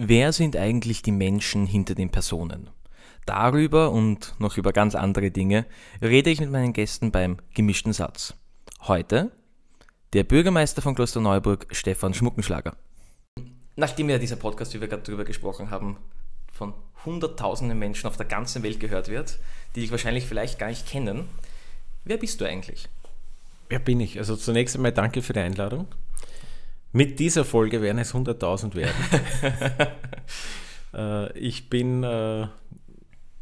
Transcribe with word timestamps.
Wer 0.00 0.32
sind 0.32 0.54
eigentlich 0.54 1.02
die 1.02 1.10
Menschen 1.10 1.66
hinter 1.66 1.96
den 1.96 2.10
Personen? 2.10 2.70
Darüber 3.26 3.90
und 3.90 4.32
noch 4.38 4.56
über 4.56 4.72
ganz 4.72 4.94
andere 4.94 5.32
Dinge 5.32 5.66
rede 6.00 6.30
ich 6.30 6.38
mit 6.38 6.52
meinen 6.52 6.72
Gästen 6.72 7.10
beim 7.10 7.38
gemischten 7.52 7.92
Satz. 7.92 8.34
Heute 8.82 9.32
der 10.12 10.22
Bürgermeister 10.22 10.82
von 10.82 10.94
Klosterneuburg, 10.94 11.66
Stefan 11.72 12.14
Schmuckenschlager. 12.14 12.76
Nachdem 13.74 14.08
ja 14.08 14.18
dieser 14.18 14.36
Podcast, 14.36 14.72
wie 14.72 14.80
wir 14.80 14.86
gerade 14.86 15.02
darüber 15.02 15.24
gesprochen 15.24 15.70
haben, 15.70 15.96
von 16.52 16.74
hunderttausenden 17.04 17.76
Menschen 17.76 18.06
auf 18.06 18.16
der 18.16 18.26
ganzen 18.26 18.62
Welt 18.62 18.78
gehört 18.78 19.08
wird, 19.08 19.40
die 19.74 19.80
dich 19.80 19.90
wahrscheinlich 19.90 20.26
vielleicht 20.26 20.60
gar 20.60 20.68
nicht 20.68 20.86
kennen, 20.86 21.28
wer 22.04 22.18
bist 22.18 22.40
du 22.40 22.44
eigentlich? 22.44 22.88
Wer 23.68 23.80
bin 23.80 23.98
ich? 23.98 24.16
Also 24.16 24.36
zunächst 24.36 24.76
einmal 24.76 24.92
danke 24.92 25.22
für 25.22 25.32
die 25.32 25.40
Einladung. 25.40 25.88
Mit 26.92 27.18
dieser 27.18 27.44
Folge 27.44 27.82
werden 27.82 27.98
es 27.98 28.14
100.000 28.14 28.74
werden. 28.74 28.94
äh, 30.94 31.38
ich 31.38 31.68
bin, 31.68 32.02
äh, 32.02 32.46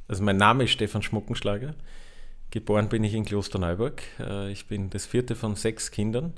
also 0.09 0.22
mein 0.22 0.36
Name 0.36 0.64
ist 0.64 0.72
Stefan 0.72 1.02
Schmuckenschlager. 1.02 1.74
Geboren 2.50 2.88
bin 2.88 3.05
ich 3.05 3.14
in 3.14 3.24
Klosterneuburg. 3.24 4.02
Äh, 4.19 4.50
ich 4.50 4.66
bin 4.66 4.91
das 4.91 5.06
vierte 5.06 5.36
von 5.36 5.55
sechs 5.55 5.91
Kindern. 5.91 6.32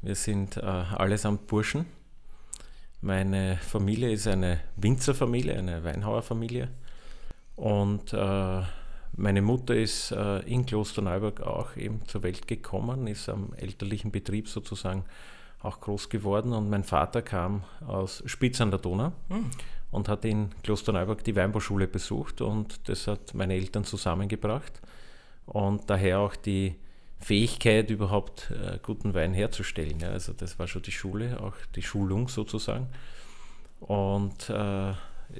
Wir 0.00 0.14
sind 0.14 0.56
äh, 0.56 0.60
allesamt 0.60 1.46
Burschen. 1.46 1.84
Meine 3.02 3.58
Familie 3.58 4.10
ist 4.10 4.26
eine 4.26 4.60
Winzerfamilie, 4.76 5.56
eine 5.58 5.84
Weinhauerfamilie. 5.84 6.68
Und 7.56 8.12
äh, 8.12 8.62
meine 9.14 9.42
Mutter 9.42 9.74
ist 9.74 10.12
äh, 10.12 10.38
in 10.40 10.64
Klosterneuburg 10.64 11.42
auch 11.42 11.76
eben 11.76 12.00
zur 12.06 12.22
Welt 12.22 12.48
gekommen, 12.48 13.06
ist 13.06 13.28
am 13.28 13.52
elterlichen 13.54 14.10
Betrieb 14.10 14.48
sozusagen 14.48 15.04
auch 15.62 15.80
groß 15.80 16.08
geworden 16.08 16.52
und 16.52 16.70
mein 16.70 16.84
Vater 16.84 17.22
kam 17.22 17.64
aus 17.86 18.22
Spitz 18.26 18.60
an 18.60 18.70
der 18.70 18.80
Donau 18.80 19.12
mhm. 19.28 19.50
und 19.90 20.08
hat 20.08 20.24
in 20.24 20.50
Klosterneuburg 20.62 21.22
die 21.24 21.36
Weinbauschule 21.36 21.86
besucht 21.86 22.40
und 22.40 22.88
das 22.88 23.06
hat 23.06 23.34
meine 23.34 23.54
Eltern 23.54 23.84
zusammengebracht 23.84 24.80
und 25.46 25.88
daher 25.88 26.20
auch 26.20 26.36
die 26.36 26.76
Fähigkeit, 27.22 27.88
überhaupt 27.90 28.50
äh, 28.50 28.78
guten 28.82 29.14
Wein 29.14 29.32
herzustellen. 29.32 30.00
Ja, 30.00 30.10
also 30.10 30.32
das 30.32 30.58
war 30.58 30.66
schon 30.66 30.82
die 30.82 30.92
Schule, 30.92 31.40
auch 31.40 31.54
die 31.76 31.82
Schulung 31.82 32.28
sozusagen. 32.28 32.88
Und 33.78 34.50
äh, 34.50 34.92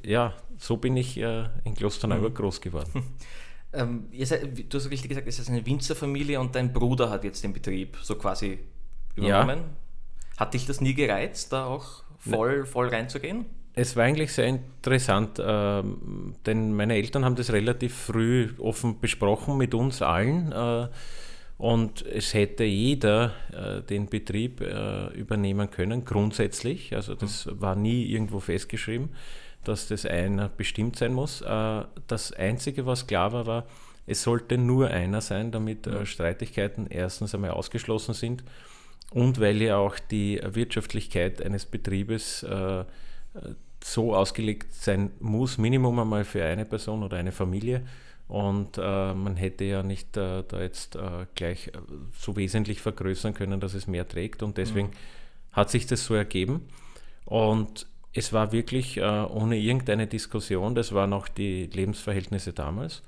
ja, 0.05 0.34
so 0.59 0.77
bin 0.77 0.97
ich 0.97 1.19
äh, 1.19 1.45
in 1.64 1.75
Klosterneuburg 1.75 2.33
mhm. 2.33 2.36
groß 2.36 2.61
geworden. 2.61 3.05
Ähm, 3.75 4.09
seid, 4.25 4.70
du 4.70 4.77
hast 4.77 4.91
richtig 4.91 5.09
gesagt, 5.09 5.27
es 5.27 5.39
ist 5.39 5.48
eine 5.48 5.64
Winzerfamilie 5.64 6.39
und 6.39 6.55
dein 6.55 6.75
Bruder 6.75 7.09
hat 7.09 7.25
jetzt 7.25 7.42
den 7.42 7.55
Betrieb 7.55 7.97
so 8.03 8.17
quasi 8.17 8.59
übernommen. 9.17 9.61
Ja. 9.61 9.64
Hat 10.37 10.55
dich 10.55 10.67
das 10.67 10.81
nie 10.81 10.95
gereizt, 10.95 11.53
da 11.53 11.67
auch 11.67 12.03
voll, 12.19 12.67
voll 12.67 12.89
reinzugehen? 12.89 13.47
Es 13.75 13.97
war 13.97 14.05
eigentlich 14.05 14.33
sehr 14.33 14.47
interessant, 14.47 15.39
äh, 15.39 15.83
denn 16.45 16.75
meine 16.75 16.95
Eltern 16.95 17.25
haben 17.25 17.37
das 17.37 17.53
relativ 17.53 17.95
früh 17.95 18.51
offen 18.59 19.01
besprochen 19.01 19.57
mit 19.57 19.75
uns 19.75 20.03
allen. 20.03 20.53
Äh, 20.53 20.89
und 21.57 22.05
es 22.07 22.35
hätte 22.35 22.65
jeder 22.65 23.33
äh, 23.53 23.83
den 23.83 24.07
Betrieb 24.07 24.61
äh, 24.61 25.07
übernehmen 25.15 25.71
können, 25.71 26.05
grundsätzlich. 26.05 26.95
Also 26.95 27.15
das 27.15 27.47
mhm. 27.47 27.61
war 27.61 27.77
nie 27.77 28.05
irgendwo 28.05 28.41
festgeschrieben, 28.41 29.11
dass 29.65 29.89
das 29.89 30.05
einer 30.05 30.49
bestimmt 30.49 30.97
sein 30.97 31.15
muss. 31.15 31.41
Äh, 31.41 31.83
das 32.09 32.33
Einzige, 32.33 32.85
was 32.85 33.07
klar 33.07 33.33
war, 33.33 33.47
war, 33.47 33.67
es 34.07 34.23
sollte 34.23 34.59
nur 34.59 34.89
einer 34.89 35.21
sein, 35.21 35.53
damit 35.53 35.87
äh, 35.87 36.05
Streitigkeiten 36.05 36.89
erstens 36.91 37.35
einmal 37.35 37.53
ausgeschlossen 37.53 38.13
sind 38.13 38.43
und 39.15 39.41
weil 39.41 39.61
ja 39.61 39.77
auch 39.77 39.99
die 39.99 40.41
Wirtschaftlichkeit 40.43 41.43
eines 41.43 41.67
Betriebes 41.67 42.43
äh, 42.43 42.85
so 43.85 44.15
ausgelegt 44.15 44.73
sein 44.75 45.11
muss, 45.21 45.59
Minimum 45.59 45.99
einmal 45.99 46.25
für 46.25 46.45
eine 46.45 46.65
Person 46.65 47.03
oder 47.03 47.17
eine 47.17 47.33
Familie. 47.33 47.83
Und 48.29 48.79
äh, 48.79 49.15
man 49.15 49.37
hätte 49.37 49.65
ja 49.65 49.83
nicht 49.83 50.17
äh, 50.17 50.43
da 50.47 50.61
jetzt 50.61 50.97
äh, 50.97 51.27
gleich 51.35 51.69
äh, 51.69 51.73
so 52.19 52.36
wesentlich 52.36 52.81
vergrößern 52.81 53.35
können, 53.35 53.61
dass 53.61 53.75
es 53.75 53.86
mehr 53.86 54.09
trägt. 54.09 54.42
Und 54.42 54.57
deswegen 54.57 54.89
mhm. 54.89 55.53
hat 55.53 55.70
sich 55.70 55.86
das 55.86 56.05
so 56.05 56.15
ergeben. 56.15 56.67
Und 57.27 57.86
es 58.15 58.33
war 58.33 58.53
wirklich 58.53 58.97
äh, 58.97 59.03
ohne 59.03 59.59
irgendeine 59.59 60.07
Diskussion, 60.07 60.75
das 60.75 60.92
waren 60.92 61.13
auch 61.13 61.29
die 61.29 61.67
Lebensverhältnisse 61.67 62.53
damals, 62.53 63.03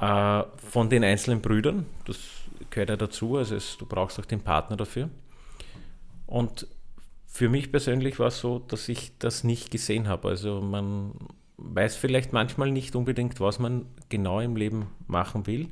von 0.00 0.88
den 0.88 1.04
einzelnen 1.04 1.40
Brüdern. 1.40 1.86
Das 2.06 2.18
gehört 2.70 2.90
ja 2.90 2.96
dazu, 2.96 3.36
also 3.36 3.54
es, 3.54 3.76
du 3.76 3.86
brauchst 3.86 4.18
auch 4.18 4.24
den 4.24 4.40
Partner 4.40 4.76
dafür. 4.76 5.10
Und 6.26 6.66
für 7.26 7.48
mich 7.48 7.72
persönlich 7.72 8.18
war 8.18 8.28
es 8.28 8.38
so, 8.38 8.58
dass 8.58 8.88
ich 8.88 9.18
das 9.18 9.44
nicht 9.44 9.70
gesehen 9.70 10.08
habe. 10.08 10.28
Also 10.28 10.60
man 10.60 11.12
weiß 11.56 11.96
vielleicht 11.96 12.32
manchmal 12.32 12.70
nicht 12.70 12.96
unbedingt, 12.96 13.40
was 13.40 13.58
man 13.58 13.86
genau 14.08 14.40
im 14.40 14.56
Leben 14.56 14.86
machen 15.06 15.46
will. 15.46 15.68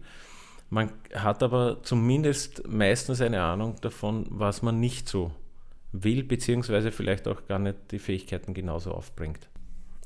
Man 0.71 0.91
hat 1.15 1.43
aber 1.43 1.83
zumindest 1.83 2.67
meistens 2.67 3.21
eine 3.21 3.43
Ahnung 3.43 3.77
davon, 3.81 4.27
was 4.31 4.63
man 4.63 4.81
nicht 4.81 5.09
so 5.09 5.33
will, 5.93 6.25
beziehungsweise 6.25 6.91
vielleicht 6.91 7.29
auch 7.29 7.47
gar 7.47 7.59
nicht 7.59 7.77
die 7.91 7.99
Fähigkeiten 7.99 8.55
genauso 8.55 8.93
aufbringt. 8.93 9.49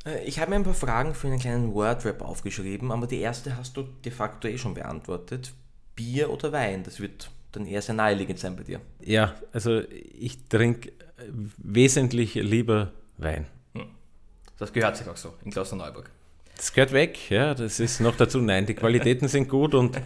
Äh, 0.05 0.25
ich 0.25 0.41
habe 0.41 0.51
mir 0.51 0.57
ein 0.57 0.65
paar 0.65 0.75
Fragen 0.75 1.15
für 1.15 1.29
einen 1.29 1.39
kleinen 1.39 1.73
Wordrap 1.73 2.21
aufgeschrieben, 2.23 2.91
aber 2.91 3.07
die 3.07 3.21
erste 3.21 3.57
hast 3.57 3.77
du 3.77 3.85
de 4.05 4.13
facto 4.13 4.49
eh 4.49 4.59
schon 4.59 4.75
beantwortet. 4.75 5.53
Bier 5.95 6.31
oder 6.31 6.53
Wein? 6.53 6.83
Das 6.83 7.01
wird 7.01 7.31
dann 7.53 7.67
eher 7.67 7.83
sehr 7.83 7.95
naheliegend 7.95 8.39
sein 8.39 8.57
bei 8.57 8.63
dir. 8.63 8.81
Ja, 9.01 9.35
also 9.53 9.81
ich 9.81 10.45
trinke 10.49 10.93
wesentlich 11.57 12.35
lieber 12.35 12.93
Wein. 13.19 13.47
Hm. 13.75 13.87
Das 14.59 14.73
gehört 14.73 14.97
sich 14.97 15.09
auch 15.09 15.17
so 15.17 15.35
in 15.45 15.51
Klosterneuburg. 15.51 16.11
Das 16.57 16.73
gehört 16.73 16.93
weg, 16.93 17.31
ja, 17.31 17.55
das 17.55 17.81
ist 17.81 18.01
noch 18.01 18.17
dazu, 18.17 18.41
nein, 18.41 18.65
die 18.65 18.75
Qualitäten 18.75 19.29
sind 19.29 19.49
gut 19.49 19.75
und 19.75 20.01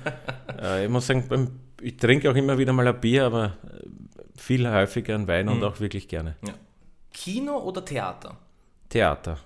äh, 0.61 0.85
ich 0.85 0.91
muss 0.91 1.07
sagen, 1.07 1.27
beim, 1.29 1.61
ich 1.81 1.97
trinke 1.97 2.29
auch 2.29 2.35
immer 2.35 2.59
wieder 2.59 2.73
mal 2.73 2.89
ein 2.89 3.01
Bier, 3.01 3.27
aber 3.27 3.57
äh, 3.65 3.87
viel 4.37 4.69
häufiger 4.69 5.15
ein 5.15 5.29
Wein 5.29 5.49
hm. 5.49 5.57
und 5.57 5.65
auch 5.65 5.79
wirklich 5.79 6.09
gerne. 6.09 6.37
Ja. 6.45 6.55
Kino 7.13 7.59
oder 7.59 7.85
Theater? 7.85 8.37
Theater. 8.89 9.39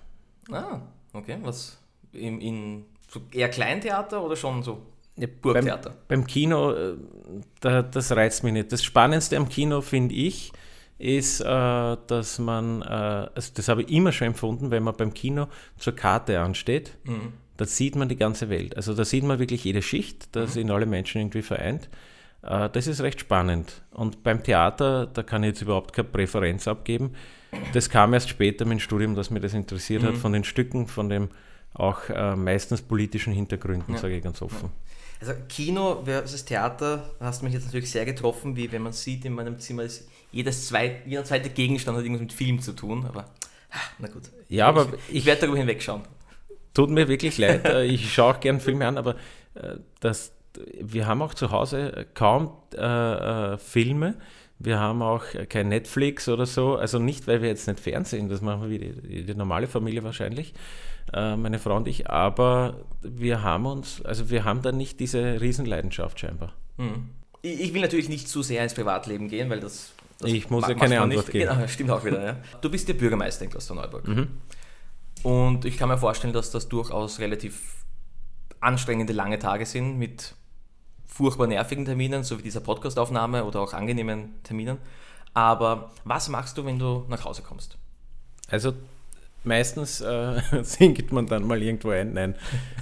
Ah, 0.50 0.81
okay, 1.12 1.38
was 1.43 1.78
in, 2.12 2.41
in 2.41 2.84
so 3.09 3.21
eher 3.32 3.49
Kleintheater 3.49 4.22
oder 4.22 4.37
schon 4.37 4.62
so 4.62 4.82
ja, 5.17 5.29
Burgtheater. 5.41 5.91
Beim, 5.91 6.21
beim 6.21 6.27
Kino, 6.27 6.73
äh, 6.73 6.95
da, 7.61 7.83
das 7.83 8.13
reizt 8.13 8.45
mich 8.45 8.53
nicht. 8.53 8.73
Das 8.73 8.83
Spannendste 8.83 9.37
am 9.37 9.49
Kino, 9.49 9.81
finde 9.81 10.15
ich, 10.15 10.53
ist, 10.99 11.41
äh, 11.41 11.45
dass 12.07 12.39
man, 12.39 12.83
äh, 12.83 12.85
also 13.35 13.53
das 13.55 13.69
habe 13.69 13.83
ich 13.83 13.91
immer 13.91 14.13
schon 14.13 14.29
empfunden, 14.29 14.71
wenn 14.71 14.83
man 14.83 14.97
beim 14.97 15.13
Kino 15.13 15.49
zur 15.79 15.95
Karte 15.95 16.41
ansteht, 16.41 16.97
mhm. 17.05 17.33
da 17.57 17.65
sieht 17.65 17.97
man 17.97 18.09
die 18.09 18.17
ganze 18.17 18.49
Welt. 18.49 18.77
Also 18.77 18.95
da 18.95 19.05
sieht 19.05 19.25
man 19.25 19.39
wirklich 19.39 19.65
jede 19.65 19.83
Schicht, 19.83 20.35
da 20.35 20.43
mhm. 20.43 20.47
sind 20.49 20.71
alle 20.71 20.87
Menschen 20.87 21.21
irgendwie 21.21 21.43
vereint. 21.43 21.89
Äh, 22.43 22.69
das 22.71 22.87
ist 22.87 23.01
recht 23.01 23.21
spannend. 23.21 23.83
Und 23.91 24.23
beim 24.23 24.43
Theater, 24.43 25.07
da 25.07 25.23
kann 25.23 25.43
ich 25.43 25.49
jetzt 25.49 25.63
überhaupt 25.63 25.93
keine 25.93 26.09
Präferenz 26.09 26.69
abgeben. 26.69 27.13
Das 27.73 27.89
kam 27.89 28.15
erst 28.15 28.29
später 28.29 28.65
mit 28.65 28.79
dem 28.79 28.81
Studium, 28.81 29.15
dass 29.15 29.31
mir 29.31 29.41
das 29.41 29.55
interessiert 29.55 30.03
mhm. 30.03 30.07
hat, 30.09 30.17
von 30.17 30.33
den 30.33 30.45
Stücken, 30.45 30.87
von 30.89 31.09
dem 31.09 31.29
auch 31.73 32.09
äh, 32.09 32.37
meistens 32.37 32.83
politischen 32.83 33.33
Hintergründen, 33.33 33.95
ja. 33.95 34.01
sage 34.01 34.17
ich 34.17 34.23
ganz 34.23 34.41
offen. 34.43 34.71
Ja. 34.71 34.84
Also 35.27 35.41
Kino 35.49 36.03
versus 36.05 36.45
Theater 36.45 37.11
hast 37.19 37.43
mich 37.43 37.55
jetzt 37.55 37.65
natürlich 37.65 37.91
sehr 37.91 38.05
getroffen, 38.05 38.57
wie 38.57 38.71
wenn 38.71 38.83
man 38.83 38.93
sieht, 38.93 39.25
in 39.25 39.33
meinem 39.33 39.59
Zimmer 39.59 39.85
ist 39.85 40.07
jedes 40.33 40.67
zweit, 40.69 41.07
jeder 41.07 41.25
zweite 41.25 41.49
Gegenstand 41.49 41.97
hat 41.97 42.05
irgendwas 42.05 42.21
mit 42.21 42.33
Film 42.35 42.61
zu 42.61 42.75
tun, 42.75 43.07
aber 43.07 43.25
ah, 43.71 43.79
na 43.99 44.09
gut. 44.09 44.25
Ja, 44.51 44.67
aber 44.67 44.89
ich, 45.09 45.17
ich 45.17 45.27
werde 45.27 45.43
darüber 45.43 45.57
hinwegschauen. 45.57 46.03
Tut 46.75 46.91
mir 46.91 47.09
wirklich 47.09 47.39
leid, 47.39 47.65
äh, 47.65 47.85
ich 47.87 48.12
schaue 48.12 48.35
auch 48.35 48.41
gerne 48.41 48.61
Filme 48.61 48.87
an, 48.87 48.99
aber 48.99 49.15
äh, 49.55 49.77
das, 50.01 50.33
wir 50.79 51.07
haben 51.07 51.23
auch 51.23 51.33
zu 51.33 51.51
Hause 51.51 52.06
kaum 52.12 52.53
äh, 52.75 52.83
äh, 53.55 53.56
Filme. 53.56 54.17
Wir 54.65 54.79
haben 54.79 55.03
auch 55.03 55.25
kein 55.49 55.69
Netflix 55.69 56.29
oder 56.29 56.47
so. 56.47 56.77
Also 56.77 56.99
nicht, 56.99 57.27
weil 57.27 57.43
wir 57.43 57.49
jetzt 57.49 57.69
nicht 57.69 57.81
fernsehen, 57.81 58.29
das 58.29 58.41
machen 58.41 58.63
wir 58.63 58.71
wie 58.71 58.79
die, 58.79 59.25
die 59.25 59.35
normale 59.35 59.67
Familie 59.67 60.03
wahrscheinlich. 60.03 60.55
Äh, 61.12 61.37
meine 61.37 61.59
Frau 61.59 61.77
und 61.77 61.87
ich, 61.87 62.11
aber 62.11 62.81
wir 63.03 63.43
haben 63.43 63.67
uns, 63.67 64.03
also 64.03 64.31
wir 64.31 64.44
haben 64.44 64.62
da 64.62 64.73
nicht 64.73 65.00
diese 65.00 65.41
Riesenleidenschaft 65.41 66.19
scheinbar. 66.19 66.55
Hm. 66.79 67.11
Ich 67.43 67.75
will 67.75 67.83
natürlich 67.83 68.09
nicht 68.09 68.27
zu 68.27 68.43
sehr 68.43 68.62
ins 68.62 68.73
Privatleben 68.73 69.29
gehen, 69.29 69.50
weil 69.50 69.61
das. 69.61 69.93
das 70.19 70.31
ich 70.31 70.49
muss 70.49 70.67
ja 70.67 70.75
keine 70.75 71.00
Antwort 71.00 71.27
nicht. 71.27 71.33
geben. 71.33 71.55
Genau, 71.55 71.69
stimmt 71.69 71.91
auch 71.91 72.05
wieder. 72.05 72.25
Ja. 72.25 72.37
Du 72.62 72.71
bist 72.71 72.88
der 72.88 72.94
Bürgermeister 72.94 73.44
in 73.44 73.50
Klosterneuburg. 73.50 74.09
Mhm. 74.09 74.29
Und 75.23 75.65
ich 75.67 75.77
kann 75.77 75.88
mir 75.88 75.99
vorstellen, 75.99 76.33
dass 76.33 76.50
das 76.50 76.69
durchaus 76.69 77.19
relativ 77.19 77.85
anstrengende 78.61 79.12
lange 79.12 79.38
Tage 79.38 79.67
sind 79.67 79.99
mit 79.99 80.35
furchtbar 81.14 81.46
nervigen 81.46 81.84
Terminen, 81.84 82.25
so 82.25 82.38
wie 82.38 82.43
dieser 82.43 82.61
Podcastaufnahme 82.61 83.44
oder 83.44 83.61
auch 83.61 83.72
angenehmen 83.72 84.34
Terminen. 84.43 84.78
Aber 85.32 85.93
was 86.05 86.28
machst 86.28 86.58
du, 86.58 86.64
wenn 86.64 86.78
du 86.78 87.05
nach 87.08 87.25
Hause 87.25 87.43
kommst? 87.43 87.78
Also 88.49 88.72
meistens 89.44 90.00
äh, 90.00 90.40
singt 90.62 91.12
man 91.12 91.28
dann 91.28 91.46
mal 91.46 91.62
irgendwo 91.62 91.90
ein. 91.90 92.14
Nein, 92.14 92.34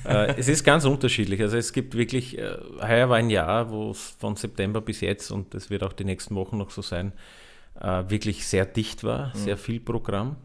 äh, 0.07 0.35
es 0.39 0.49
ist 0.49 0.65
ganz 0.65 0.87
unterschiedlich. 0.87 1.43
Also 1.43 1.59
es 1.59 1.75
gibt 1.75 1.95
wirklich, 1.95 2.39
äh, 2.39 2.57
heuer 2.81 3.11
war 3.11 3.19
ein 3.19 3.29
Jahr, 3.29 3.71
wo 3.71 3.91
es 3.91 4.17
von 4.19 4.35
September 4.37 4.81
bis 4.81 5.03
jetzt, 5.03 5.31
und 5.31 5.53
das 5.53 5.69
wird 5.69 5.83
auch 5.83 5.93
die 5.93 6.05
nächsten 6.05 6.35
Wochen 6.35 6.57
noch 6.57 6.71
so 6.71 6.81
sein, 6.81 7.13
äh, 7.79 8.05
wirklich 8.09 8.47
sehr 8.47 8.65
dicht 8.65 9.05
war, 9.05 9.29
mhm. 9.29 9.39
sehr 9.39 9.59
viel 9.59 9.79
Programm. 9.79 10.37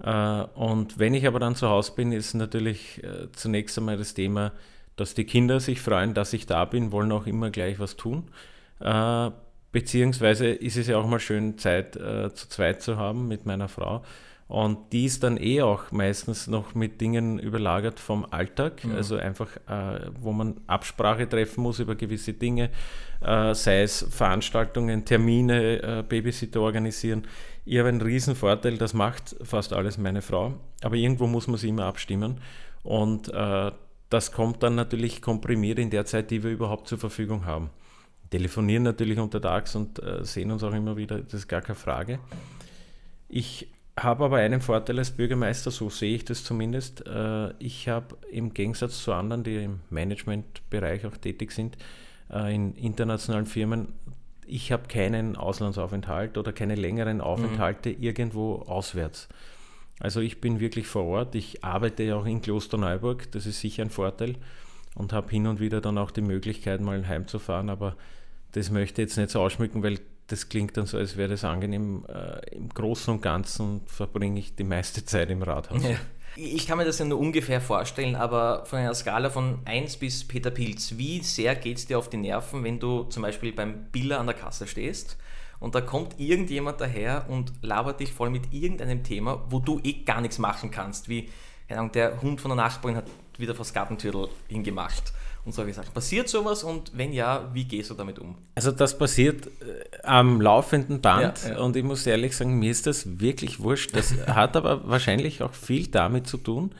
Äh, 0.00 0.42
und 0.54 1.00
wenn 1.00 1.14
ich 1.14 1.26
aber 1.26 1.40
dann 1.40 1.56
zu 1.56 1.68
Hause 1.68 1.92
bin, 1.96 2.12
ist 2.12 2.34
natürlich 2.34 3.02
äh, 3.02 3.26
zunächst 3.32 3.76
einmal 3.76 3.96
das 3.96 4.14
Thema, 4.14 4.52
dass 4.96 5.14
die 5.14 5.24
Kinder 5.24 5.60
sich 5.60 5.80
freuen, 5.80 6.14
dass 6.14 6.32
ich 6.32 6.46
da 6.46 6.64
bin, 6.64 6.92
wollen 6.92 7.12
auch 7.12 7.26
immer 7.26 7.50
gleich 7.50 7.78
was 7.78 7.96
tun. 7.96 8.30
Äh, 8.80 9.30
beziehungsweise 9.72 10.48
ist 10.48 10.76
es 10.76 10.86
ja 10.86 10.98
auch 10.98 11.06
mal 11.06 11.20
schön, 11.20 11.56
Zeit 11.56 11.94
zu 11.94 12.48
zweit 12.48 12.82
zu 12.82 12.98
haben 12.98 13.26
mit 13.26 13.46
meiner 13.46 13.68
Frau. 13.68 14.02
Und 14.52 14.92
die 14.92 15.06
ist 15.06 15.22
dann 15.22 15.38
eh 15.38 15.62
auch 15.62 15.92
meistens 15.92 16.46
noch 16.46 16.74
mit 16.74 17.00
Dingen 17.00 17.38
überlagert 17.38 17.98
vom 17.98 18.26
Alltag, 18.30 18.84
mhm. 18.84 18.94
also 18.96 19.16
einfach, 19.16 19.48
äh, 19.66 20.10
wo 20.20 20.32
man 20.32 20.60
Absprache 20.66 21.26
treffen 21.26 21.62
muss 21.62 21.78
über 21.78 21.94
gewisse 21.94 22.34
Dinge, 22.34 22.68
äh, 23.22 23.54
sei 23.54 23.80
es 23.80 24.06
Veranstaltungen, 24.10 25.06
Termine, 25.06 25.82
äh, 25.82 26.04
Babysitter 26.06 26.60
organisieren. 26.60 27.22
Ich 27.64 27.78
habe 27.78 27.88
einen 27.88 28.02
riesen 28.02 28.34
Vorteil, 28.34 28.76
das 28.76 28.92
macht 28.92 29.36
fast 29.42 29.72
alles 29.72 29.96
meine 29.96 30.20
Frau, 30.20 30.52
aber 30.82 30.96
irgendwo 30.96 31.26
muss 31.26 31.46
man 31.46 31.56
sie 31.56 31.70
immer 31.70 31.86
abstimmen 31.86 32.38
und 32.82 33.32
äh, 33.32 33.70
das 34.12 34.32
kommt 34.32 34.62
dann 34.62 34.74
natürlich 34.74 35.22
komprimiert 35.22 35.78
in 35.78 35.90
der 35.90 36.04
Zeit, 36.04 36.30
die 36.30 36.42
wir 36.42 36.50
überhaupt 36.50 36.88
zur 36.88 36.98
Verfügung 36.98 37.46
haben. 37.46 37.70
Telefonieren 38.30 38.82
natürlich 38.82 39.18
untertags 39.18 39.74
und 39.74 40.02
äh, 40.02 40.24
sehen 40.24 40.50
uns 40.50 40.62
auch 40.62 40.72
immer 40.72 40.96
wieder, 40.96 41.20
das 41.20 41.34
ist 41.34 41.48
gar 41.48 41.60
keine 41.60 41.76
Frage. 41.76 42.18
Ich 43.28 43.68
habe 43.98 44.24
aber 44.24 44.38
einen 44.38 44.60
Vorteil 44.60 44.98
als 44.98 45.10
Bürgermeister, 45.10 45.70
so 45.70 45.90
sehe 45.90 46.16
ich 46.16 46.24
das 46.24 46.44
zumindest. 46.44 47.06
Äh, 47.06 47.52
ich 47.58 47.88
habe 47.88 48.16
im 48.30 48.54
Gegensatz 48.54 49.02
zu 49.02 49.12
anderen, 49.12 49.44
die 49.44 49.64
im 49.64 49.80
Managementbereich 49.90 51.06
auch 51.06 51.16
tätig 51.16 51.52
sind, 51.52 51.76
äh, 52.30 52.54
in 52.54 52.74
internationalen 52.74 53.46
Firmen, 53.46 53.88
ich 54.46 54.72
habe 54.72 54.88
keinen 54.88 55.36
Auslandsaufenthalt 55.36 56.36
oder 56.36 56.52
keine 56.52 56.74
längeren 56.74 57.18
mhm. 57.18 57.22
Aufenthalte 57.22 57.90
mhm. 57.90 58.02
irgendwo 58.02 58.56
auswärts. 58.56 59.28
Also 60.02 60.20
ich 60.20 60.40
bin 60.40 60.58
wirklich 60.58 60.88
vor 60.88 61.04
Ort. 61.04 61.36
Ich 61.36 61.62
arbeite 61.62 62.02
ja 62.02 62.16
auch 62.16 62.26
in 62.26 62.42
Klosterneuburg, 62.42 63.30
das 63.30 63.46
ist 63.46 63.60
sicher 63.60 63.84
ein 63.84 63.90
Vorteil 63.90 64.34
und 64.96 65.12
habe 65.12 65.30
hin 65.30 65.46
und 65.46 65.60
wieder 65.60 65.80
dann 65.80 65.96
auch 65.96 66.10
die 66.10 66.22
Möglichkeit, 66.22 66.80
mal 66.80 67.06
heimzufahren, 67.06 67.70
aber 67.70 67.94
das 68.50 68.68
möchte 68.70 69.00
ich 69.00 69.06
jetzt 69.06 69.16
nicht 69.16 69.30
so 69.30 69.40
ausschmücken, 69.40 69.84
weil 69.84 70.00
das 70.26 70.48
klingt 70.48 70.76
dann 70.76 70.86
so, 70.86 70.98
als 70.98 71.16
wäre 71.16 71.28
das 71.28 71.44
angenehm. 71.44 72.04
Äh, 72.08 72.56
Im 72.56 72.68
Großen 72.68 73.14
und 73.14 73.22
Ganzen 73.22 73.82
verbringe 73.86 74.40
ich 74.40 74.56
die 74.56 74.64
meiste 74.64 75.04
Zeit 75.06 75.30
im 75.30 75.40
Rathaus. 75.40 75.80
Ja. 75.84 75.96
Ich 76.34 76.66
kann 76.66 76.78
mir 76.78 76.84
das 76.84 76.98
ja 76.98 77.04
nur 77.04 77.20
ungefähr 77.20 77.60
vorstellen, 77.60 78.16
aber 78.16 78.64
von 78.64 78.80
einer 78.80 78.94
Skala 78.94 79.30
von 79.30 79.60
1 79.66 79.98
bis 79.98 80.26
Peter 80.26 80.50
Pilz, 80.50 80.94
wie 80.96 81.20
sehr 81.20 81.54
geht 81.54 81.76
es 81.76 81.86
dir 81.86 81.98
auf 81.98 82.10
die 82.10 82.16
Nerven, 82.16 82.64
wenn 82.64 82.80
du 82.80 83.04
zum 83.04 83.22
Beispiel 83.22 83.52
beim 83.52 83.84
Biller 83.92 84.18
an 84.18 84.26
der 84.26 84.34
Kasse 84.34 84.66
stehst 84.66 85.16
und 85.62 85.76
da 85.76 85.80
kommt 85.80 86.18
irgendjemand 86.18 86.80
daher 86.80 87.26
und 87.28 87.52
labert 87.62 88.00
dich 88.00 88.12
voll 88.12 88.30
mit 88.30 88.52
irgendeinem 88.52 89.04
Thema, 89.04 89.44
wo 89.48 89.60
du 89.60 89.80
eh 89.84 90.02
gar 90.04 90.20
nichts 90.20 90.38
machen 90.38 90.70
kannst, 90.70 91.08
wie 91.08 91.28
der 91.94 92.20
Hund 92.20 92.40
von 92.40 92.50
der 92.50 92.56
Nachbarin 92.56 92.96
hat 92.96 93.06
wieder 93.38 93.54
vors 93.54 93.72
Gartentürtel 93.72 94.28
hingemacht 94.48 95.12
und 95.44 95.52
solche 95.54 95.72
Sachen. 95.72 95.92
Passiert 95.94 96.28
sowas 96.28 96.64
und 96.64 96.90
wenn 96.94 97.12
ja, 97.12 97.48
wie 97.52 97.64
gehst 97.64 97.90
du 97.90 97.94
damit 97.94 98.18
um? 98.18 98.36
Also 98.56 98.72
das 98.72 98.98
passiert 98.98 99.46
äh, 99.46 99.50
am 100.02 100.40
laufenden 100.40 101.00
Band 101.00 101.44
ja, 101.44 101.50
ja. 101.52 101.58
und 101.60 101.76
ich 101.76 101.84
muss 101.84 102.06
ehrlich 102.06 102.36
sagen, 102.36 102.58
mir 102.58 102.70
ist 102.70 102.86
das 102.86 103.20
wirklich 103.20 103.60
wurscht. 103.60 103.96
Das 103.96 104.14
hat 104.26 104.56
aber 104.56 104.88
wahrscheinlich 104.88 105.42
auch 105.42 105.54
viel 105.54 105.86
damit 105.86 106.26
zu 106.26 106.36
tun, 106.38 106.74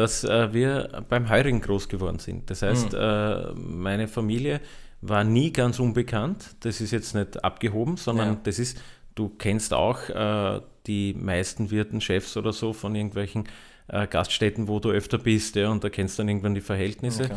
dass 0.00 0.24
äh, 0.24 0.54
wir 0.54 1.04
beim 1.10 1.28
Heurigen 1.28 1.60
groß 1.60 1.90
geworden 1.90 2.18
sind. 2.18 2.48
Das 2.48 2.62
heißt, 2.62 2.92
mhm. 2.92 2.98
äh, 2.98 3.52
meine 3.52 4.08
Familie 4.08 4.62
war 5.02 5.24
nie 5.24 5.52
ganz 5.52 5.78
unbekannt. 5.78 6.56
Das 6.60 6.80
ist 6.80 6.90
jetzt 6.90 7.14
nicht 7.14 7.44
abgehoben, 7.44 7.98
sondern 7.98 8.28
ja. 8.28 8.40
das 8.42 8.58
ist, 8.58 8.80
du 9.14 9.28
kennst 9.28 9.74
auch 9.74 10.08
äh, 10.08 10.62
die 10.86 11.12
meisten 11.12 11.70
Wirten, 11.70 12.00
Chefs 12.00 12.38
oder 12.38 12.54
so 12.54 12.72
von 12.72 12.94
irgendwelchen 12.94 13.44
äh, 13.88 14.06
Gaststätten, 14.06 14.68
wo 14.68 14.80
du 14.80 14.90
öfter 14.90 15.18
bist 15.18 15.56
ja, 15.56 15.68
und 15.68 15.84
da 15.84 15.90
kennst 15.90 16.18
du 16.18 16.22
dann 16.22 16.30
irgendwann 16.30 16.54
die 16.54 16.62
Verhältnisse. 16.62 17.24
Okay. 17.24 17.36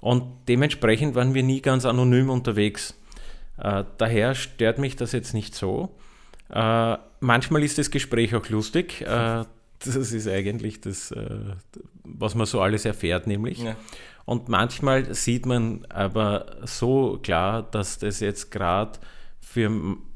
Und 0.00 0.24
dementsprechend 0.48 1.14
waren 1.14 1.34
wir 1.34 1.44
nie 1.44 1.60
ganz 1.60 1.84
anonym 1.84 2.30
unterwegs. 2.30 2.98
Äh, 3.58 3.84
daher 3.98 4.34
stört 4.34 4.80
mich 4.80 4.96
das 4.96 5.12
jetzt 5.12 5.34
nicht 5.34 5.54
so. 5.54 5.94
Äh, 6.50 6.96
manchmal 7.20 7.62
ist 7.62 7.78
das 7.78 7.92
Gespräch 7.92 8.34
auch 8.34 8.48
lustig. 8.48 9.04
Das 9.84 10.12
ist 10.12 10.28
eigentlich 10.28 10.80
das, 10.80 11.10
äh, 11.10 11.54
was 12.04 12.34
man 12.34 12.46
so 12.46 12.60
alles 12.60 12.84
erfährt, 12.84 13.26
nämlich. 13.26 13.58
Ja. 13.58 13.76
Und 14.24 14.48
manchmal 14.48 15.14
sieht 15.14 15.46
man 15.46 15.84
aber 15.88 16.46
so 16.64 17.18
klar, 17.22 17.62
dass 17.62 17.98
das 17.98 18.20
jetzt 18.20 18.50
gerade 18.50 18.98
für, 19.40 19.70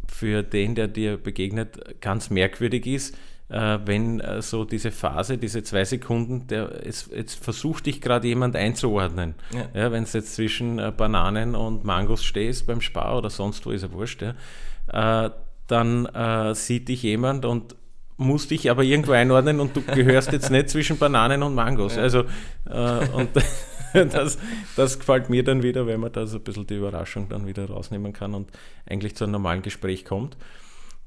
für 0.09 0.43
den, 0.43 0.75
der 0.75 0.89
dir 0.89 1.17
begegnet, 1.17 2.01
ganz 2.01 2.31
merkwürdig 2.31 2.87
ist 2.87 3.17
äh, 3.49 3.79
wenn 3.85 4.21
äh, 4.21 4.43
so 4.43 4.65
diese 4.65 4.91
Phase, 4.91 5.39
diese 5.39 5.63
zwei 5.63 5.85
Sekunden, 5.85 6.47
der, 6.49 6.85
es, 6.85 7.09
jetzt 7.15 7.43
versucht 7.43 7.87
dich 7.87 8.01
gerade 8.01 8.27
jemand 8.27 8.57
einzuordnen. 8.57 9.35
Ja. 9.53 9.83
ja 9.83 9.93
wenn 9.93 10.03
es 10.03 10.13
jetzt 10.13 10.35
zwischen 10.35 10.77
Bananen 10.97 11.55
und 11.55 11.85
Mangos 11.85 12.25
stehst 12.25 12.67
beim 12.67 12.81
Spar 12.81 13.19
oder 13.19 13.31
sonst 13.31 13.65
wo, 13.67 13.71
ist 13.71 13.83
ja 13.83 13.93
wurscht, 13.93 14.23
ja, 14.23 15.33
dann 15.67 16.07
äh, 16.07 16.55
sieht 16.55 16.89
dich 16.89 17.03
jemand 17.03 17.45
und 17.45 17.77
muss 18.17 18.49
dich 18.49 18.71
aber 18.71 18.83
irgendwo 18.83 19.13
einordnen 19.13 19.61
und 19.61 19.77
du 19.77 19.83
gehörst 19.83 20.33
jetzt 20.33 20.51
nicht 20.51 20.71
zwischen 20.71 20.99
Bananen 20.99 21.43
und 21.43 21.55
Mangos. 21.55 21.97
Ja. 21.97 22.03
Also, 22.03 22.21
äh, 22.69 23.09
und 23.13 23.31
das, 24.15 24.39
das 24.77 24.99
gefällt 24.99 25.29
mir 25.29 25.45
dann 25.45 25.63
wieder, 25.63 25.87
wenn 25.87 26.01
man 26.01 26.13
da 26.13 26.27
so 26.27 26.39
ein 26.39 26.45
bisschen 26.45 26.67
die 26.67 26.77
Überraschung 26.77 27.29
dann 27.29 27.47
wieder 27.47 27.69
rausnehmen 27.69 28.13
kann 28.13 28.35
und 28.35 28.51
eigentlich 28.89 29.17
zu 29.17 29.25
einem 29.25 29.33
normalen 29.33 29.63
Gespräch 29.63 30.05
kommt. 30.05 30.37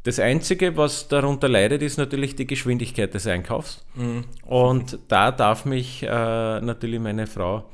Das 0.03 0.19
Einzige, 0.19 0.77
was 0.77 1.07
darunter 1.09 1.50
leidet, 1.50 1.81
ist 1.81 1.97
natürlich 1.97 2.35
die 2.35 2.47
Geschwindigkeit 2.47 3.13
des 3.13 3.27
Einkaufs. 3.27 3.85
Mhm. 3.95 4.23
Und 4.45 5.00
da 5.09 5.31
darf 5.31 5.65
mich 5.65 6.03
äh, 6.03 6.07
natürlich 6.07 7.00
meine 7.00 7.27
Frau 7.27 7.65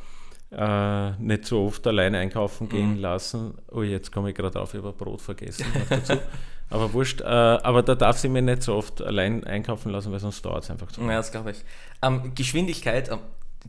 äh, 0.51 1.11
nicht 1.19 1.45
so 1.45 1.65
oft 1.65 1.85
alleine 1.85 2.17
einkaufen 2.19 2.67
gehen 2.67 2.95
mhm. 2.95 3.01
lassen. 3.01 3.53
Oh, 3.71 3.83
jetzt 3.83 4.11
komme 4.11 4.29
ich 4.29 4.35
gerade 4.35 4.59
auf, 4.59 4.73
ich 4.73 4.81
habe 4.81 4.93
Brot 4.93 5.21
vergessen. 5.21 5.65
aber 6.69 6.93
wurscht, 6.93 7.21
äh, 7.21 7.25
aber 7.25 7.83
da 7.83 7.95
darf 7.95 8.17
sie 8.17 8.29
mir 8.29 8.41
nicht 8.41 8.63
so 8.63 8.75
oft 8.75 9.01
allein 9.01 9.43
einkaufen 9.43 9.91
lassen, 9.91 10.11
weil 10.11 10.19
sonst 10.19 10.43
dauert 10.43 10.63
es 10.63 10.71
einfach 10.71 10.91
zu. 10.91 11.01
Ja, 11.01 11.17
das 11.17 11.31
glaube 11.31 11.51
ich. 11.51 11.57
Ähm, 12.01 12.33
Geschwindigkeit, 12.33 13.09
ähm, 13.09 13.19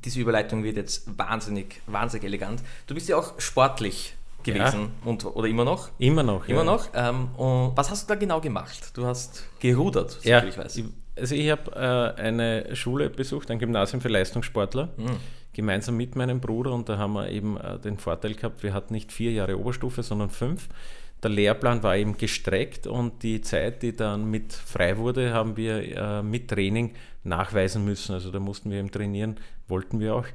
diese 0.04 0.20
Überleitung 0.20 0.64
wird 0.64 0.76
jetzt 0.76 1.19
wahnsinnig, 1.19 1.81
wahnsinnig 1.87 2.25
elegant. 2.25 2.62
Du 2.87 2.94
bist 2.94 3.08
ja 3.08 3.16
auch 3.16 3.38
sportlich 3.38 4.14
gewesen 4.43 4.81
ja. 4.81 5.08
und, 5.08 5.25
oder 5.25 5.48
immer 5.48 5.64
noch? 5.64 5.90
Immer 5.98 6.22
noch. 6.22 6.48
Immer 6.48 6.60
ja. 6.60 6.64
noch. 6.64 6.88
Ähm, 6.94 7.28
und 7.37 7.76
was 7.76 7.90
hast 7.90 8.08
du 8.08 8.14
da 8.14 8.19
genau 8.19 8.40
gemacht? 8.40 8.90
Du 8.94 9.04
hast 9.04 9.44
gerudert, 9.58 10.12
so 10.22 10.28
ja. 10.28 10.42
ich 10.44 10.56
weiß. 10.56 10.82
Also 11.19 11.34
ich 11.34 11.50
habe 11.50 12.14
äh, 12.16 12.20
eine 12.20 12.76
Schule 12.76 13.10
besucht, 13.10 13.50
ein 13.50 13.58
Gymnasium 13.58 14.00
für 14.00 14.08
Leistungssportler, 14.08 14.90
mhm. 14.97 15.16
gemeinsam 15.52 15.97
mit 15.97 16.14
meinem 16.14 16.40
Bruder 16.40 16.73
und 16.73 16.88
da 16.88 16.99
haben 16.99 17.14
wir 17.14 17.30
eben 17.30 17.56
äh, 17.56 17.78
den 17.78 17.99
Vorteil 17.99 18.35
gehabt, 18.35 18.62
wir 18.62 18.75
hatten 18.75 18.92
nicht 18.92 19.12
vier 19.12 19.32
Jahre 19.32 19.59
Oberstufe, 19.59 20.02
sondern 20.02 20.30
fünf. 20.30 20.68
Der 21.26 21.35
Lehrplan 21.35 21.83
war 21.83 21.97
eben 21.97 22.16
gestreckt 22.16 22.87
und 22.87 23.25
die 23.25 23.40
Zeit, 23.40 23.83
die 23.83 23.97
dann 23.97 24.30
mit 24.30 24.52
frei 24.52 24.97
wurde, 24.97 25.33
haben 25.33 25.56
wir 25.56 25.97
äh, 25.97 26.23
mit 26.23 26.47
Training 26.47 26.95
nachweisen 27.25 27.85
müssen. 27.85 28.12
Also 28.12 28.30
da 28.30 28.38
mussten 28.38 28.71
wir 28.71 28.78
eben 28.78 28.92
trainieren, 28.92 29.40
wollten 29.66 29.99
wir 29.99 30.14
auch. 30.14 30.26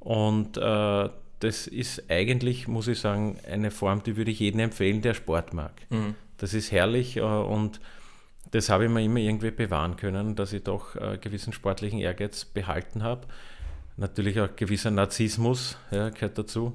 Und 0.00 0.58
äh, 0.58 1.08
das 1.40 1.66
ist 1.66 2.10
eigentlich, 2.10 2.68
muss 2.68 2.88
ich 2.88 3.00
sagen, 3.00 3.38
eine 3.50 3.70
Form, 3.70 4.02
die 4.02 4.18
würde 4.18 4.32
ich 4.32 4.40
jedem 4.40 4.60
empfehlen, 4.60 5.00
der 5.00 5.14
Sport 5.14 5.54
mag. 5.54 5.72
Mhm. 5.88 6.14
Das 6.36 6.52
ist 6.52 6.70
herrlich 6.72 7.16
äh, 7.16 7.22
und 7.22 7.80
das 8.50 8.68
habe 8.68 8.84
ich 8.84 8.90
mir 8.90 9.02
immer 9.02 9.20
irgendwie 9.20 9.50
bewahren 9.50 9.96
können, 9.96 10.36
dass 10.36 10.52
ich 10.52 10.62
doch 10.62 10.94
äh, 10.96 11.16
gewissen 11.16 11.54
sportlichen 11.54 12.00
Ehrgeiz 12.00 12.44
behalten 12.44 13.02
habe. 13.02 13.22
Natürlich 13.96 14.38
auch 14.40 14.54
gewisser 14.54 14.90
Narzissmus 14.90 15.78
ja, 15.90 16.10
gehört 16.10 16.36
dazu. 16.36 16.74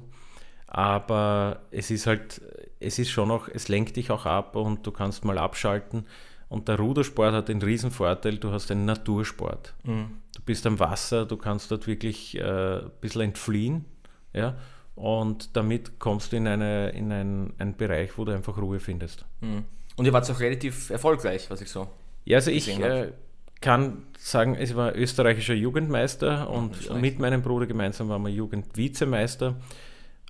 Aber 0.70 1.62
es 1.70 1.90
ist 1.90 2.06
halt, 2.06 2.40
es 2.78 2.98
ist 2.98 3.10
schon 3.10 3.30
auch, 3.30 3.48
es 3.48 3.68
lenkt 3.68 3.96
dich 3.96 4.10
auch 4.10 4.24
ab 4.24 4.56
und 4.56 4.86
du 4.86 4.92
kannst 4.92 5.24
mal 5.24 5.36
abschalten. 5.38 6.06
Und 6.48 6.68
der 6.68 6.78
Rudersport 6.78 7.32
hat 7.32 7.48
den 7.48 7.60
riesen 7.62 7.90
Vorteil, 7.90 8.38
du 8.38 8.50
hast 8.50 8.70
einen 8.70 8.84
Natursport. 8.84 9.74
Mhm. 9.84 10.16
Du 10.34 10.42
bist 10.42 10.66
am 10.66 10.78
Wasser, 10.78 11.26
du 11.26 11.36
kannst 11.36 11.70
dort 11.70 11.86
wirklich 11.86 12.36
äh, 12.38 12.78
ein 12.78 12.90
bisschen 13.00 13.22
entfliehen 13.22 13.84
ja? 14.32 14.56
Und 14.94 15.56
damit 15.56 15.98
kommst 15.98 16.32
du 16.32 16.36
in, 16.36 16.46
eine, 16.46 16.90
in 16.90 17.10
einen, 17.10 17.54
einen 17.58 17.76
Bereich, 17.76 18.16
wo 18.18 18.24
du 18.24 18.32
einfach 18.32 18.58
Ruhe 18.58 18.80
findest. 18.80 19.24
Mhm. 19.40 19.64
Und 19.96 20.04
ihr 20.04 20.12
wart 20.12 20.30
auch 20.30 20.40
relativ 20.40 20.90
erfolgreich, 20.90 21.50
was 21.50 21.60
ich 21.60 21.68
so. 21.68 21.88
Ja, 22.24 22.38
also 22.38 22.50
ich 22.50 22.78
äh, 22.78 23.12
kann 23.60 24.04
sagen, 24.18 24.54
es 24.54 24.74
war 24.76 24.94
österreichischer 24.94 25.54
Jugendmeister 25.54 26.50
und 26.50 26.94
mit 27.00 27.18
meinem 27.18 27.42
Bruder 27.42 27.66
gemeinsam 27.66 28.08
waren 28.08 28.22
wir 28.22 28.30
Jugendvizemeister. 28.30 29.56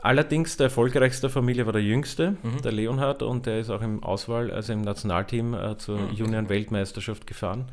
Allerdings 0.03 0.57
der 0.57 0.65
erfolgreichste 0.65 1.29
Familie 1.29 1.67
war 1.67 1.75
der 1.75 1.83
jüngste, 1.83 2.37
mhm. 2.43 2.63
der 2.63 2.73
Leonhard, 2.73 3.23
und 3.23 3.45
der 3.45 3.61
ist 3.61 3.71
auch 3.71 3.83
im 3.83 4.03
Auswahl, 4.03 4.51
also 4.51 4.73
im 4.73 4.81
Nationalteam 4.81 5.53
äh, 5.53 5.77
zur 5.77 5.99
mhm. 5.99 6.13
Junioren-Weltmeisterschaft 6.13 7.27
gefahren. 7.27 7.71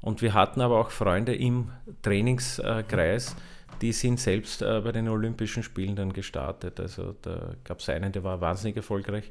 Und 0.00 0.22
wir 0.22 0.32
hatten 0.32 0.60
aber 0.60 0.80
auch 0.80 0.90
Freunde 0.90 1.34
im 1.34 1.70
Trainingskreis. 2.02 3.36
Die 3.82 3.92
sind 3.92 4.20
selbst 4.20 4.62
äh, 4.62 4.80
bei 4.82 4.92
den 4.92 5.08
Olympischen 5.08 5.62
Spielen 5.62 5.96
dann 5.96 6.12
gestartet. 6.12 6.80
Also 6.80 7.14
da 7.20 7.54
gab 7.64 7.80
es 7.80 7.88
einen, 7.90 8.10
der 8.10 8.24
war 8.24 8.40
wahnsinnig 8.40 8.76
erfolgreich. 8.76 9.30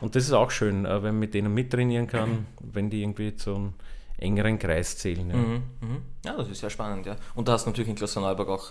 Und 0.00 0.14
das 0.14 0.24
ist 0.24 0.32
auch 0.32 0.52
schön, 0.52 0.84
äh, 0.84 1.02
wenn 1.02 1.14
man 1.14 1.18
mit 1.18 1.34
denen 1.34 1.52
mittrainieren 1.52 2.06
kann, 2.06 2.46
wenn 2.60 2.90
die 2.90 3.02
irgendwie 3.02 3.34
zum 3.34 3.74
engeren 4.18 4.58
Kreis 4.58 4.98
zählen. 4.98 5.28
Ja. 5.30 5.36
Mhm, 5.36 5.62
mhm. 5.80 6.02
ja, 6.24 6.36
das 6.36 6.48
ist 6.48 6.60
sehr 6.60 6.70
spannend, 6.70 7.06
ja. 7.06 7.16
Und 7.34 7.48
da 7.48 7.52
hast 7.52 7.64
du 7.64 7.70
natürlich 7.70 7.90
in 7.90 7.96
Klosterneuburg 7.96 8.48
auch, 8.48 8.70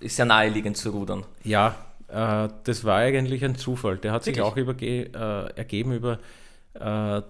ist 0.00 0.16
sehr 0.16 0.24
naheliegend 0.24 0.76
zu 0.76 0.90
rudern. 0.90 1.24
Ja, 1.44 1.76
äh, 2.08 2.48
das 2.64 2.84
war 2.84 2.96
eigentlich 2.96 3.44
ein 3.44 3.56
Zufall. 3.56 3.98
Der 3.98 4.12
hat 4.12 4.26
Wirklich? 4.26 4.36
sich 4.36 4.44
auch 4.44 4.56
überge 4.56 5.06
äh, 5.06 5.56
ergeben 5.56 5.92
über 5.92 6.18
äh, 6.74 7.22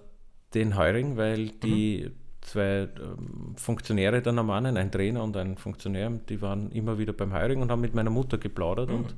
den 0.55 0.77
Heuring, 0.77 1.17
weil 1.17 1.49
die 1.49 2.07
mhm. 2.07 2.13
zwei 2.41 2.65
ähm, 2.65 3.55
Funktionäre 3.57 4.23
der 4.23 4.33
Normannen, 4.33 4.77
ein 4.77 4.91
Trainer 4.91 5.23
und 5.23 5.37
ein 5.37 5.57
Funktionär, 5.57 6.11
die 6.29 6.41
waren 6.41 6.71
immer 6.73 6.99
wieder 6.99 7.13
beim 7.13 7.33
Heuring 7.33 7.61
und 7.61 7.71
haben 7.71 7.81
mit 7.81 7.95
meiner 7.95 8.11
Mutter 8.11 8.39
geplaudert 8.39 8.89
mhm. 8.89 8.97
und 8.97 9.15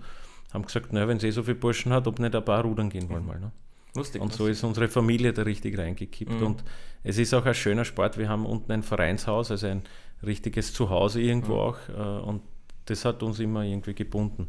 haben 0.53 0.65
gesagt, 0.65 0.93
naja, 0.93 1.07
wenn 1.07 1.21
sie 1.21 1.29
eh 1.29 1.31
so 1.31 1.43
viele 1.43 1.57
Burschen 1.57 1.93
hat, 1.93 2.07
ob 2.07 2.19
nicht 2.19 2.35
ein 2.35 2.45
paar 2.45 2.65
rudern 2.65 2.91
gehen 2.91 3.09
wollen 3.09 3.25
mal. 3.25 3.39
Ne? 3.39 3.53
Lustig. 3.95 4.23
Und 4.23 4.33
so 4.33 4.47
ist 4.47 4.63
unsere 4.65 4.89
Familie 4.89 5.33
da 5.33 5.43
richtig 5.43 5.77
reingekippt. 5.79 6.41
Mhm. 6.41 6.47
Und 6.47 6.65
es 7.03 7.19
ist 7.19 7.35
auch 7.35 7.45
ein 7.45 7.55
schöner 7.55 7.85
Sport. 7.85 8.19
Wir 8.19 8.29
haben 8.29 8.47
unten 8.47 8.73
ein 8.73 8.83
Vereinshaus, 8.83 9.51
also 9.51 9.67
ein 9.67 9.83
richtiges 10.25 10.73
Zuhause 10.73 11.21
irgendwo 11.21 11.55
mhm. 11.55 11.61
auch. 11.61 11.79
Äh, 11.89 12.23
und 12.23 12.43
das 12.87 13.05
hat 13.05 13.23
uns 13.23 13.39
immer 13.41 13.63
irgendwie 13.63 13.95
gebunden. 13.95 14.49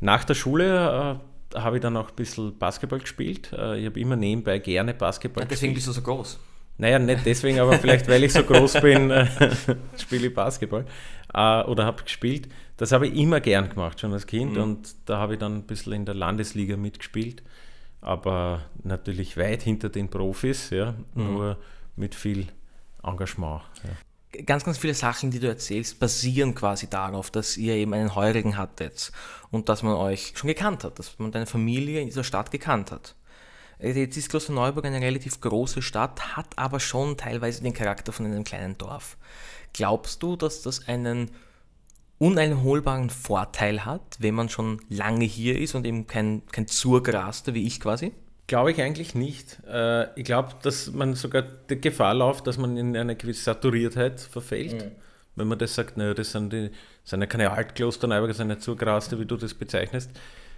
Nach 0.00 0.24
der 0.24 0.34
Schule 0.34 1.20
äh, 1.54 1.58
habe 1.58 1.76
ich 1.76 1.82
dann 1.82 1.96
auch 1.96 2.10
ein 2.10 2.16
bisschen 2.16 2.56
Basketball 2.58 3.00
gespielt. 3.00 3.52
Äh, 3.52 3.80
ich 3.80 3.86
habe 3.86 4.00
immer 4.00 4.16
nebenbei 4.16 4.58
gerne 4.58 4.94
Basketball 4.94 5.44
ja, 5.44 5.48
deswegen 5.48 5.74
gespielt. 5.74 5.94
bist 5.94 6.06
du 6.06 6.10
so 6.10 6.14
groß. 6.14 6.38
Naja, 6.80 7.00
nicht 7.00 7.26
deswegen, 7.26 7.58
aber 7.58 7.72
vielleicht 7.72 8.06
weil 8.08 8.22
ich 8.22 8.32
so 8.32 8.44
groß 8.44 8.80
bin, 8.80 9.10
äh, 9.10 9.26
spiele 9.98 10.28
ich 10.28 10.34
Basketball 10.34 10.84
äh, 11.34 11.62
oder 11.64 11.84
habe 11.84 12.04
gespielt. 12.04 12.48
Das 12.76 12.92
habe 12.92 13.08
ich 13.08 13.16
immer 13.16 13.40
gern 13.40 13.68
gemacht, 13.68 14.00
schon 14.00 14.12
als 14.12 14.26
Kind. 14.26 14.54
Mhm. 14.54 14.62
Und 14.62 14.94
da 15.06 15.18
habe 15.18 15.34
ich 15.34 15.40
dann 15.40 15.56
ein 15.56 15.66
bisschen 15.66 15.92
in 15.92 16.04
der 16.04 16.14
Landesliga 16.14 16.76
mitgespielt. 16.76 17.42
Aber 18.00 18.62
natürlich 18.84 19.36
weit 19.36 19.62
hinter 19.62 19.88
den 19.88 20.08
Profis, 20.08 20.70
ja, 20.70 20.94
mhm. 21.14 21.24
nur 21.24 21.58
mit 21.96 22.14
viel 22.14 22.46
Engagement. 23.02 23.62
Ja 23.82 23.90
ganz, 24.46 24.64
ganz 24.64 24.78
viele 24.78 24.94
Sachen, 24.94 25.30
die 25.30 25.40
du 25.40 25.48
erzählst, 25.48 25.98
basieren 25.98 26.54
quasi 26.54 26.88
darauf, 26.88 27.30
dass 27.30 27.56
ihr 27.56 27.74
eben 27.74 27.94
einen 27.94 28.14
Heurigen 28.14 28.56
hattet 28.56 29.12
und 29.50 29.68
dass 29.68 29.82
man 29.82 29.94
euch 29.94 30.32
schon 30.36 30.48
gekannt 30.48 30.84
hat, 30.84 30.98
dass 30.98 31.18
man 31.18 31.32
deine 31.32 31.46
Familie 31.46 32.00
in 32.00 32.08
dieser 32.08 32.24
Stadt 32.24 32.50
gekannt 32.50 32.92
hat. 32.92 33.14
Jetzt 33.80 34.16
ist 34.16 34.28
Klosterneuburg 34.28 34.84
eine 34.84 35.00
relativ 35.00 35.40
große 35.40 35.82
Stadt, 35.82 36.36
hat 36.36 36.46
aber 36.56 36.80
schon 36.80 37.16
teilweise 37.16 37.62
den 37.62 37.72
Charakter 37.72 38.12
von 38.12 38.26
einem 38.26 38.42
kleinen 38.42 38.76
Dorf. 38.76 39.16
Glaubst 39.72 40.22
du, 40.22 40.34
dass 40.34 40.62
das 40.62 40.88
einen 40.88 41.30
uneinholbaren 42.18 43.10
Vorteil 43.10 43.84
hat, 43.84 44.16
wenn 44.18 44.34
man 44.34 44.48
schon 44.48 44.80
lange 44.88 45.24
hier 45.24 45.58
ist 45.58 45.76
und 45.76 45.86
eben 45.86 46.08
kein, 46.08 46.42
kein 46.50 46.66
Zurgraster 46.66 47.54
wie 47.54 47.66
ich 47.66 47.78
quasi? 47.78 48.12
Glaube 48.48 48.70
ich 48.70 48.80
eigentlich 48.80 49.14
nicht. 49.14 49.58
Äh, 49.70 50.06
ich 50.18 50.24
glaube, 50.24 50.54
dass 50.62 50.90
man 50.90 51.14
sogar 51.14 51.42
die 51.42 51.80
Gefahr 51.80 52.14
läuft, 52.14 52.46
dass 52.46 52.56
man 52.56 52.78
in 52.78 52.96
eine 52.96 53.14
gewisse 53.14 53.44
Saturiertheit 53.44 54.20
verfällt. 54.20 54.86
Mhm. 54.86 54.92
Wenn 55.36 55.48
man 55.48 55.58
das 55.58 55.74
sagt, 55.74 55.98
naja, 55.98 56.14
das 56.14 56.32
sind, 56.32 56.52
die, 56.54 56.70
sind 57.04 57.20
ja 57.20 57.26
keine 57.26 57.50
Altkloster, 57.50 58.08
das 58.08 58.38
sind 58.38 58.48
ja 58.48 58.58
Zugraste, 58.58 59.20
wie 59.20 59.26
du 59.26 59.36
das 59.36 59.52
bezeichnest. 59.52 60.10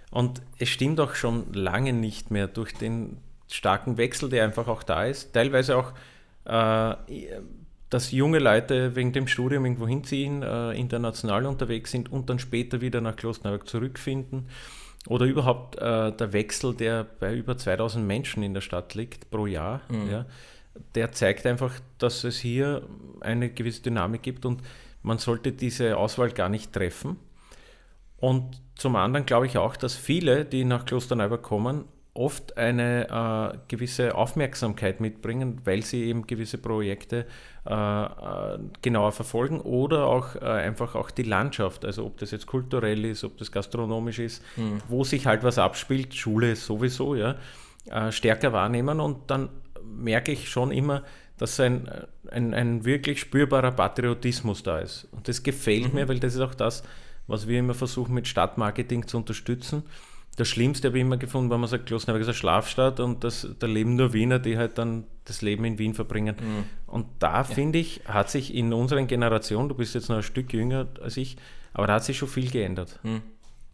Und 0.09 0.41
es 0.57 0.69
stimmt 0.69 1.01
auch 1.01 1.15
schon 1.15 1.51
lange 1.53 1.91
nicht 1.91 2.31
mehr 2.31 2.47
durch 2.47 2.73
den 2.73 3.17
starken 3.49 3.97
Wechsel, 3.97 4.29
der 4.29 4.45
einfach 4.45 4.69
auch 4.69 4.83
da 4.83 5.03
ist. 5.03 5.33
Teilweise 5.33 5.75
auch, 5.75 5.91
äh, 6.45 6.95
dass 7.89 8.11
junge 8.13 8.39
Leute 8.39 8.95
wegen 8.95 9.11
dem 9.11 9.27
Studium 9.27 9.65
irgendwo 9.65 9.85
hinziehen, 9.85 10.43
äh, 10.43 10.71
international 10.71 11.45
unterwegs 11.45 11.91
sind 11.91 12.09
und 12.09 12.29
dann 12.29 12.39
später 12.39 12.79
wieder 12.79 13.01
nach 13.01 13.17
Klosterneuburg 13.17 13.67
zurückfinden 13.67 14.47
oder 15.07 15.25
überhaupt 15.25 15.77
äh, 15.77 16.11
der 16.11 16.33
Wechsel, 16.33 16.75
der 16.75 17.03
bei 17.03 17.33
über 17.35 17.57
2000 17.57 18.05
Menschen 18.05 18.43
in 18.43 18.53
der 18.53 18.61
Stadt 18.61 18.93
liegt 18.93 19.31
pro 19.31 19.47
Jahr, 19.47 19.81
mhm. 19.89 20.09
ja, 20.09 20.25
der 20.95 21.11
zeigt 21.11 21.45
einfach, 21.45 21.73
dass 21.97 22.23
es 22.23 22.39
hier 22.39 22.83
eine 23.19 23.49
gewisse 23.49 23.81
Dynamik 23.81 24.21
gibt 24.21 24.45
und 24.45 24.61
man 25.03 25.17
sollte 25.17 25.51
diese 25.51 25.97
Auswahl 25.97 26.31
gar 26.31 26.49
nicht 26.49 26.71
treffen. 26.71 27.17
Und 28.17 28.61
zum 28.75 28.95
anderen 28.95 29.25
glaube 29.25 29.47
ich 29.47 29.57
auch, 29.57 29.75
dass 29.75 29.95
viele, 29.95 30.45
die 30.45 30.63
nach 30.63 30.85
Klosterneuburg 30.85 31.41
kommen, 31.41 31.85
oft 32.13 32.57
eine 32.57 33.53
äh, 33.53 33.57
gewisse 33.69 34.15
Aufmerksamkeit 34.15 34.99
mitbringen, 34.99 35.61
weil 35.63 35.81
sie 35.81 36.03
eben 36.03 36.27
gewisse 36.27 36.57
Projekte 36.57 37.25
äh, 37.65 37.73
äh, 37.73 38.59
genauer 38.81 39.13
verfolgen 39.13 39.61
oder 39.61 40.07
auch 40.07 40.35
äh, 40.35 40.39
einfach 40.39 40.95
auch 40.95 41.09
die 41.09 41.23
Landschaft, 41.23 41.85
also 41.85 42.05
ob 42.05 42.17
das 42.17 42.31
jetzt 42.31 42.47
kulturell 42.47 43.05
ist, 43.05 43.23
ob 43.23 43.37
das 43.37 43.51
gastronomisch 43.51 44.19
ist, 44.19 44.43
mhm. 44.57 44.79
wo 44.89 45.05
sich 45.05 45.25
halt 45.25 45.43
was 45.43 45.57
abspielt, 45.57 46.13
Schule 46.13 46.55
sowieso, 46.57 47.15
ja, 47.15 47.35
äh, 47.89 48.11
stärker 48.11 48.51
wahrnehmen 48.51 48.99
und 48.99 49.31
dann 49.31 49.49
merke 49.83 50.33
ich 50.33 50.49
schon 50.49 50.71
immer, 50.71 51.03
dass 51.37 51.59
ein, 51.59 51.89
ein, 52.29 52.53
ein 52.53 52.83
wirklich 52.83 53.21
spürbarer 53.21 53.71
Patriotismus 53.71 54.63
da 54.63 54.79
ist. 54.79 55.07
Und 55.11 55.27
das 55.27 55.41
gefällt 55.43 55.89
mhm. 55.89 55.99
mir, 55.99 56.07
weil 56.09 56.19
das 56.19 56.35
ist 56.35 56.41
auch 56.41 56.53
das, 56.53 56.83
was 57.27 57.47
wir 57.47 57.57
immer 57.57 57.73
versuchen 57.73 58.13
mit 58.13 58.27
Stadtmarketing 58.27 59.07
zu 59.07 59.17
unterstützen 59.17 59.83
das 60.37 60.47
Schlimmste 60.47 60.87
habe 60.87 60.97
ich 60.97 61.01
immer 61.01 61.17
gefunden, 61.17 61.49
wenn 61.51 61.59
man 61.59 61.69
sagt, 61.69 61.87
Klosterneuburg 61.87 62.21
ist 62.21 62.27
eine 62.27 62.35
Schlafstadt 62.35 62.99
und 62.99 63.23
das, 63.23 63.47
da 63.59 63.67
leben 63.67 63.95
nur 63.95 64.13
Wiener, 64.13 64.39
die 64.39 64.57
halt 64.57 64.77
dann 64.77 65.05
das 65.25 65.41
Leben 65.41 65.65
in 65.65 65.77
Wien 65.77 65.93
verbringen. 65.93 66.35
Mhm. 66.39 66.63
Und 66.87 67.07
da 67.19 67.37
ja. 67.37 67.43
finde 67.43 67.79
ich, 67.79 68.01
hat 68.05 68.29
sich 68.29 68.53
in 68.53 68.71
unseren 68.73 69.07
Generationen, 69.07 69.67
du 69.69 69.75
bist 69.75 69.93
jetzt 69.93 70.09
noch 70.09 70.17
ein 70.17 70.23
Stück 70.23 70.53
jünger 70.53 70.87
als 71.01 71.17
ich, 71.17 71.35
aber 71.73 71.87
da 71.87 71.95
hat 71.95 72.05
sich 72.05 72.17
schon 72.17 72.29
viel 72.29 72.49
geändert. 72.49 72.99
Mhm. 73.03 73.21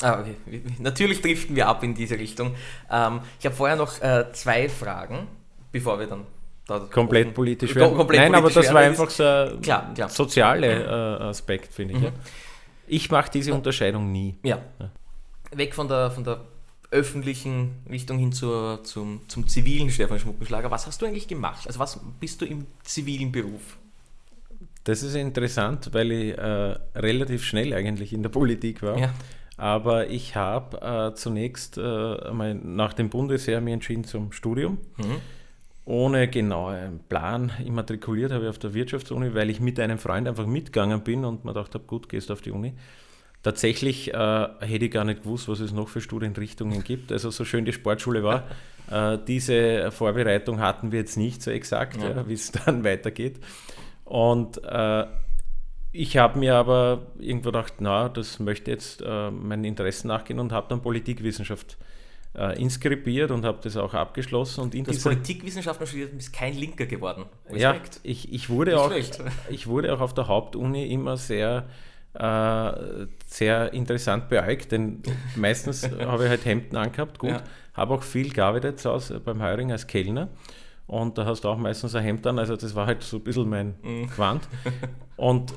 Ah, 0.01 0.19
okay. 0.19 0.35
Natürlich 0.79 1.21
driften 1.21 1.55
wir 1.55 1.67
ab 1.67 1.83
in 1.83 1.95
diese 1.95 2.19
Richtung. 2.19 2.55
Ähm, 2.91 3.21
ich 3.39 3.45
habe 3.45 3.55
vorher 3.55 3.75
noch 3.75 3.99
äh, 4.01 4.25
zwei 4.33 4.69
Fragen, 4.69 5.27
bevor 5.71 5.99
wir 5.99 6.07
dann 6.07 6.25
komplett 6.91 7.27
offen, 7.27 7.33
politisch 7.33 7.73
werden. 7.75 7.95
Komplett 7.95 8.19
Nein, 8.19 8.31
politisch 8.33 8.57
aber 8.57 8.63
das 8.63 8.73
war 8.73 8.81
einfach 8.81 9.09
so 9.09 9.23
ein 9.23 9.61
klar, 9.61 9.93
klar. 9.93 10.09
sozialer 10.09 11.21
äh, 11.21 11.23
Aspekt, 11.23 11.73
finde 11.73 11.93
ich. 11.93 11.99
Mhm. 11.99 12.05
Ja. 12.05 12.11
Ich 12.87 13.09
mache 13.09 13.31
diese 13.31 13.53
Unterscheidung 13.53 14.11
nie. 14.11 14.35
Ja. 14.43 14.59
ja 14.79 14.91
weg 15.51 15.73
von 15.73 15.87
der, 15.87 16.11
von 16.11 16.23
der 16.23 16.41
öffentlichen 16.91 17.75
Richtung 17.89 18.17
hin 18.17 18.31
zur, 18.31 18.83
zum, 18.83 19.21
zum 19.27 19.47
zivilen 19.47 19.89
Stefan 19.89 20.19
Schmuckenschlager. 20.19 20.71
Was 20.71 20.87
hast 20.87 21.01
du 21.01 21.05
eigentlich 21.05 21.27
gemacht? 21.27 21.67
Also 21.67 21.79
was 21.79 21.99
bist 22.19 22.41
du 22.41 22.45
im 22.45 22.65
zivilen 22.83 23.31
Beruf? 23.31 23.77
Das 24.85 25.03
ist 25.03 25.15
interessant, 25.15 25.89
weil 25.91 26.11
ich 26.11 26.37
äh, 26.37 26.77
relativ 26.95 27.43
schnell 27.43 27.73
eigentlich 27.73 28.13
in 28.13 28.23
der 28.23 28.29
Politik 28.29 28.81
war. 28.81 28.97
Ja. 28.97 29.13
Aber 29.57 30.09
ich 30.09 30.35
habe 30.35 31.11
äh, 31.11 31.15
zunächst 31.15 31.77
äh, 31.77 32.33
nach 32.53 32.93
dem 32.93 33.09
Bundesheer 33.09 33.59
mich 33.59 33.73
entschieden 33.73 34.05
zum 34.05 34.31
Studium. 34.31 34.77
Mhm. 34.97 35.17
Ohne 35.83 36.27
genauen 36.27 36.99
Plan 37.09 37.51
immatrikuliert 37.65 38.31
habe 38.31 38.45
ich 38.45 38.49
auf 38.49 38.59
der 38.59 38.73
Wirtschaftsuni, 38.73 39.33
weil 39.33 39.49
ich 39.49 39.59
mit 39.59 39.79
einem 39.79 39.97
Freund 39.97 40.27
einfach 40.27 40.45
mitgegangen 40.45 41.01
bin 41.01 41.25
und 41.25 41.43
mir 41.43 41.53
gedacht 41.53 41.73
habe, 41.73 41.85
gut, 41.85 42.07
gehst 42.07 42.29
auf 42.29 42.41
die 42.41 42.51
Uni. 42.51 42.73
Tatsächlich 43.43 44.13
äh, 44.13 44.47
hätte 44.59 44.85
ich 44.85 44.91
gar 44.91 45.05
nicht 45.05 45.23
gewusst, 45.23 45.47
was 45.47 45.59
es 45.59 45.71
noch 45.71 45.87
für 45.87 46.01
Studienrichtungen 46.01 46.83
gibt. 46.83 47.11
Also 47.11 47.29
so 47.29 47.45
schön 47.45 47.65
die 47.65 47.73
Sportschule 47.73 48.23
war, 48.23 48.43
äh, 48.91 49.17
diese 49.25 49.91
Vorbereitung 49.91 50.59
hatten 50.59 50.91
wir 50.91 50.99
jetzt 50.99 51.17
nicht 51.17 51.41
so 51.41 51.51
exakt, 51.51 52.01
ja. 52.01 52.09
ja, 52.09 52.27
wie 52.27 52.33
es 52.33 52.51
dann 52.51 52.83
weitergeht. 52.83 53.39
Und 54.03 54.63
äh, 54.63 55.05
ich 55.91 56.17
habe 56.17 56.39
mir 56.39 56.55
aber 56.55 57.07
irgendwo 57.19 57.49
gedacht, 57.49 57.75
na, 57.79 58.09
das 58.09 58.39
möchte 58.39 58.71
jetzt 58.71 59.01
äh, 59.01 59.31
meinen 59.31 59.63
Interessen 59.63 60.07
nachgehen 60.07 60.39
und 60.39 60.51
habe 60.51 60.67
dann 60.69 60.81
Politikwissenschaft 60.81 61.77
äh, 62.35 62.61
inskribiert 62.61 63.31
und 63.31 63.45
habe 63.45 63.59
das 63.61 63.77
auch 63.77 63.93
abgeschlossen. 63.93 64.61
Und 64.61 64.75
in 64.75 64.83
du 64.83 64.91
hast 64.91 65.03
Politikwissenschaften 65.03 65.87
studiert 65.87 66.11
und 66.11 66.17
bist 66.17 66.33
kein 66.33 66.55
Linker 66.55 66.85
geworden. 66.85 67.25
Respekt. 67.45 67.95
Ja, 67.95 68.01
ich, 68.03 68.31
ich, 68.31 68.49
wurde 68.49 68.79
auch, 68.79 68.91
ich 69.49 69.67
wurde 69.67 69.93
auch 69.93 70.01
auf 70.01 70.13
der 70.13 70.27
Hauptuni 70.27 70.85
immer 70.91 71.17
sehr 71.17 71.67
äh, 72.19 73.07
sehr 73.25 73.73
interessant 73.73 74.29
beäugt, 74.29 74.71
denn 74.71 75.01
meistens 75.35 75.89
habe 75.99 76.23
ich 76.25 76.29
halt 76.29 76.45
Hemden 76.45 76.75
angehabt, 76.75 77.19
gut, 77.19 77.29
ja. 77.29 77.43
habe 77.73 77.93
auch 77.93 78.03
viel 78.03 78.31
gearbeitet 78.31 78.83
Hause 78.85 79.19
beim 79.19 79.41
Hiring 79.41 79.71
als 79.71 79.85
Kellner 79.85 80.29
und 80.87 81.17
da 81.17 81.25
hast 81.25 81.41
du 81.43 81.49
auch 81.49 81.57
meistens 81.57 81.93
ein 81.95 82.03
Hemd 82.03 82.25
an, 82.25 82.39
also 82.39 82.55
das 82.55 82.73
war 82.73 82.87
halt 82.87 83.03
so 83.03 83.17
ein 83.17 83.23
bisschen 83.23 83.49
mein 83.49 83.75
mhm. 83.83 84.09
Quant 84.09 84.47
und 85.15 85.53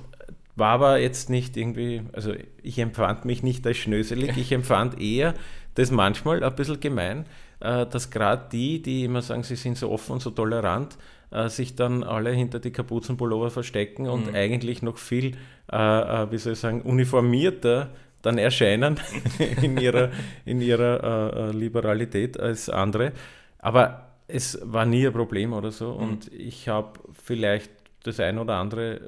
war 0.57 0.73
aber 0.73 0.99
jetzt 0.99 1.31
nicht 1.31 1.57
irgendwie, 1.57 2.03
also 2.13 2.35
ich 2.63 2.79
empfand 2.79 3.25
mich 3.25 3.43
nicht 3.43 3.67
als 3.67 3.79
schnöselig, 3.79 4.37
ich 4.37 4.53
empfand 4.53 5.01
eher 5.01 5.35
das 5.75 5.91
manchmal 5.91 6.45
ein 6.45 6.55
bisschen 6.55 6.81
gemein, 6.81 7.25
äh, 7.61 7.87
dass 7.87 8.11
gerade 8.11 8.49
die, 8.53 8.83
die 8.83 9.05
immer 9.05 9.23
sagen, 9.23 9.43
sie 9.45 9.57
sind 9.57 9.79
so 9.79 9.91
offen 9.91 10.13
und 10.13 10.21
so 10.21 10.31
tolerant, 10.31 10.99
äh, 11.31 11.49
sich 11.49 11.77
dann 11.77 12.03
alle 12.03 12.33
hinter 12.33 12.59
die 12.59 12.73
Kapuzenpullover 12.73 13.51
verstecken 13.51 14.09
und 14.09 14.29
mhm. 14.29 14.35
eigentlich 14.35 14.83
noch 14.83 14.99
viel, 14.99 15.37
äh, 15.71 15.77
äh, 15.77 16.31
wie 16.31 16.39
soll 16.39 16.55
ich 16.55 16.59
sagen, 16.59 16.83
uniformierter 16.83 17.91
dann 18.23 18.39
erscheinen 18.39 19.01
in 19.63 19.77
ihrer, 19.79 20.11
in 20.45 20.61
ihrer 20.61 21.03
äh, 21.35 21.41
äh, 21.41 21.53
Liberalität 21.53 22.39
als 22.39 22.69
andere. 22.69 23.13
Aber 23.59 24.09
es 24.27 24.59
war 24.63 24.87
nie 24.87 25.07
ein 25.07 25.13
Problem 25.13 25.53
oder 25.53 25.71
so. 25.71 25.93
Mhm. 25.95 25.99
Und 25.99 26.33
ich 26.33 26.69
habe 26.69 26.99
vielleicht 27.13 27.71
das 28.03 28.21
eine 28.21 28.41
oder 28.41 28.57
andere 28.57 29.01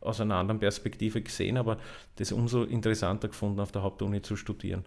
aus 0.00 0.20
einer 0.20 0.36
anderen 0.36 0.60
Perspektive 0.60 1.20
gesehen, 1.20 1.58
aber 1.58 1.76
das 2.16 2.32
umso 2.32 2.64
interessanter 2.64 3.28
gefunden, 3.28 3.60
auf 3.60 3.70
der 3.70 3.82
Hauptuni 3.82 4.22
zu 4.22 4.34
studieren. 4.34 4.84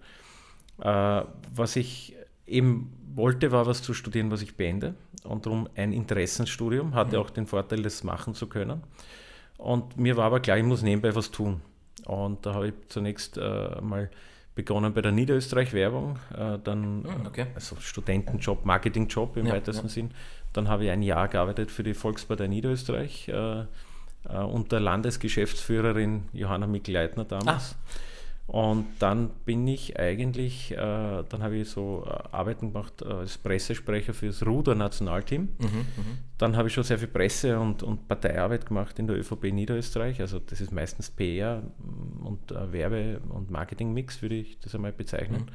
Äh, 0.81 1.21
was 1.53 1.75
ich 1.75 2.15
eben 2.47 2.91
wollte, 3.15 3.51
war 3.51 3.67
was 3.67 3.83
zu 3.83 3.93
studieren, 3.93 4.31
was 4.31 4.41
ich 4.41 4.55
beende 4.55 4.95
und 5.23 5.45
darum 5.45 5.69
ein 5.75 5.93
Interessenstudium, 5.93 6.95
hatte 6.95 7.17
mhm. 7.17 7.23
auch 7.23 7.29
den 7.29 7.47
Vorteil, 7.47 7.81
das 7.81 8.03
machen 8.03 8.33
zu 8.33 8.47
können. 8.47 8.83
Und 9.57 9.97
mir 9.97 10.17
war 10.17 10.25
aber 10.25 10.39
klar, 10.39 10.57
ich 10.57 10.63
muss 10.63 10.81
nebenbei 10.81 11.15
was 11.15 11.31
tun. 11.31 11.61
Und 12.05 12.45
da 12.45 12.53
habe 12.53 12.69
ich 12.69 12.73
zunächst 12.89 13.37
äh, 13.37 13.81
mal 13.81 14.09
begonnen 14.55 14.93
bei 14.93 15.01
der 15.01 15.11
Niederösterreich-Werbung, 15.11 16.19
äh, 16.37 16.59
dann 16.63 17.03
mhm, 17.03 17.25
okay. 17.25 17.47
also 17.55 17.75
Studentenjob, 17.79 18.65
Marketingjob 18.65 19.37
im 19.37 19.47
ja, 19.47 19.53
weitesten 19.53 19.87
ja. 19.87 19.93
Sinn. 19.93 20.11
Dann 20.51 20.67
habe 20.67 20.85
ich 20.85 20.91
ein 20.91 21.01
Jahr 21.01 21.27
gearbeitet 21.27 21.71
für 21.71 21.83
die 21.83 21.93
Volkspartei 21.93 22.47
Niederösterreich 22.47 23.29
äh, 23.29 23.61
äh 23.61 23.65
unter 24.25 24.79
Landesgeschäftsführerin 24.79 26.25
Johanna 26.33 26.67
Mikl-Leitner 26.67 27.25
damals. 27.25 27.75
Ah. 27.75 28.12
Und 28.45 28.85
dann 29.00 29.29
bin 29.45 29.65
ich 29.67 29.97
eigentlich, 29.97 30.71
äh, 30.71 30.75
dann 30.77 31.41
habe 31.41 31.57
ich 31.57 31.69
so 31.69 32.05
äh, 32.05 32.35
Arbeiten 32.35 32.73
gemacht 32.73 33.01
äh, 33.01 33.05
als 33.05 33.38
Pressesprecher 33.38 34.13
für 34.13 34.27
das 34.27 34.45
Ruder-Nationalteam. 34.45 35.43
Mhm, 35.43 35.67
mhm, 35.67 36.17
dann 36.38 36.57
habe 36.57 36.67
ich 36.67 36.73
schon 36.73 36.83
sehr 36.83 37.00
viel 37.00 37.07
Presse- 37.07 37.57
und, 37.57 37.83
und 37.83 38.07
Parteiarbeit 38.07 38.65
gemacht 38.65 39.00
in 39.00 39.07
der 39.07 39.17
ÖVP 39.17 39.45
Niederösterreich. 39.45 40.19
Also 40.19 40.39
das 40.39 40.59
ist 40.59 40.73
meistens 40.73 41.09
PR 41.09 41.63
und 42.21 42.51
äh, 42.51 42.73
Werbe- 42.73 43.21
und 43.29 43.50
Marketing-Mix, 43.50 44.21
würde 44.21 44.35
ich 44.35 44.59
das 44.59 44.75
einmal 44.75 44.91
bezeichnen. 44.91 45.43
Mhm. 45.43 45.53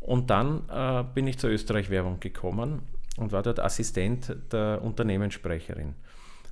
Und 0.00 0.30
dann 0.30 0.62
äh, 0.70 1.04
bin 1.14 1.26
ich 1.26 1.38
zur 1.38 1.50
Österreich-Werbung 1.50 2.20
gekommen 2.20 2.82
und 3.18 3.32
war 3.32 3.42
dort 3.42 3.60
Assistent 3.60 4.34
der 4.50 4.80
Unternehmenssprecherin. 4.82 5.94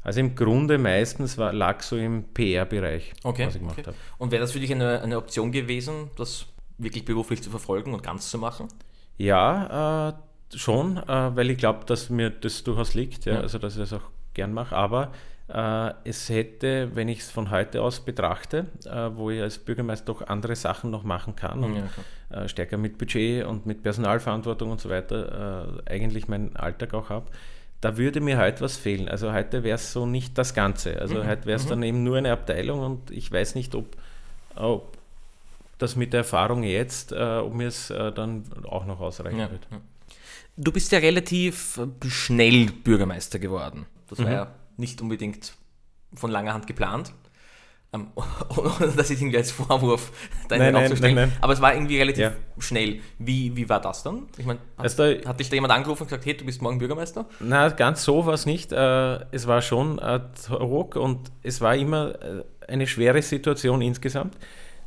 Also 0.02 0.20
im 0.20 0.34
Grunde 0.34 0.78
meistens 0.78 1.38
war, 1.38 1.52
lag 1.52 1.82
so 1.82 1.96
im 1.96 2.24
PR-Bereich, 2.24 3.12
okay, 3.22 3.46
was 3.46 3.54
ich 3.54 3.60
gemacht 3.60 3.78
okay. 3.78 3.86
habe. 3.88 3.96
Und 4.18 4.32
wäre 4.32 4.40
das 4.40 4.52
für 4.52 4.60
dich 4.60 4.72
eine, 4.72 5.00
eine 5.00 5.16
Option 5.16 5.52
gewesen, 5.52 6.10
das 6.16 6.46
wirklich 6.78 7.04
beruflich 7.04 7.42
zu 7.42 7.50
verfolgen 7.50 7.94
und 7.94 8.02
ganz 8.02 8.30
zu 8.30 8.38
machen? 8.38 8.68
Ja, 9.16 10.08
äh, 10.08 10.12
schon, 10.56 10.96
äh, 10.96 11.36
weil 11.36 11.50
ich 11.50 11.58
glaube, 11.58 11.84
dass 11.86 12.10
mir 12.10 12.30
das 12.30 12.64
durchaus 12.64 12.94
liegt, 12.94 13.24
ja, 13.26 13.34
ja. 13.34 13.40
also 13.40 13.58
dass 13.58 13.74
ich 13.74 13.80
das 13.80 13.92
auch 13.92 14.10
gern 14.34 14.52
mache. 14.52 14.74
Aber 14.74 15.12
äh, 15.48 15.92
es 16.04 16.28
hätte, 16.28 16.90
wenn 16.94 17.08
ich 17.08 17.20
es 17.20 17.30
von 17.30 17.50
heute 17.50 17.82
aus 17.82 18.00
betrachte, 18.00 18.66
äh, 18.84 19.10
wo 19.14 19.30
ich 19.30 19.40
als 19.40 19.58
Bürgermeister 19.58 20.06
doch 20.06 20.26
andere 20.26 20.56
Sachen 20.56 20.90
noch 20.90 21.04
machen 21.04 21.36
kann 21.36 21.62
und 21.62 21.76
ja, 21.76 22.42
äh, 22.42 22.48
stärker 22.48 22.78
mit 22.78 22.98
Budget 22.98 23.44
und 23.44 23.66
mit 23.66 23.82
Personalverantwortung 23.82 24.70
und 24.70 24.80
so 24.80 24.88
weiter 24.88 25.76
äh, 25.86 25.92
eigentlich 25.92 26.28
meinen 26.28 26.56
Alltag 26.56 26.94
auch 26.94 27.10
habe, 27.10 27.30
da 27.82 27.96
würde 27.98 28.20
mir 28.20 28.38
heute 28.38 28.62
was 28.62 28.76
fehlen. 28.76 29.08
Also 29.08 29.32
heute 29.32 29.64
wäre 29.64 29.74
es 29.74 29.92
so 29.92 30.06
nicht 30.06 30.38
das 30.38 30.54
Ganze. 30.54 31.00
Also 31.00 31.16
mhm. 31.16 31.26
heute 31.26 31.46
wäre 31.46 31.56
es 31.56 31.64
mhm. 31.66 31.70
dann 31.70 31.82
eben 31.82 32.02
nur 32.04 32.16
eine 32.16 32.32
Abteilung 32.32 32.78
und 32.80 33.10
ich 33.10 33.30
weiß 33.30 33.56
nicht, 33.56 33.74
ob, 33.74 33.96
ob 34.54 34.96
das 35.78 35.96
mit 35.96 36.12
der 36.12 36.18
Erfahrung 36.18 36.62
jetzt, 36.62 37.10
äh, 37.10 37.16
ob 37.16 37.52
mir 37.54 37.66
es 37.66 37.90
äh, 37.90 38.12
dann 38.12 38.44
auch 38.64 38.86
noch 38.86 39.00
ausreichen 39.00 39.40
ja. 39.40 39.50
wird. 39.50 39.66
Du 40.56 40.70
bist 40.70 40.92
ja 40.92 41.00
relativ 41.00 41.80
schnell 42.06 42.66
Bürgermeister 42.66 43.40
geworden. 43.40 43.86
Das 44.08 44.20
war 44.20 44.26
mhm. 44.26 44.32
ja 44.32 44.54
nicht 44.76 45.02
unbedingt 45.02 45.54
von 46.14 46.30
langer 46.30 46.54
Hand 46.54 46.68
geplant. 46.68 47.12
Ähm, 47.94 48.08
das 48.96 49.10
ist 49.10 49.20
irgendwie 49.20 49.36
als 49.36 49.50
Vorwurf 49.50 50.12
nein, 50.50 50.72
nein, 50.72 50.92
nein, 50.98 51.14
nein, 51.14 51.32
Aber 51.42 51.52
es 51.52 51.60
war 51.60 51.74
irgendwie 51.74 51.98
relativ 51.98 52.22
ja. 52.22 52.32
schnell. 52.58 53.00
Wie, 53.18 53.54
wie 53.54 53.68
war 53.68 53.80
das 53.80 54.02
dann? 54.02 54.28
Ich 54.38 54.46
meine, 54.46 54.60
hat, 54.78 54.84
also 54.84 55.14
da, 55.14 55.28
hat 55.28 55.40
dich 55.40 55.50
da 55.50 55.54
jemand 55.54 55.74
angerufen 55.74 56.02
und 56.02 56.08
gesagt, 56.08 56.24
hey, 56.24 56.34
du 56.34 56.46
bist 56.46 56.62
morgen 56.62 56.78
Bürgermeister? 56.78 57.26
Na, 57.40 57.68
ganz 57.68 58.02
so 58.04 58.24
war 58.24 58.32
es 58.32 58.46
nicht. 58.46 58.72
Äh, 58.72 59.18
es 59.30 59.46
war 59.46 59.60
schon 59.60 59.98
ad 60.00 60.48
hoc 60.48 60.96
und 60.96 61.30
es 61.42 61.60
war 61.60 61.76
immer 61.76 62.14
äh, 62.22 62.44
eine 62.66 62.86
schwere 62.86 63.20
Situation 63.20 63.82
insgesamt. 63.82 64.38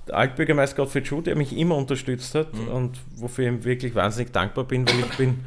Der 0.07 0.17
Altbürgermeister 0.17 0.77
Gottfried 0.77 1.05
Schuh, 1.05 1.21
der 1.21 1.35
mich 1.35 1.55
immer 1.55 1.75
unterstützt 1.75 2.33
hat 2.33 2.55
mhm. 2.55 2.67
und 2.69 2.99
wofür 3.15 3.45
ich 3.45 3.51
ihm 3.51 3.63
wirklich 3.63 3.93
wahnsinnig 3.93 4.31
dankbar 4.31 4.63
bin, 4.63 4.87
weil 4.87 4.99
ich 4.99 5.17
bin 5.17 5.45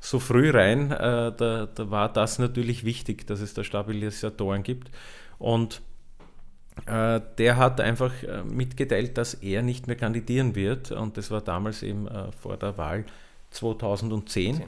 so 0.00 0.18
früh 0.18 0.50
rein, 0.50 0.92
äh, 0.92 1.32
da, 1.36 1.68
da 1.74 1.90
war 1.90 2.12
das 2.12 2.38
natürlich 2.38 2.84
wichtig, 2.84 3.26
dass 3.26 3.40
es 3.40 3.54
da 3.54 3.64
Stabilisatoren 3.64 4.62
gibt. 4.62 4.90
Und 5.38 5.76
äh, 5.76 5.87
der 6.86 7.56
hat 7.56 7.80
einfach 7.80 8.12
äh, 8.22 8.42
mitgeteilt, 8.44 9.18
dass 9.18 9.34
er 9.34 9.62
nicht 9.62 9.86
mehr 9.86 9.96
kandidieren 9.96 10.54
wird. 10.54 10.92
Und 10.92 11.16
das 11.16 11.30
war 11.30 11.40
damals 11.40 11.82
eben 11.82 12.06
äh, 12.08 12.32
vor 12.32 12.56
der 12.56 12.78
Wahl 12.78 13.04
2010. 13.50 14.62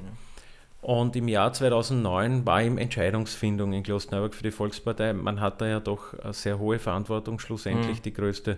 Und 0.82 1.14
im 1.14 1.28
Jahr 1.28 1.52
2009 1.52 2.46
war 2.46 2.62
ihm 2.62 2.78
Entscheidungsfindung 2.78 3.72
in 3.74 3.82
Klosterneuburg 3.82 4.34
für 4.34 4.42
die 4.42 4.50
Volkspartei. 4.50 5.12
Man 5.12 5.40
hat 5.40 5.60
da 5.60 5.66
ja 5.66 5.80
doch 5.80 6.14
sehr 6.32 6.58
hohe 6.58 6.78
Verantwortung, 6.78 7.38
schlussendlich 7.38 7.98
mhm. 7.98 8.02
die 8.02 8.14
größte 8.14 8.56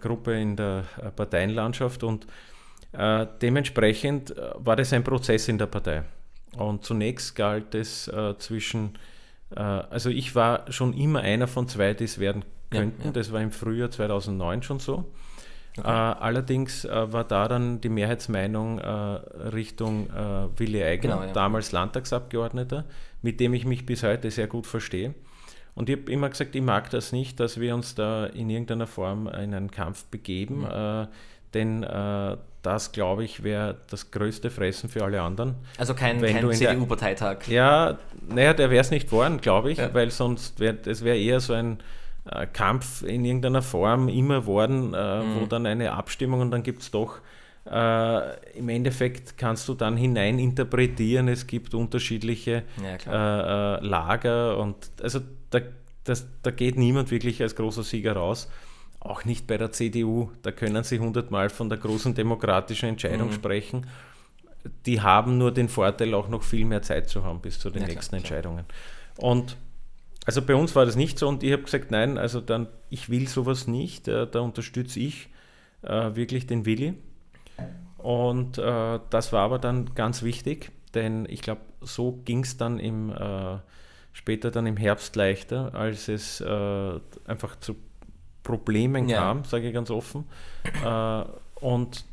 Gruppe 0.00 0.40
in 0.40 0.54
der 0.54 0.84
Parteienlandschaft. 1.16 2.04
Und 2.04 2.28
äh, 2.92 3.26
dementsprechend 3.42 4.32
war 4.54 4.76
das 4.76 4.92
ein 4.92 5.02
Prozess 5.02 5.48
in 5.48 5.58
der 5.58 5.66
Partei. 5.66 6.04
Und 6.56 6.84
zunächst 6.84 7.34
galt 7.36 7.74
es 7.74 8.08
äh, 8.08 8.36
zwischen, 8.38 8.98
äh, 9.54 9.60
also 9.60 10.10
ich 10.10 10.34
war 10.34 10.70
schon 10.70 10.92
immer 10.94 11.20
einer 11.20 11.46
von 11.46 11.68
zwei, 11.68 11.94
die 11.94 12.04
es 12.04 12.18
werden 12.18 12.44
könnten. 12.70 13.00
Ja, 13.00 13.06
ja. 13.06 13.12
Das 13.12 13.32
war 13.32 13.40
im 13.40 13.50
Frühjahr 13.50 13.90
2009 13.90 14.62
schon 14.62 14.78
so. 14.78 15.10
Okay. 15.78 15.88
Äh, 15.88 15.92
allerdings 15.92 16.84
äh, 16.84 17.12
war 17.12 17.24
da 17.24 17.46
dann 17.46 17.80
die 17.80 17.88
Mehrheitsmeinung 17.88 18.78
äh, 18.78 18.90
Richtung 18.90 20.08
äh, 20.10 20.58
Willi 20.58 20.82
Eigner, 20.82 21.16
genau, 21.16 21.26
ja. 21.26 21.32
damals 21.32 21.72
Landtagsabgeordneter, 21.72 22.84
mit 23.22 23.38
dem 23.40 23.54
ich 23.54 23.64
mich 23.64 23.86
bis 23.86 24.02
heute 24.02 24.30
sehr 24.30 24.48
gut 24.48 24.66
verstehe. 24.66 25.14
Und 25.74 25.88
ich 25.88 25.96
habe 25.98 26.10
immer 26.10 26.28
gesagt, 26.28 26.56
ich 26.56 26.62
mag 26.62 26.90
das 26.90 27.12
nicht, 27.12 27.38
dass 27.38 27.60
wir 27.60 27.74
uns 27.74 27.94
da 27.94 28.26
in 28.26 28.50
irgendeiner 28.50 28.88
Form 28.88 29.28
in 29.28 29.54
einen 29.54 29.70
Kampf 29.70 30.04
begeben, 30.06 30.62
mhm. 30.62 31.06
denn 31.54 31.84
äh, 31.84 32.36
das, 32.62 32.92
glaube 32.92 33.24
ich, 33.24 33.42
wäre 33.42 33.76
das 33.88 34.10
größte 34.10 34.50
Fressen 34.50 34.90
für 34.90 35.04
alle 35.04 35.22
anderen. 35.22 35.54
Also 35.78 35.94
kein, 35.94 36.20
kein 36.20 36.52
CDU-Parteitag. 36.52 37.46
Ja, 37.46 37.98
naja, 38.28 38.52
der 38.52 38.70
wäre 38.70 38.80
es 38.80 38.90
nicht 38.90 39.06
geworden, 39.06 39.40
glaube 39.40 39.72
ich, 39.72 39.78
weil 39.94 40.10
sonst 40.10 40.60
wäre 40.60 40.76
es 40.84 41.04
wär 41.04 41.16
eher 41.16 41.40
so 41.40 41.54
ein 41.54 41.78
äh, 42.24 42.46
Kampf 42.46 43.02
in 43.02 43.24
irgendeiner 43.24 43.62
Form 43.62 44.08
immer 44.08 44.46
worden, 44.46 44.94
äh, 44.94 45.22
mhm. 45.22 45.40
wo 45.40 45.46
dann 45.46 45.66
eine 45.66 45.92
Abstimmung 45.92 46.40
und 46.40 46.50
dann 46.50 46.62
gibt 46.62 46.82
es 46.82 46.90
doch 46.90 47.20
äh, 47.66 48.58
im 48.58 48.68
Endeffekt 48.68 49.36
kannst 49.36 49.68
du 49.68 49.74
dann 49.74 49.96
hinein 49.96 50.38
interpretieren, 50.38 51.28
es 51.28 51.46
gibt 51.46 51.74
unterschiedliche 51.74 52.64
ja, 52.82 53.76
äh, 53.76 53.78
äh, 53.78 53.86
Lager 53.86 54.58
und 54.58 54.76
also 55.02 55.20
da, 55.50 55.60
das, 56.04 56.26
da 56.42 56.50
geht 56.50 56.76
niemand 56.76 57.10
wirklich 57.10 57.42
als 57.42 57.54
großer 57.54 57.82
Sieger 57.82 58.14
raus. 58.14 58.48
Auch 58.98 59.24
nicht 59.24 59.46
bei 59.46 59.56
der 59.56 59.72
CDU, 59.72 60.30
da 60.42 60.52
können 60.52 60.84
sie 60.84 60.98
hundertmal 60.98 61.48
von 61.48 61.68
der 61.68 61.78
großen 61.78 62.14
demokratischen 62.14 62.90
Entscheidung 62.90 63.28
mhm. 63.28 63.34
sprechen. 63.34 63.86
Die 64.84 65.00
haben 65.00 65.38
nur 65.38 65.52
den 65.52 65.68
Vorteil, 65.68 66.12
auch 66.12 66.28
noch 66.28 66.42
viel 66.42 66.66
mehr 66.66 66.82
Zeit 66.82 67.08
zu 67.08 67.24
haben 67.24 67.40
bis 67.40 67.58
zu 67.58 67.70
den 67.70 67.82
ja, 67.82 67.88
nächsten 67.88 68.16
klar, 68.16 68.20
Entscheidungen. 68.20 68.64
Und 69.16 69.56
also 70.26 70.42
bei 70.42 70.54
uns 70.54 70.74
war 70.76 70.86
das 70.86 70.96
nicht 70.96 71.18
so 71.18 71.28
und 71.28 71.42
ich 71.42 71.52
habe 71.52 71.62
gesagt, 71.62 71.90
nein, 71.90 72.18
also 72.18 72.40
dann, 72.40 72.68
ich 72.88 73.08
will 73.08 73.26
sowas 73.28 73.66
nicht, 73.66 74.08
äh, 74.08 74.26
da 74.26 74.40
unterstütze 74.40 75.00
ich 75.00 75.28
äh, 75.82 76.14
wirklich 76.14 76.46
den 76.46 76.66
Willi. 76.66 76.94
Und 77.98 78.58
äh, 78.58 78.98
das 79.10 79.32
war 79.32 79.42
aber 79.42 79.58
dann 79.58 79.94
ganz 79.94 80.22
wichtig, 80.22 80.72
denn 80.94 81.26
ich 81.28 81.42
glaube, 81.42 81.60
so 81.80 82.20
ging 82.24 82.44
es 82.44 82.56
dann 82.56 82.78
im, 82.78 83.10
äh, 83.10 83.58
später 84.12 84.50
dann 84.50 84.66
im 84.66 84.76
Herbst 84.76 85.16
leichter, 85.16 85.74
als 85.74 86.08
es 86.08 86.40
äh, 86.40 87.00
einfach 87.26 87.56
zu 87.60 87.76
Problemen 88.42 89.08
ja. 89.08 89.20
kam, 89.20 89.44
sage 89.44 89.68
ich 89.68 89.74
ganz 89.74 89.90
offen. 89.90 90.24
Äh, 90.84 91.24
und 91.60 92.04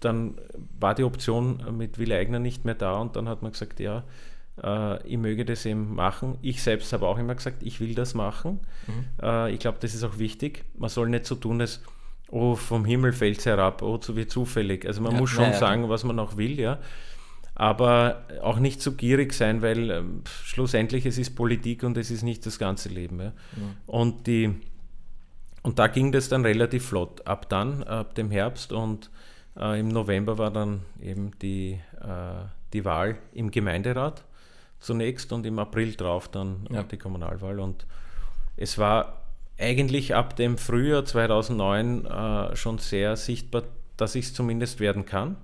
dann 0.00 0.38
war 0.78 0.94
die 0.94 1.04
Option 1.04 1.76
mit 1.76 1.98
Willi 1.98 2.14
Eigner 2.14 2.38
nicht 2.38 2.64
mehr 2.64 2.74
da 2.74 2.96
und 2.98 3.16
dann 3.16 3.28
hat 3.28 3.42
man 3.42 3.52
gesagt, 3.52 3.80
ja, 3.80 4.04
äh, 4.62 5.06
ich 5.06 5.18
möge 5.18 5.44
das 5.44 5.66
eben 5.66 5.94
machen. 5.94 6.38
Ich 6.42 6.62
selbst 6.62 6.92
habe 6.92 7.06
auch 7.06 7.18
immer 7.18 7.34
gesagt, 7.34 7.62
ich 7.62 7.80
will 7.80 7.94
das 7.94 8.14
machen. 8.14 8.60
Mhm. 8.86 9.04
Äh, 9.22 9.52
ich 9.52 9.58
glaube, 9.58 9.78
das 9.80 9.94
ist 9.94 10.04
auch 10.04 10.18
wichtig. 10.18 10.64
Man 10.76 10.88
soll 10.88 11.08
nicht 11.08 11.26
so 11.26 11.34
tun, 11.34 11.60
als 11.60 11.80
oh, 12.28 12.54
vom 12.54 12.84
Himmel 12.84 13.12
fällt 13.12 13.38
es 13.38 13.46
herab, 13.46 13.82
oh, 13.82 13.98
so 14.00 14.16
wie 14.16 14.26
zufällig. 14.26 14.86
Also 14.86 15.00
man 15.02 15.12
ja, 15.12 15.18
muss 15.18 15.30
schon 15.30 15.44
ja, 15.44 15.52
sagen, 15.52 15.88
was 15.88 16.04
man 16.04 16.18
auch 16.18 16.36
will, 16.36 16.58
ja. 16.58 16.78
Aber 17.56 18.24
auch 18.42 18.58
nicht 18.58 18.82
zu 18.82 18.96
gierig 18.96 19.32
sein, 19.32 19.62
weil 19.62 19.90
äh, 19.90 20.02
schlussendlich 20.24 21.06
es 21.06 21.18
ist 21.18 21.36
Politik 21.36 21.84
und 21.84 21.96
es 21.96 22.10
ist 22.10 22.22
nicht 22.22 22.44
das 22.46 22.58
ganze 22.58 22.88
Leben. 22.88 23.20
Ja. 23.20 23.28
Mhm. 23.28 23.76
Und, 23.86 24.26
die, 24.26 24.54
und 25.62 25.78
da 25.78 25.86
ging 25.86 26.10
das 26.10 26.28
dann 26.28 26.44
relativ 26.44 26.86
flott. 26.86 27.26
Ab 27.26 27.48
dann, 27.48 27.84
ab 27.84 28.14
dem 28.16 28.30
Herbst 28.30 28.72
und 28.72 29.10
äh, 29.56 29.78
im 29.78 29.88
November 29.88 30.38
war 30.38 30.50
dann 30.50 30.82
eben 31.00 31.30
die, 31.40 31.78
äh, 32.00 32.44
die 32.72 32.84
Wahl 32.84 33.18
im 33.32 33.52
Gemeinderat 33.52 34.24
zunächst 34.80 35.32
und 35.32 35.46
im 35.46 35.58
April 35.58 35.94
drauf 35.94 36.28
dann 36.28 36.66
ja. 36.70 36.82
die 36.82 36.98
Kommunalwahl. 36.98 37.60
Und 37.60 37.86
es 38.56 38.78
war 38.78 39.22
eigentlich 39.58 40.14
ab 40.14 40.36
dem 40.36 40.58
Frühjahr 40.58 41.04
2009 41.04 42.06
äh, 42.06 42.56
schon 42.56 42.78
sehr 42.78 43.16
sichtbar, 43.16 43.64
dass 43.96 44.14
ich 44.14 44.26
es 44.26 44.34
zumindest 44.34 44.80
werden 44.80 45.06
kann. 45.06 45.36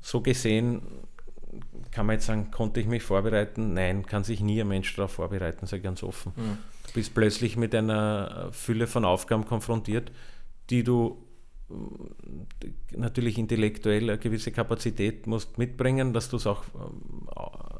So 0.00 0.20
gesehen 0.20 0.82
kann 1.90 2.06
man 2.06 2.14
jetzt 2.14 2.26
sagen, 2.26 2.50
konnte 2.50 2.78
ich 2.78 2.86
mich 2.86 3.02
vorbereiten? 3.02 3.72
Nein, 3.72 4.04
kann 4.04 4.22
sich 4.22 4.40
nie 4.40 4.60
ein 4.60 4.68
Mensch 4.68 4.94
darauf 4.94 5.12
vorbereiten, 5.12 5.66
ich 5.70 5.82
ganz 5.82 6.02
offen. 6.02 6.32
Mhm. 6.36 6.58
Du 6.88 6.92
bist 6.92 7.14
plötzlich 7.14 7.56
mit 7.56 7.74
einer 7.74 8.50
Fülle 8.52 8.86
von 8.86 9.04
Aufgaben 9.04 9.46
konfrontiert, 9.46 10.12
die 10.68 10.84
du 10.84 11.25
natürlich 12.92 13.38
intellektuell 13.38 14.04
eine 14.04 14.18
gewisse 14.18 14.52
Kapazität 14.52 15.26
musst 15.26 15.58
mitbringen, 15.58 16.12
dass 16.12 16.28
du 16.28 16.36
es 16.36 16.46
auch 16.46 16.64
ähm, 16.74 17.28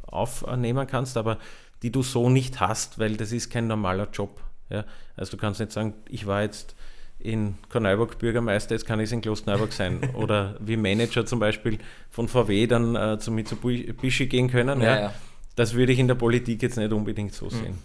aufnehmen 0.07 0.87
kannst, 0.87 1.17
aber 1.17 1.39
die 1.83 1.93
du 1.93 2.03
so 2.03 2.29
nicht 2.29 2.61
hast, 2.61 2.99
weil 2.99 3.17
das 3.17 3.33
ist 3.33 3.51
kein 3.51 3.67
normaler 3.67 4.09
Job. 4.13 4.41
Ja? 4.71 4.85
Also 5.17 5.33
du 5.33 5.37
kannst 5.37 5.61
nicht 5.61 5.73
sagen, 5.73 5.95
ich 6.09 6.27
war 6.27 6.43
jetzt 6.43 6.75
in 7.19 7.57
Korneuburg 7.71 8.19
Bürgermeister, 8.19 8.75
jetzt 8.75 8.87
kann 8.87 9.01
ich 9.01 9.07
es 9.07 9.13
in 9.13 9.21
Klosterneuburg 9.21 9.73
sein. 9.73 10.01
Oder 10.15 10.57
wie 10.61 10.77
Manager 10.77 11.25
zum 11.25 11.39
Beispiel 11.39 11.79
von 12.11 12.29
VW 12.29 12.67
dann 12.67 12.95
äh, 12.95 13.19
zu 13.19 13.31
Mitsubishi 13.31 14.27
gehen 14.27 14.51
können. 14.51 14.81
Ja, 14.81 15.01
ja. 15.01 15.15
Das 15.55 15.75
würde 15.75 15.93
ich 15.93 15.99
in 15.99 16.09
der 16.09 16.17
Politik 16.17 16.63
jetzt 16.63 16.77
nicht 16.77 16.93
unbedingt 16.93 17.33
so 17.33 17.47
mhm. 17.47 17.79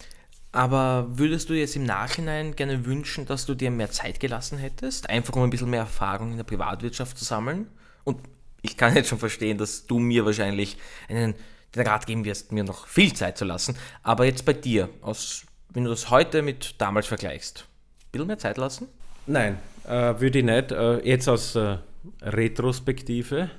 Aber 0.51 1.07
würdest 1.09 1.49
du 1.49 1.53
jetzt 1.53 1.75
im 1.75 1.83
Nachhinein 1.83 2.55
gerne 2.55 2.85
wünschen, 2.85 3.25
dass 3.25 3.45
du 3.45 3.55
dir 3.55 3.71
mehr 3.71 3.89
Zeit 3.89 4.19
gelassen 4.19 4.57
hättest, 4.57 5.09
einfach 5.09 5.35
um 5.35 5.43
ein 5.43 5.49
bisschen 5.49 5.69
mehr 5.69 5.81
Erfahrung 5.81 6.31
in 6.31 6.37
der 6.37 6.43
Privatwirtschaft 6.43 7.17
zu 7.17 7.23
sammeln? 7.23 7.67
Und 8.03 8.17
ich 8.61 8.75
kann 8.75 8.95
jetzt 8.95 9.09
schon 9.09 9.19
verstehen, 9.19 9.57
dass 9.57 9.87
du 9.87 9.99
mir 9.99 10.25
wahrscheinlich 10.25 10.77
einen, 11.07 11.35
den 11.73 11.87
Rat 11.87 12.05
geben 12.05 12.25
wirst, 12.25 12.51
mir 12.51 12.65
noch 12.65 12.85
viel 12.87 13.13
Zeit 13.13 13.37
zu 13.37 13.45
lassen. 13.45 13.77
Aber 14.03 14.25
jetzt 14.25 14.43
bei 14.45 14.53
dir, 14.53 14.89
aus, 15.01 15.45
wenn 15.69 15.85
du 15.85 15.89
das 15.89 16.09
heute 16.09 16.41
mit 16.41 16.75
damals 16.79 17.07
vergleichst, 17.07 17.59
ein 17.59 18.11
bisschen 18.11 18.27
mehr 18.27 18.37
Zeit 18.37 18.57
lassen? 18.57 18.87
Nein, 19.27 19.57
äh, 19.87 20.19
würde 20.19 20.39
ich 20.39 20.45
nicht. 20.45 20.71
Äh, 20.71 20.99
jetzt 21.07 21.29
aus 21.29 21.55
äh, 21.55 21.77
Retrospektive 22.21 23.49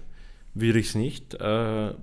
würde 0.55 0.79
ich 0.79 0.89
es 0.89 0.95
nicht. 0.95 1.35
Äh, 1.35 1.95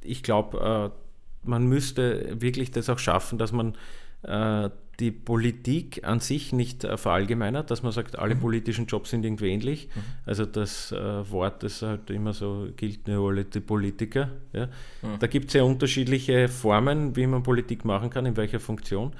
ich 0.00 0.22
glaube, 0.22 0.92
äh, 0.94 1.03
man 1.46 1.66
müsste 1.66 2.40
wirklich 2.40 2.70
das 2.70 2.88
auch 2.88 2.98
schaffen, 2.98 3.38
dass 3.38 3.52
man 3.52 3.74
äh, 4.22 4.70
die 5.00 5.10
Politik 5.10 6.06
an 6.06 6.20
sich 6.20 6.52
nicht 6.52 6.86
verallgemeinert, 6.86 7.70
dass 7.70 7.82
man 7.82 7.90
sagt, 7.90 8.16
alle 8.16 8.36
mhm. 8.36 8.40
politischen 8.40 8.86
Jobs 8.86 9.10
sind 9.10 9.24
irgendwie 9.24 9.48
ähnlich. 9.48 9.88
Mhm. 9.92 10.00
Also 10.24 10.46
das 10.46 10.92
Wort, 10.92 11.64
das 11.64 11.82
halt 11.82 12.10
immer 12.10 12.32
so 12.32 12.68
gilt, 12.76 13.08
nur 13.08 13.28
alle 13.30 13.44
die 13.44 13.58
Politiker. 13.58 14.30
Ja. 14.52 14.66
Mhm. 15.02 15.18
Da 15.18 15.26
gibt 15.26 15.48
es 15.48 15.54
ja 15.54 15.64
unterschiedliche 15.64 16.46
Formen, 16.46 17.16
wie 17.16 17.26
man 17.26 17.42
Politik 17.42 17.84
machen 17.84 18.08
kann, 18.08 18.24
in 18.24 18.36
welcher 18.36 18.60
Funktion. 18.60 19.12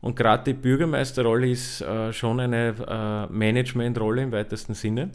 Und 0.00 0.14
gerade 0.14 0.44
die 0.44 0.54
Bürgermeisterrolle 0.54 1.48
ist 1.50 1.80
äh, 1.80 2.12
schon 2.12 2.38
eine 2.38 2.74
äh, 2.86 3.32
Managementrolle 3.32 4.22
im 4.22 4.32
weitesten 4.32 4.74
Sinne. 4.74 5.10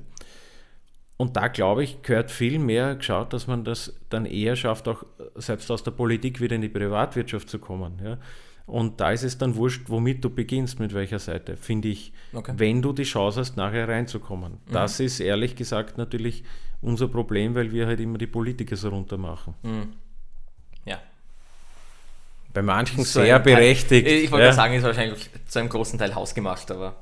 Und 1.22 1.38
da 1.38 1.50
glaube 1.50 1.84
ich, 1.84 2.02
gehört 2.02 2.32
viel 2.32 2.58
mehr 2.58 2.96
geschaut, 2.96 3.32
dass 3.32 3.46
man 3.46 3.64
das 3.64 3.94
dann 4.10 4.26
eher 4.26 4.56
schafft, 4.56 4.88
auch 4.88 5.04
selbst 5.36 5.70
aus 5.70 5.84
der 5.84 5.92
Politik 5.92 6.42
wieder 6.42 6.56
in 6.56 6.64
die 6.64 6.70
Privatwirtschaft 6.70 7.48
zu 7.48 7.60
kommen. 7.60 8.02
Ja. 8.04 8.18
Und 8.66 9.00
da 9.00 9.12
ist 9.12 9.22
es 9.22 9.38
dann 9.38 9.56
wurscht, 9.56 9.84
womit 9.86 10.24
du 10.24 10.32
beginnst, 10.32 10.80
mit 10.80 10.96
welcher 10.96 11.20
Seite, 11.20 11.58
finde 11.58 11.90
ich, 11.90 12.12
okay. 12.34 12.54
wenn 12.58 12.82
du 12.82 12.92
die 12.92 13.04
Chance 13.04 13.40
hast, 13.40 13.56
nachher 13.56 13.88
reinzukommen. 13.88 14.54
Mhm. 14.54 14.74
Das 14.74 15.00
ist 15.00 15.20
ehrlich 15.20 15.56
gesagt 15.56 16.00
natürlich 16.00 16.44
unser 16.82 17.08
Problem, 17.08 17.54
weil 17.54 17.72
wir 17.72 17.86
halt 17.86 18.00
immer 18.00 18.18
die 18.18 18.26
Politiker 18.26 18.76
so 18.76 18.90
runter 18.90 19.20
machen. 19.20 19.54
Mhm. 19.62 19.94
Ja, 20.86 20.98
bei 22.52 22.64
manchen 22.64 23.04
so 23.04 23.22
sehr 23.22 23.38
berechtigt. 23.38 24.08
Teil, 24.08 24.16
ich 24.16 24.32
wollte 24.32 24.48
ja. 24.48 24.54
sagen, 24.54 24.74
ist 24.74 24.84
wahrscheinlich 24.84 25.30
zu 25.46 25.60
einem 25.60 25.70
großen 25.70 26.00
Teil 26.00 26.16
hausgemacht, 26.16 26.72
aber 26.72 26.96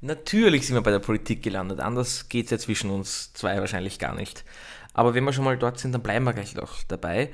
natürlich 0.00 0.66
sind 0.66 0.76
wir 0.76 0.82
bei 0.82 0.90
der 0.90 0.98
Politik 0.98 1.42
gelandet. 1.42 1.80
Anders 1.80 2.28
geht 2.28 2.46
es 2.46 2.50
ja 2.50 2.58
zwischen 2.58 2.90
uns 2.90 3.32
zwei 3.32 3.58
wahrscheinlich 3.58 3.98
gar 3.98 4.14
nicht. 4.14 4.44
Aber 4.92 5.14
wenn 5.14 5.24
wir 5.24 5.32
schon 5.32 5.44
mal 5.44 5.56
dort 5.56 5.78
sind, 5.78 5.92
dann 5.92 6.02
bleiben 6.02 6.24
wir 6.24 6.32
gleich 6.32 6.54
noch 6.54 6.82
dabei. 6.88 7.30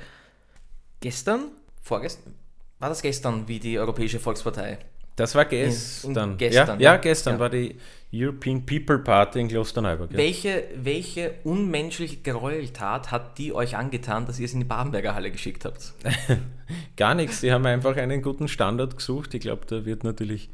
Gestern, 0.99 1.45
vorgestern, 1.81 2.33
war 2.79 2.89
das 2.89 3.01
gestern, 3.01 3.47
wie 3.47 3.59
die 3.59 3.79
Europäische 3.79 4.19
Volkspartei 4.19 4.79
das 5.17 5.33
war 5.33 5.45
gestern. 5.45 6.37
Gestern 6.37 6.79
ja, 6.79 6.93
ja, 6.93 6.97
gestern 6.97 7.33
ja. 7.33 7.39
war 7.39 7.49
die 7.49 7.75
European 8.13 8.63
People 8.63 8.99
Party 8.99 9.39
in 9.39 9.47
Klosterneuburg. 9.47 10.11
Ja. 10.11 10.17
Welche, 10.17 10.65
welche 10.75 11.33
unmenschliche 11.43 12.17
Gräueltat 12.17 13.09
hat 13.09 13.39
die 13.39 13.51
euch 13.51 13.75
angetan, 13.75 14.27
dass 14.27 14.37
ihr 14.37 14.45
es 14.45 14.53
in 14.53 14.59
die 14.59 14.65
Babenberger 14.67 15.15
Halle 15.15 15.31
geschickt 15.31 15.65
habt? 15.65 15.93
Gar 16.97 17.15
nichts. 17.15 17.41
Die 17.41 17.51
haben 17.51 17.65
einfach 17.65 17.97
einen 17.97 18.21
guten 18.21 18.47
Standard 18.47 18.95
gesucht. 18.95 19.33
Ich 19.33 19.41
glaube, 19.41 19.65
da 19.65 19.85
wird 19.85 20.03
natürlich 20.03 20.51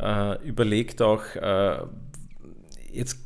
äh, 0.00 0.46
überlegt 0.46 1.02
auch, 1.02 1.22
äh, 1.34 1.78
jetzt 2.92 3.18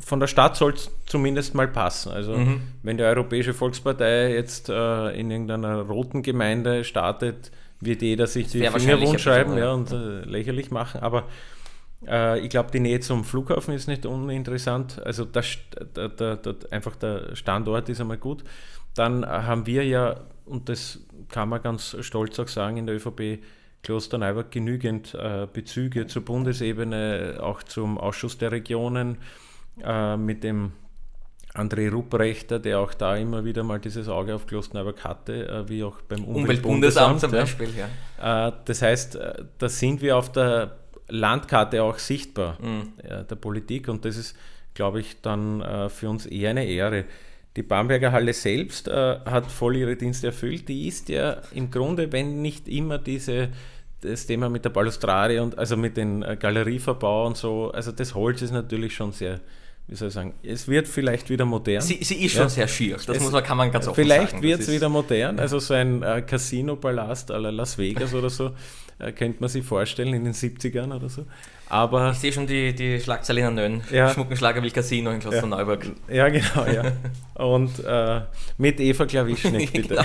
von 0.00 0.20
der 0.20 0.26
Stadt 0.26 0.56
soll 0.56 0.72
es 0.72 0.90
zumindest 1.06 1.54
mal 1.54 1.68
passen. 1.68 2.12
Also 2.12 2.36
mhm. 2.36 2.62
wenn 2.82 2.96
die 2.96 3.04
Europäische 3.04 3.54
Volkspartei 3.54 4.32
jetzt 4.34 4.68
äh, 4.68 5.10
in 5.10 5.30
irgendeiner 5.30 5.82
roten 5.82 6.22
Gemeinde 6.22 6.84
startet, 6.84 7.50
wird 7.80 8.02
jeder 8.02 8.26
sich 8.26 8.48
die 8.48 8.66
Finger 8.66 9.00
wundschreiben 9.00 9.56
ja, 9.58 9.72
und 9.72 9.92
äh, 9.92 10.20
lächerlich 10.22 10.70
machen. 10.70 11.00
Aber 11.00 11.24
äh, 12.06 12.40
ich 12.40 12.48
glaube, 12.48 12.70
die 12.70 12.80
Nähe 12.80 13.00
zum 13.00 13.24
Flughafen 13.24 13.74
ist 13.74 13.88
nicht 13.88 14.06
uninteressant. 14.06 15.04
Also 15.04 15.24
das, 15.24 15.58
der, 15.96 16.08
der, 16.08 16.36
der, 16.36 16.54
einfach 16.70 16.96
der 16.96 17.36
Standort 17.36 17.88
ist 17.88 18.00
einmal 18.00 18.18
gut. 18.18 18.44
Dann 18.94 19.26
haben 19.26 19.66
wir 19.66 19.84
ja, 19.84 20.20
und 20.46 20.68
das 20.68 21.00
kann 21.28 21.48
man 21.48 21.62
ganz 21.62 21.96
stolz 22.00 22.38
auch 22.38 22.48
sagen, 22.48 22.76
in 22.76 22.86
der 22.86 22.96
ÖVP 22.96 23.40
Klosterneuburg 23.84 24.50
genügend 24.50 25.14
äh, 25.14 25.46
Bezüge 25.52 26.08
zur 26.08 26.24
Bundesebene, 26.24 27.38
auch 27.40 27.62
zum 27.62 27.98
Ausschuss 27.98 28.38
der 28.38 28.50
Regionen 28.50 29.18
äh, 29.82 30.16
mit 30.16 30.42
dem 30.42 30.72
André 31.54 31.88
Rupprechter, 31.88 32.58
der 32.58 32.80
auch 32.80 32.94
da 32.94 33.16
immer 33.16 33.44
wieder 33.44 33.62
mal 33.62 33.78
dieses 33.78 34.08
Auge 34.08 34.34
auf 34.34 34.46
Klosterneuburg 34.46 35.04
hatte, 35.04 35.48
äh, 35.48 35.68
wie 35.68 35.84
auch 35.84 36.00
beim 36.00 36.24
Umweltbundesamt, 36.24 36.64
Umweltbundesamt 36.64 37.20
zum 37.20 37.30
Beispiel. 37.30 37.68
Ja. 38.18 38.48
Äh, 38.48 38.52
das 38.64 38.82
heißt, 38.82 39.14
äh, 39.14 39.44
da 39.58 39.68
sind 39.68 40.02
wir 40.02 40.16
auf 40.16 40.32
der 40.32 40.78
Landkarte 41.08 41.82
auch 41.82 41.98
sichtbar, 41.98 42.58
mhm. 42.62 42.94
der 43.02 43.36
Politik, 43.36 43.88
und 43.88 44.06
das 44.06 44.16
ist, 44.16 44.34
glaube 44.72 45.00
ich, 45.00 45.20
dann 45.20 45.90
für 45.90 46.08
uns 46.08 46.24
eher 46.24 46.48
eine 46.48 46.64
Ehre. 46.64 47.04
Die 47.56 47.62
Bamberger 47.62 48.10
Halle 48.10 48.32
selbst 48.32 48.88
hat 48.90 49.52
voll 49.52 49.76
ihre 49.76 49.96
Dienste 49.96 50.28
erfüllt. 50.28 50.66
Die 50.66 50.88
ist 50.88 51.10
ja 51.10 51.42
im 51.52 51.70
Grunde, 51.70 52.10
wenn 52.10 52.40
nicht 52.40 52.68
immer 52.68 52.96
diese 52.96 53.50
das 54.04 54.26
Thema 54.26 54.48
mit 54.48 54.64
der 54.64 54.70
Balustrade 54.70 55.42
und 55.42 55.58
also 55.58 55.76
mit 55.76 55.96
dem 55.96 56.20
Galerieverbau 56.20 57.26
und 57.26 57.36
so, 57.36 57.70
also 57.70 57.92
das 57.92 58.14
Holz 58.14 58.42
ist 58.42 58.52
natürlich 58.52 58.94
schon 58.94 59.12
sehr, 59.12 59.40
wie 59.86 59.96
soll 59.96 60.08
ich 60.08 60.14
sagen, 60.14 60.34
es 60.42 60.68
wird 60.68 60.88
vielleicht 60.88 61.30
wieder 61.30 61.44
modern. 61.44 61.80
Sie, 61.80 62.02
sie 62.02 62.24
ist 62.24 62.32
schon 62.32 62.42
ja. 62.42 62.48
sehr 62.48 62.68
schier, 62.68 62.96
das 63.06 63.20
muss 63.20 63.32
man, 63.32 63.42
kann 63.42 63.56
man 63.56 63.70
ganz 63.70 63.86
offen 63.86 64.02
vielleicht 64.02 64.30
sagen. 64.30 64.42
Vielleicht 64.42 64.58
wird 64.58 64.68
es 64.68 64.74
wieder 64.74 64.88
modern, 64.88 65.38
also 65.38 65.58
so 65.58 65.74
ein 65.74 66.02
äh, 66.02 66.22
Casino-Palast 66.22 67.30
à 67.30 67.38
la 67.38 67.50
Las 67.50 67.78
Vegas 67.78 68.14
oder 68.14 68.30
so, 68.30 68.52
äh, 68.98 69.12
könnte 69.12 69.40
man 69.40 69.48
sich 69.48 69.64
vorstellen 69.64 70.14
in 70.14 70.24
den 70.24 70.34
70ern 70.34 70.94
oder 70.94 71.08
so. 71.08 71.24
Aber 71.68 72.12
ich 72.12 72.18
sehe 72.18 72.32
schon 72.32 72.46
die, 72.46 72.74
die 72.74 73.00
Schlagzeile 73.00 73.48
in 73.48 73.54
Nön, 73.54 73.82
ja. 73.90 74.10
Schmuckenschlager 74.10 74.62
wie 74.62 74.70
Casino 74.70 75.10
in 75.10 75.20
Kloster 75.20 75.40
ja. 75.40 75.46
Neuburg. 75.46 75.86
Ja, 76.08 76.28
genau, 76.28 76.66
ja. 76.66 76.92
Und 77.42 77.84
äh, 77.84 78.20
mit 78.58 78.80
Eva 78.80 79.06
Klawischnik, 79.06 79.72
bitte. 79.88 80.04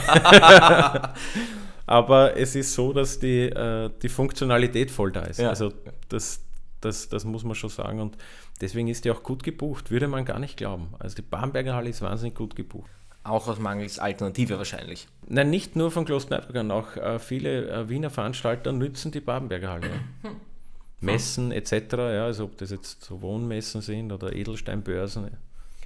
Aber 1.90 2.38
es 2.38 2.56
ist 2.56 2.76
so, 2.76 2.94
dass 2.94 3.18
die, 3.18 3.46
äh, 3.46 3.90
die 4.04 4.10
Funktionalität 4.10 4.92
voll 4.92 5.12
da 5.12 5.22
ist. 5.22 5.40
Ja. 5.40 5.50
Also 5.50 5.74
das, 6.08 6.42
das, 6.82 7.10
das 7.10 7.26
muss 7.26 7.44
man 7.44 7.56
schon 7.56 7.72
sagen. 7.72 8.00
Und 8.00 8.16
deswegen 8.62 8.90
ist 8.90 9.06
die 9.06 9.12
auch 9.12 9.24
gut 9.24 9.42
gebucht, 9.42 9.90
würde 9.90 10.08
man 10.08 10.24
gar 10.24 10.38
nicht 10.38 10.56
glauben. 10.56 10.94
Also 11.00 11.16
die 11.16 11.24
Bamberger 11.24 11.74
Halle 11.74 11.90
ist 11.90 12.04
wahnsinnig 12.04 12.36
gut 12.36 12.56
gebucht. 12.56 12.92
Auch 13.24 13.48
aus 13.48 13.58
mangels 13.58 13.98
Alternative 13.98 14.60
wahrscheinlich. 14.60 15.08
Nein, 15.28 15.50
nicht 15.50 15.76
nur 15.76 15.90
von 15.90 16.06
Klosterneuburg, 16.06 16.70
auch 16.70 16.96
äh, 16.96 17.18
viele 17.18 17.68
äh, 17.68 17.90
Wiener 17.90 18.12
Veranstalter 18.12 18.72
nützen 18.72 19.12
die 19.12 19.20
Babenberger 19.20 19.70
Halle. 19.70 19.90
Messen 21.00 21.52
etc., 21.52 21.94
ja, 21.94 22.26
also 22.26 22.44
ob 22.44 22.58
das 22.60 22.70
jetzt 22.70 23.04
so 23.04 23.20
Wohnmessen 23.24 23.82
sind 23.82 24.12
oder 24.12 24.36
Edelsteinbörsen. 24.36 25.32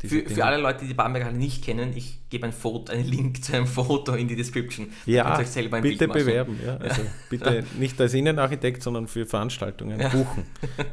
Für, 0.06 0.30
für, 0.30 0.46
alle 0.46 0.58
Leute, 0.58 0.82
die 0.82 0.88
die 0.88 0.94
Bamberger 0.94 1.28
Halle 1.28 1.38
nicht 1.38 1.64
kennen, 1.64 1.96
ich 1.96 2.20
gebe 2.30 2.46
ein 2.46 2.52
Foto, 2.52 2.92
einen 2.92 3.06
Link 3.06 3.44
zu 3.44 3.54
einem 3.54 3.68
Foto 3.68 4.14
in 4.16 4.28
die 4.28 4.36
Description. 4.36 4.92
Ja, 5.06 5.38
bitte 5.82 6.10
bewerben. 6.10 6.60
Ja. 6.66 6.76
Also 6.78 7.04
bitte 7.30 7.64
nicht 7.80 8.00
als 8.02 8.14
Innenarchitekt, 8.14 8.84
sondern 8.84 9.08
für 9.08 9.26
Veranstaltungen 9.26 10.00
ja. 10.00 10.10
buchen. 10.10 10.46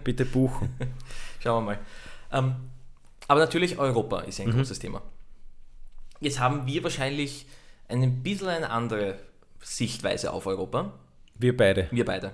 Bitte 0.04 0.24
buchen. 0.24 0.70
Schauen 1.42 1.64
wir 1.64 1.72
mal. 1.72 1.78
Ähm, 2.32 2.54
aber 3.26 3.40
natürlich 3.40 3.78
Europa 3.78 4.20
ist 4.20 4.40
ein 4.40 4.48
mhm. 4.48 4.52
großes 4.52 4.78
Thema. 4.78 5.02
Jetzt 6.20 6.38
haben 6.38 6.66
wir 6.66 6.84
wahrscheinlich 6.84 7.46
ein 7.88 8.22
bisschen 8.22 8.48
eine 8.48 8.70
andere 8.70 9.18
Sichtweise 9.60 10.32
auf 10.32 10.46
Europa. 10.46 10.92
Wir 11.34 11.56
beide. 11.56 11.88
Wir 11.90 12.04
beide. 12.04 12.32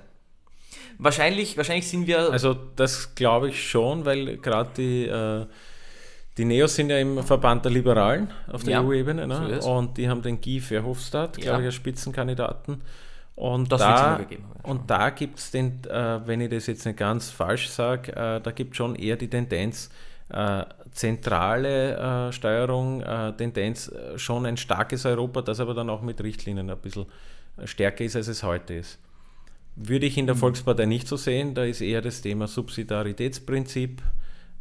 Wahrscheinlich, 0.99 1.57
wahrscheinlich 1.57 1.89
sind 1.89 2.07
wir. 2.07 2.31
Also 2.31 2.55
das 2.55 3.15
glaube 3.15 3.51
ich 3.51 3.69
schon, 3.69 4.05
weil 4.05 4.39
gerade 4.39 4.71
die, 4.77 5.07
äh, 5.07 5.47
die 6.39 6.45
Neos 6.45 6.75
sind 6.75 6.91
ja 6.91 6.99
im 6.99 7.23
Verband 7.23 7.65
der 7.65 7.73
Liberalen 7.73 8.31
auf 8.53 8.63
der 8.63 8.75
ja, 8.75 8.83
EU-Ebene 8.83 9.27
ne? 9.27 9.61
so 9.61 9.73
und 9.73 9.97
die 9.97 10.09
haben 10.09 10.21
den 10.23 10.41
Guy 10.41 10.61
Verhofstadt, 10.61 11.39
glaube 11.39 11.63
ich, 11.63 11.67
als 11.67 11.75
Spitzenkandidaten. 11.75 12.83
Und 13.37 13.71
das 13.71 13.81
da, 13.81 14.21
und 14.63 14.91
da 14.91 15.11
gibt 15.11 15.39
es 15.39 15.51
den, 15.51 15.85
äh, 15.85 16.27
wenn 16.27 16.41
ich 16.41 16.49
das 16.49 16.67
jetzt 16.67 16.87
nicht 16.87 16.99
ganz 16.99 17.31
falsch 17.31 17.69
sage, 17.69 18.13
äh, 18.13 18.41
da 18.41 18.51
gibt 18.51 18.73
es 18.73 18.77
schon 18.79 18.97
eher 18.97 19.17
die 19.17 19.29
Tendenz, 19.29 19.91
äh, 20.31 20.65
zentrale 20.91 22.29
äh, 22.29 22.33
Steuerung, 22.33 23.03
äh, 23.03 23.33
Tendenz 23.35 23.89
äh, 23.89 24.19
schon 24.19 24.47
ein 24.47 24.57
starkes 24.57 25.05
Europa, 25.05 25.43
das 25.43 25.61
aber 25.61 25.75
dann 25.75 25.91
auch 25.91 26.01
mit 26.01 26.23
Richtlinien 26.23 26.71
ein 26.71 26.79
bisschen 26.79 27.07
stärker 27.65 28.05
ist, 28.05 28.17
als 28.17 28.29
es 28.29 28.43
heute 28.43 28.75
ist. 28.75 28.99
Würde 29.77 30.07
ich 30.07 30.17
in 30.17 30.25
der 30.25 30.35
mhm. 30.35 30.41
Volkspartei 30.41 30.87
nicht 30.87 31.07
so 31.07 31.17
sehen, 31.17 31.55
da 31.55 31.65
ist 31.65 31.83
eher 31.83 32.01
das 32.01 32.23
Thema 32.23 32.47
Subsidiaritätsprinzip 32.47 34.01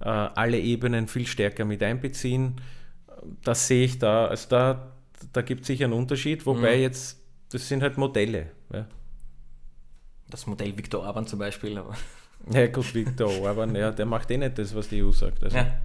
alle 0.10 0.60
Ebenen 0.60 1.08
viel 1.08 1.26
stärker 1.28 1.66
mit 1.66 1.82
einbeziehen. 1.82 2.62
Das 3.44 3.68
sehe 3.68 3.86
ich 3.86 4.00
da, 4.00 4.28
also 4.28 4.50
da, 4.50 4.92
da 5.34 5.42
gibt 5.42 5.62
es 5.62 5.68
sicher 5.68 5.86
einen 5.86 5.94
Unterschied, 5.94 6.46
wobei 6.46 6.76
mhm. 6.76 6.82
jetzt, 6.82 7.20
das 7.52 7.68
sind 7.68 7.82
halt 7.82 7.98
Modelle. 7.98 8.52
Ja. 8.72 8.88
Das 10.30 10.48
Modell 10.48 10.78
Viktor 10.78 11.02
Orban 11.02 11.28
zum 11.28 11.40
Beispiel. 11.40 11.78
Aber. 11.78 11.96
Ja 12.52 12.68
gut, 12.68 12.94
Viktor 12.94 13.32
Orban, 13.42 13.74
ja, 13.74 13.92
der 13.92 14.06
macht 14.06 14.30
eh 14.30 14.38
nicht 14.38 14.60
das, 14.60 14.76
was 14.76 14.90
die 14.90 15.02
EU 15.02 15.12
sagt. 15.12 15.44
Also. 15.44 15.58
Ja. 15.58 15.82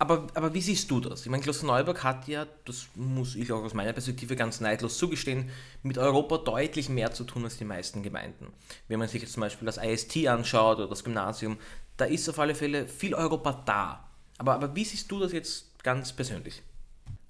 Aber, 0.00 0.28
aber 0.34 0.54
wie 0.54 0.60
siehst 0.60 0.90
du 0.90 1.00
das? 1.00 1.22
Ich 1.22 1.28
meine, 1.28 1.42
Klosterneuburg 1.42 2.04
hat 2.04 2.28
ja, 2.28 2.46
das 2.64 2.86
muss 2.94 3.34
ich 3.34 3.50
auch 3.50 3.64
aus 3.64 3.74
meiner 3.74 3.92
Perspektive 3.92 4.36
ganz 4.36 4.60
neidlos 4.60 4.96
zugestehen, 4.96 5.50
mit 5.82 5.98
Europa 5.98 6.38
deutlich 6.38 6.88
mehr 6.88 7.12
zu 7.12 7.24
tun 7.24 7.44
als 7.44 7.58
die 7.58 7.64
meisten 7.64 8.04
Gemeinden. 8.04 8.46
Wenn 8.86 9.00
man 9.00 9.08
sich 9.08 9.22
jetzt 9.22 9.32
zum 9.32 9.40
Beispiel 9.40 9.66
das 9.66 9.76
IST 9.76 10.28
anschaut 10.28 10.78
oder 10.78 10.88
das 10.88 11.02
Gymnasium, 11.02 11.58
da 11.98 12.06
ist 12.06 12.28
auf 12.30 12.38
alle 12.38 12.54
Fälle 12.54 12.86
viel 12.86 13.14
Europa 13.14 13.62
da. 13.66 14.08
Aber, 14.38 14.54
aber 14.54 14.74
wie 14.74 14.84
siehst 14.84 15.10
du 15.10 15.20
das 15.20 15.32
jetzt 15.32 15.82
ganz 15.82 16.12
persönlich? 16.12 16.62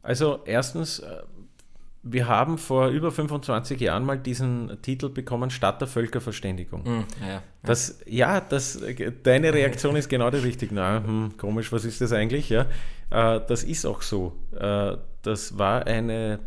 Also 0.03 0.41
erstens, 0.45 1.01
äh, 1.01 1.23
wir 2.03 2.29
haben 2.29 2.59
vor 2.59 2.89
über 2.89 3.11
25 3.11 3.81
Jahren 3.81 4.05
mal 4.05 4.19
diesen 4.19 4.81
Titel 4.83 5.09
bekommen, 5.09 5.51
Stadt 5.51 5.81
der 5.81 5.89
Völkerverständigung. 5.89 6.83
Mm, 6.83 7.05
ja, 7.27 7.43
das, 7.63 8.01
ja, 8.07 8.41
das, 8.41 8.81
deine 9.23 9.53
Reaktion 9.53 9.97
ist 9.97 10.09
genau 10.09 10.31
die 10.31 10.39
richtige. 10.39 10.75
Na, 10.75 11.03
hm, 11.03 11.37
komisch, 11.37 11.73
was 11.73 11.85
ist 11.85 12.01
das 12.01 12.13
eigentlich? 12.13 12.51
Ja, 12.51 12.67
äh, 13.11 13.41
das 13.47 13.65
ist 13.65 13.85
auch 13.85 14.03
so. 14.03 14.35
Äh, 14.59 14.97
das 15.23 15.59
war 15.59 15.87
eine 15.87 16.41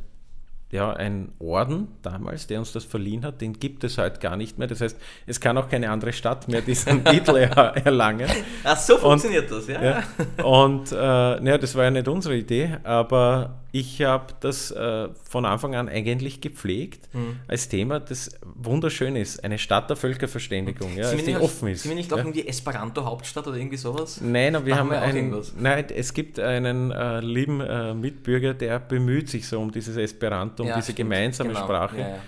ja, 0.72 0.94
ein 0.94 1.34
Orden 1.40 1.90
damals, 2.02 2.48
der 2.48 2.60
uns 2.60 2.72
das 2.72 2.86
verliehen 2.86 3.26
hat, 3.26 3.42
den 3.42 3.54
gibt 3.54 3.84
es 3.84 3.98
heute 3.98 4.20
gar 4.20 4.38
nicht 4.38 4.58
mehr. 4.58 4.68
Das 4.68 4.82
heißt, 4.82 4.98
es 5.28 5.40
kann 5.40 5.58
auch 5.58 5.70
keine 5.70 5.90
andere 5.90 6.14
Stadt 6.14 6.48
mehr 6.48 6.62
diesen 6.62 7.04
Titel 7.06 7.36
er, 7.36 7.76
erlangen. 7.86 8.30
Ach, 8.64 8.78
so 8.78 8.98
funktioniert 8.98 9.52
und, 9.52 9.58
das, 9.58 9.68
ja. 9.68 9.84
ja 9.84 10.44
und 10.44 10.92
äh, 10.92 10.96
ja, 10.96 11.58
das 11.58 11.76
war 11.76 11.86
ja 11.86 11.92
nicht 11.92 12.08
unsere 12.08 12.36
Idee, 12.36 12.78
aber 12.84 13.61
ich 13.74 14.02
habe 14.02 14.34
das 14.42 14.72
äh, 14.72 15.08
von 15.24 15.46
Anfang 15.46 15.76
an 15.76 15.88
eigentlich 15.88 16.42
gepflegt 16.42 17.08
mhm. 17.14 17.40
als 17.48 17.70
Thema, 17.70 18.02
das 18.02 18.32
wunderschön 18.44 19.16
ist. 19.16 19.44
Eine 19.44 19.58
Stadt 19.58 19.90
der 19.90 19.96
Völkerverständigung, 19.96 20.98
ja, 20.98 21.14
die 21.14 21.36
offen 21.38 21.70
ist. 21.70 21.84
Sind 21.84 21.92
wir 21.92 21.96
nicht 21.96 22.12
auch 22.12 22.18
ja? 22.18 22.24
irgendwie 22.24 22.46
Esperanto-Hauptstadt 22.48 23.48
oder 23.48 23.56
irgendwie 23.56 23.78
sowas? 23.78 24.20
Nein, 24.20 24.56
aber 24.56 24.66
wir 24.66 24.76
haben, 24.76 24.90
wir 24.90 25.02
ein, 25.02 25.34
nein, 25.58 25.86
es 25.96 26.14
gibt 26.14 26.38
einen 26.38 26.92
äh, 26.92 27.22
lieben 27.22 27.62
äh, 27.62 27.94
Mitbürger, 27.94 28.54
der 28.54 28.80
bemüht 28.80 29.30
sich 29.30 29.48
so 29.48 29.62
um 29.62 29.72
dieses 29.72 29.96
Esperanto, 29.96 30.64
um 30.64 30.70
ja, 30.70 30.76
diese 30.76 30.92
stimmt. 30.92 31.10
gemeinsame 31.10 31.54
genau. 31.54 31.64
Sprache. 31.64 32.20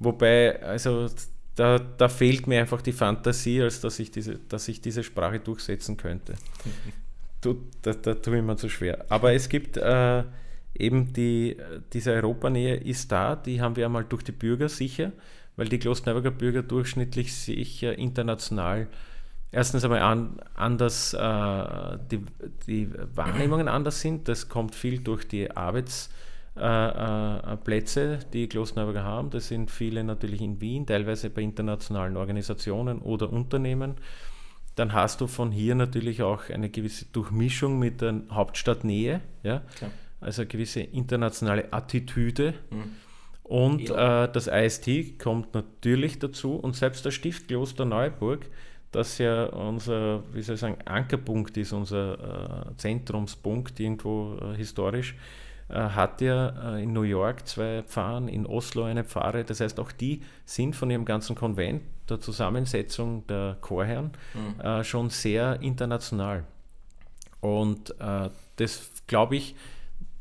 Wobei, 0.00 0.60
also 0.62 1.08
da, 1.54 1.78
da, 1.78 2.08
fehlt 2.08 2.48
mir 2.48 2.60
einfach 2.60 2.82
die 2.82 2.92
Fantasie, 2.92 3.62
als 3.62 3.80
dass 3.80 3.98
ich 4.00 4.10
diese, 4.10 4.36
dass 4.36 4.66
ich 4.66 4.80
diese 4.80 5.04
Sprache 5.04 5.38
durchsetzen 5.38 5.96
könnte. 5.96 6.34
da, 7.40 7.50
da, 7.82 7.92
da 7.92 8.14
tue 8.14 8.38
ich 8.38 8.42
mir 8.42 8.56
zu 8.56 8.68
schwer. 8.68 9.04
Aber 9.08 9.32
es 9.32 9.48
gibt 9.48 9.76
äh, 9.76 10.24
eben 10.78 11.12
die, 11.12 11.56
diese 11.92 12.12
Europanähe 12.12 12.76
ist 12.76 13.12
da, 13.12 13.36
die 13.36 13.60
haben 13.60 13.76
wir 13.76 13.86
einmal 13.86 14.04
durch 14.04 14.22
die 14.22 14.32
Bürger 14.32 14.68
sicher, 14.68 15.12
weil 15.56 15.68
die 15.68 15.78
Klosterneuburger 15.78 16.30
Bürger 16.30 16.62
durchschnittlich 16.62 17.34
sicher 17.34 17.98
international 17.98 18.88
erstens 19.50 19.84
einmal 19.84 20.00
an, 20.00 20.40
anders, 20.54 21.14
äh, 21.14 21.98
die, 22.10 22.24
die 22.66 22.90
Wahrnehmungen 23.14 23.68
anders 23.68 24.00
sind. 24.00 24.28
Das 24.28 24.48
kommt 24.48 24.74
viel 24.74 25.00
durch 25.00 25.28
die 25.28 25.50
Arbeitsplätze, 25.50 26.10
äh, 28.00 28.14
äh, 28.14 28.18
die 28.32 28.48
Klosterneuburger 28.48 29.04
haben. 29.04 29.30
Das 29.30 29.48
sind 29.48 29.70
viele 29.70 30.04
natürlich 30.04 30.40
in 30.42 30.60
Wien, 30.60 30.86
teilweise 30.86 31.30
bei 31.30 31.42
internationalen 31.42 32.16
Organisationen 32.16 33.00
oder 33.00 33.32
Unternehmen. 33.32 33.94
Dann 34.74 34.92
hast 34.92 35.20
du 35.20 35.26
von 35.26 35.50
hier 35.50 35.74
natürlich 35.74 36.22
auch 36.22 36.50
eine 36.50 36.70
gewisse 36.70 37.06
Durchmischung 37.06 37.78
mit 37.80 38.00
der 38.00 38.20
Hauptstadtnähe. 38.30 39.20
Ja? 39.42 39.62
Klar 39.74 39.90
also 40.20 40.42
eine 40.42 40.48
gewisse 40.48 40.80
internationale 40.80 41.72
Attitüde. 41.72 42.54
Mhm. 42.70 42.92
Und 43.44 43.88
ja. 43.88 44.24
äh, 44.24 44.32
das 44.32 44.46
IST 44.46 45.18
kommt 45.18 45.54
natürlich 45.54 46.18
dazu 46.18 46.56
und 46.56 46.76
selbst 46.76 47.06
das 47.06 47.14
Stift 47.14 47.48
Kloster 47.48 47.86
Neuburg, 47.86 48.46
das 48.92 49.18
ja 49.18 49.46
unser, 49.46 50.22
wie 50.32 50.42
soll 50.42 50.54
ich 50.54 50.60
sagen, 50.60 50.78
Ankerpunkt 50.84 51.56
ist, 51.56 51.72
unser 51.72 52.68
äh, 52.68 52.76
Zentrumspunkt 52.76 53.80
irgendwo 53.80 54.36
äh, 54.36 54.56
historisch, 54.56 55.14
äh, 55.68 55.74
hat 55.74 56.20
ja 56.20 56.76
äh, 56.76 56.82
in 56.82 56.92
New 56.92 57.02
York 57.02 57.46
zwei 57.46 57.82
Pfarren, 57.82 58.28
in 58.28 58.46
Oslo 58.46 58.84
eine 58.84 59.04
Pfarre. 59.04 59.44
Das 59.44 59.60
heißt, 59.60 59.78
auch 59.80 59.92
die 59.92 60.22
sind 60.44 60.74
von 60.74 60.90
ihrem 60.90 61.04
ganzen 61.04 61.34
Konvent, 61.34 61.82
der 62.08 62.20
Zusammensetzung 62.20 63.26
der 63.26 63.58
Chorherren, 63.60 64.12
mhm. 64.32 64.60
Äh, 64.60 64.84
schon 64.84 65.10
sehr 65.10 65.60
international. 65.60 66.44
Und 67.40 67.94
das, 68.56 68.90
glaube 69.06 69.36
ich, 69.36 69.54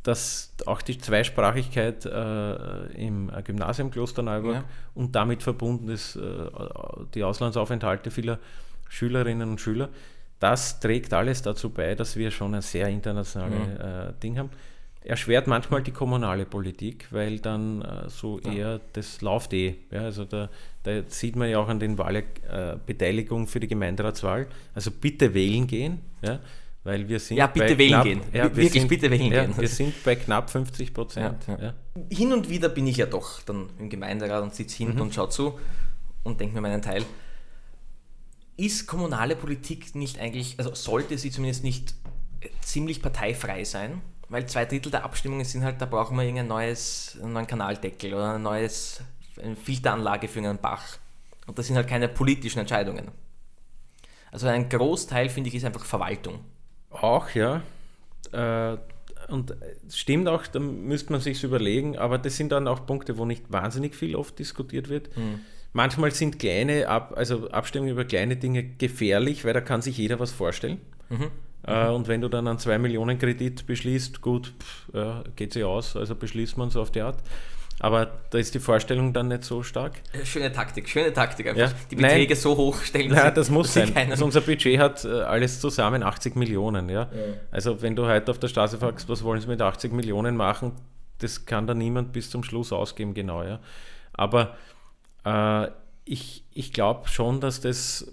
dass 0.08 0.54
auch 0.66 0.82
die 0.82 0.98
Zweisprachigkeit 0.98 2.06
äh, 2.06 2.86
im 2.94 3.30
Gymnasium 3.44 3.92
Klosterneuburg 3.92 4.56
ja. 4.56 4.64
und 4.96 5.14
damit 5.16 5.44
verbunden 5.44 5.90
ist 5.90 6.16
äh, 6.16 6.22
die 7.14 7.26
Auslandsaufenthalte 7.26 8.10
vieler 8.10 8.40
Schülerinnen 8.88 9.50
und 9.50 9.60
Schüler, 9.60 9.90
das 10.40 10.80
trägt 10.80 11.14
alles 11.14 11.42
dazu 11.42 11.72
bei, 11.72 11.94
dass 11.94 12.16
wir 12.16 12.32
schon 12.32 12.56
ein 12.56 12.62
sehr 12.62 12.88
internationales 12.88 13.68
mhm. 13.68 13.82
äh, 13.82 14.14
Ding 14.24 14.38
haben. 14.38 14.50
Erschwert 15.04 15.48
manchmal 15.48 15.84
die 15.84 15.92
kommunale 15.92 16.46
Politik, 16.46 17.08
weil 17.12 17.40
dann 17.40 17.82
äh, 17.82 18.10
so 18.10 18.40
ja. 18.46 18.54
eher 18.54 18.82
das 18.94 19.20
läuft 19.20 19.52
eh. 19.52 19.76
Ja, 19.92 20.04
also 20.04 20.24
da, 20.24 20.50
da, 20.84 21.02
sieht 21.08 21.36
man 21.36 21.50
ja 21.50 21.60
auch 21.60 21.68
an 21.68 21.82
den 21.82 21.98
Wahlbeteiligungen 21.98 23.48
für 23.48 23.60
die 23.60 23.68
Gemeinderatswahl. 23.68 24.48
Also 24.74 24.90
bitte 24.90 25.34
wählen 25.34 25.68
gehen. 25.68 26.00
Ja 26.22 26.40
weil 26.88 27.10
wir 27.10 27.20
sind 27.20 27.36
ja, 27.36 27.48
bitte 27.48 27.78
wählen 27.78 27.90
knapp, 27.90 28.04
gehen. 28.06 28.22
Ja, 28.32 28.44
Wirklich, 28.46 28.72
sind, 28.72 28.88
bitte 28.88 29.12
wählen 29.12 29.30
ja, 29.30 29.44
gehen. 29.44 29.58
Wir 29.58 29.68
sind 29.68 30.02
bei 30.06 30.16
knapp 30.16 30.50
50 30.50 30.94
Prozent. 30.94 31.46
Ja, 31.46 31.74
Hin 32.10 32.32
und 32.32 32.48
wieder 32.48 32.70
bin 32.70 32.88
ich 32.88 32.96
ja 32.96 33.06
doch 33.06 33.42
dann 33.42 33.70
im 33.78 33.90
Gemeinderat 33.90 34.42
und 34.42 34.56
sitze 34.56 34.78
hinten 34.78 34.96
mhm. 34.96 35.02
und 35.02 35.14
schaue 35.14 35.28
zu 35.28 35.60
und 36.24 36.40
denke 36.40 36.56
mir 36.56 36.62
meinen 36.62 36.82
Teil. 36.82 37.04
Ist 38.56 38.88
kommunale 38.88 39.36
Politik 39.36 39.96
nicht 39.96 40.18
eigentlich, 40.18 40.56
also 40.60 40.74
sollte 40.76 41.18
sie 41.18 41.30
zumindest 41.30 41.66
nicht 41.66 41.94
ziemlich 42.62 43.02
parteifrei 43.02 43.66
sein? 43.66 44.02
Weil 44.30 44.46
zwei 44.46 44.64
Drittel 44.64 44.90
der 44.90 45.04
Abstimmungen 45.04 45.44
sind 45.44 45.66
halt, 45.66 45.82
da 45.82 45.86
brauchen 45.86 46.16
wir 46.16 46.24
irgendein 46.24 46.48
neues, 46.48 47.18
einen 47.22 47.34
neuen 47.34 47.48
Kanaldeckel 47.48 48.14
oder 48.14 48.36
ein 48.36 48.44
neues, 48.44 49.02
eine 49.44 49.58
Filteranlage 49.58 50.30
für 50.30 50.40
einen 50.40 50.58
Bach. 50.58 51.00
Und 51.48 51.60
das 51.60 51.68
sind 51.68 51.76
halt 51.76 51.90
keine 51.90 52.08
politischen 52.08 52.60
Entscheidungen. 52.60 53.12
Also 54.32 54.48
ein 54.48 54.70
Großteil, 54.70 55.28
finde 55.28 55.50
ich, 55.50 55.56
ist 55.56 55.66
einfach 55.66 55.84
Verwaltung. 55.84 56.40
Auch, 56.90 57.30
ja. 57.32 57.62
Äh, 58.32 58.78
und 59.30 59.56
stimmt 59.90 60.28
auch, 60.28 60.48
da 60.48 60.60
müsste 60.60 61.12
man 61.12 61.22
sich 61.22 61.44
überlegen, 61.44 61.98
aber 61.98 62.18
das 62.18 62.38
sind 62.38 62.52
dann 62.52 62.68
auch 62.68 62.86
Punkte, 62.86 63.18
wo 63.18 63.26
nicht 63.26 63.52
wahnsinnig 63.52 63.96
viel 63.96 64.16
oft 64.16 64.40
diskutiert 64.40 64.90
wird. 64.90 65.16
Mhm. 65.18 65.42
Manchmal 65.74 66.12
sind 66.12 66.40
kleine 66.40 66.88
Ab 66.88 67.14
also 67.16 67.50
Abstimmungen 67.52 67.92
über 67.92 68.06
kleine 68.06 68.38
Dinge 68.38 68.64
gefährlich, 68.64 69.44
weil 69.44 69.54
da 69.54 69.62
kann 69.62 69.82
sich 69.82 69.98
jeder 69.98 70.20
was 70.20 70.32
vorstellen. 70.32 70.80
Mhm. 71.10 71.28
Äh, 71.64 71.90
und 71.90 72.08
wenn 72.08 72.22
du 72.22 72.30
dann 72.30 72.48
einen 72.48 72.58
2 72.58 72.78
Millionen 72.78 73.20
Kredit 73.20 73.68
beschließt, 73.68 74.22
gut, 74.22 74.54
pff, 74.60 74.94
ja, 74.94 75.24
geht 75.36 75.54
sie 75.54 75.64
aus, 75.64 75.96
also 75.96 76.16
beschließt 76.16 76.58
man 76.58 76.70
so 76.70 76.82
auf 76.82 76.92
die 76.92 77.02
Art. 77.02 77.18
Aber 77.80 78.12
da 78.32 78.38
ist 78.40 78.56
die 78.56 78.60
Vorstellung 78.60 79.14
dann 79.14 79.28
nicht 79.28 79.44
so 79.44 79.62
stark. 79.62 79.94
Schöne 80.24 80.52
Taktik, 80.52 80.90
schöne 80.90 81.14
Taktik 81.14 81.48
einfach. 81.48 81.72
Ja. 81.72 81.78
Die 81.92 81.96
Beträge 81.96 82.34
Nein. 82.34 82.42
so 82.42 82.58
hoch 82.58 82.82
stellen. 82.82 83.14
Ja, 83.14 83.30
das 83.30 83.52
muss 83.52 83.74
sein. 83.74 83.94
Also 84.10 84.26
unser 84.26 84.42
Budget 84.42 84.80
hat 84.80 85.06
äh, 85.06 85.22
alles 85.22 85.60
zusammen 85.60 86.02
80 86.02 86.36
Millionen. 86.36 86.90
Ja? 86.90 87.02
ja? 87.02 87.10
Also 87.52 87.82
wenn 87.82 87.96
du 87.96 88.08
heute 88.08 88.32
auf 88.32 88.40
der 88.40 88.48
Straße 88.48 88.80
fragst, 88.80 89.08
was 89.10 89.24
wollen 89.24 89.42
sie 89.42 89.48
mit 89.48 89.62
80 89.62 89.94
Millionen 89.94 90.36
machen, 90.36 90.74
das 91.20 91.46
kann 91.46 91.68
da 91.68 91.76
niemand 91.76 92.14
bis 92.14 92.32
zum 92.32 92.44
Schluss 92.44 92.74
ausgeben, 92.74 93.14
genau. 93.14 93.44
Ja? 93.44 93.60
Aber 94.14 94.58
äh, 95.24 95.68
ich, 96.06 96.46
ich 96.54 96.74
glaube 96.74 97.08
schon, 97.10 97.42
dass 97.42 97.62
das 97.62 98.12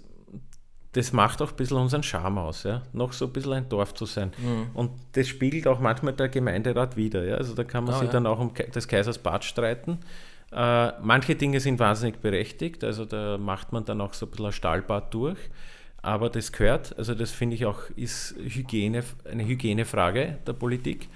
das 0.95 1.11
macht 1.11 1.41
auch 1.41 1.51
ein 1.51 1.55
bisschen 1.57 1.75
unseren 1.75 2.03
Charme 2.03 2.37
aus, 2.37 2.63
ja? 2.63 2.81
noch 2.93 3.11
so 3.11 3.25
ein 3.25 3.33
bisschen 3.33 3.51
ein 3.51 3.67
Dorf 3.67 3.93
zu 3.93 4.05
sein. 4.05 4.31
Mhm. 4.37 4.67
Und 4.73 4.91
das 5.11 5.27
spiegelt 5.27 5.67
auch 5.67 5.81
manchmal 5.81 6.13
der 6.13 6.29
Gemeinderat 6.29 6.95
wieder. 6.95 7.25
Ja? 7.25 7.35
Also 7.35 7.53
da 7.53 7.65
kann 7.65 7.83
man 7.83 7.95
oh, 7.95 7.97
sich 7.97 8.07
ja. 8.07 8.13
dann 8.13 8.25
auch 8.25 8.39
um 8.39 8.53
des 8.53 8.87
Kaisers 8.87 9.17
Bad 9.17 9.43
streiten. 9.43 9.99
Äh, 10.53 10.93
manche 11.01 11.35
Dinge 11.35 11.59
sind 11.59 11.79
wahnsinnig 11.79 12.21
berechtigt, 12.21 12.85
also 12.85 13.03
da 13.03 13.37
macht 13.37 13.73
man 13.73 13.83
dann 13.83 13.99
auch 13.99 14.13
so 14.13 14.25
ein 14.25 14.29
bisschen 14.29 14.45
ein 14.45 14.51
Stahlbad 14.53 15.13
durch. 15.13 15.39
Aber 16.01 16.29
das 16.29 16.53
gehört, 16.53 16.97
also 16.97 17.13
das 17.13 17.31
finde 17.31 17.55
ich 17.55 17.65
auch, 17.65 17.89
ist 17.97 18.35
Hygiene, 18.37 19.03
eine 19.29 19.45
Hygienefrage 19.45 20.37
der 20.47 20.53
Politik, 20.53 21.09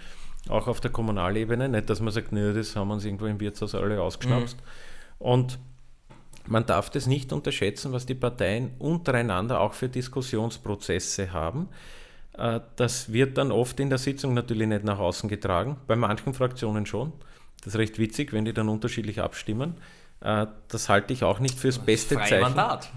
auch 0.50 0.68
auf 0.68 0.82
der 0.82 0.92
Kommunalebene. 0.92 1.70
Nicht, 1.70 1.90
dass 1.90 2.02
man 2.02 2.12
sagt, 2.12 2.34
nee, 2.34 2.52
das 2.52 2.76
haben 2.76 2.90
wir 2.90 2.96
uns 2.96 3.06
irgendwo 3.06 3.28
im 3.28 3.40
Wirtshaus 3.40 3.76
alle 3.76 4.02
ausgeschnapst. 4.02 4.58
Mhm. 4.58 5.26
Und 5.26 5.60
man 6.48 6.66
darf 6.66 6.90
das 6.90 7.06
nicht 7.06 7.32
unterschätzen, 7.32 7.92
was 7.92 8.06
die 8.06 8.16
Parteien 8.16 8.72
untereinander 8.80 9.60
auch 9.60 9.74
für 9.74 9.90
Diskussionsprozesse 9.90 11.34
haben. 11.34 11.70
Äh, 12.38 12.62
das 12.76 13.12
wird 13.12 13.38
dann 13.38 13.52
oft 13.52 13.80
in 13.80 13.90
der 13.90 13.98
Sitzung 13.98 14.34
natürlich 14.34 14.68
nicht 14.68 14.84
nach 14.84 15.00
außen 15.00 15.30
getragen, 15.30 15.78
bei 15.88 15.96
manchen 15.96 16.34
Fraktionen 16.34 16.86
schon. 16.86 17.14
Das 17.64 17.74
ist 17.74 17.80
recht 17.80 18.00
witzig, 18.00 18.34
wenn 18.34 18.46
die 18.46 18.54
dann 18.54 18.70
unterschiedlich 18.70 19.22
abstimmen. 19.22 19.76
Äh, 20.22 20.48
das 20.68 20.90
halte 20.90 21.14
ich 21.14 21.24
auch 21.24 21.40
nicht 21.40 21.60
fürs 21.60 21.76
das 21.76 21.86
beste 21.86 22.16
Zeichen. 22.16 22.42
Mandat. 22.42 22.92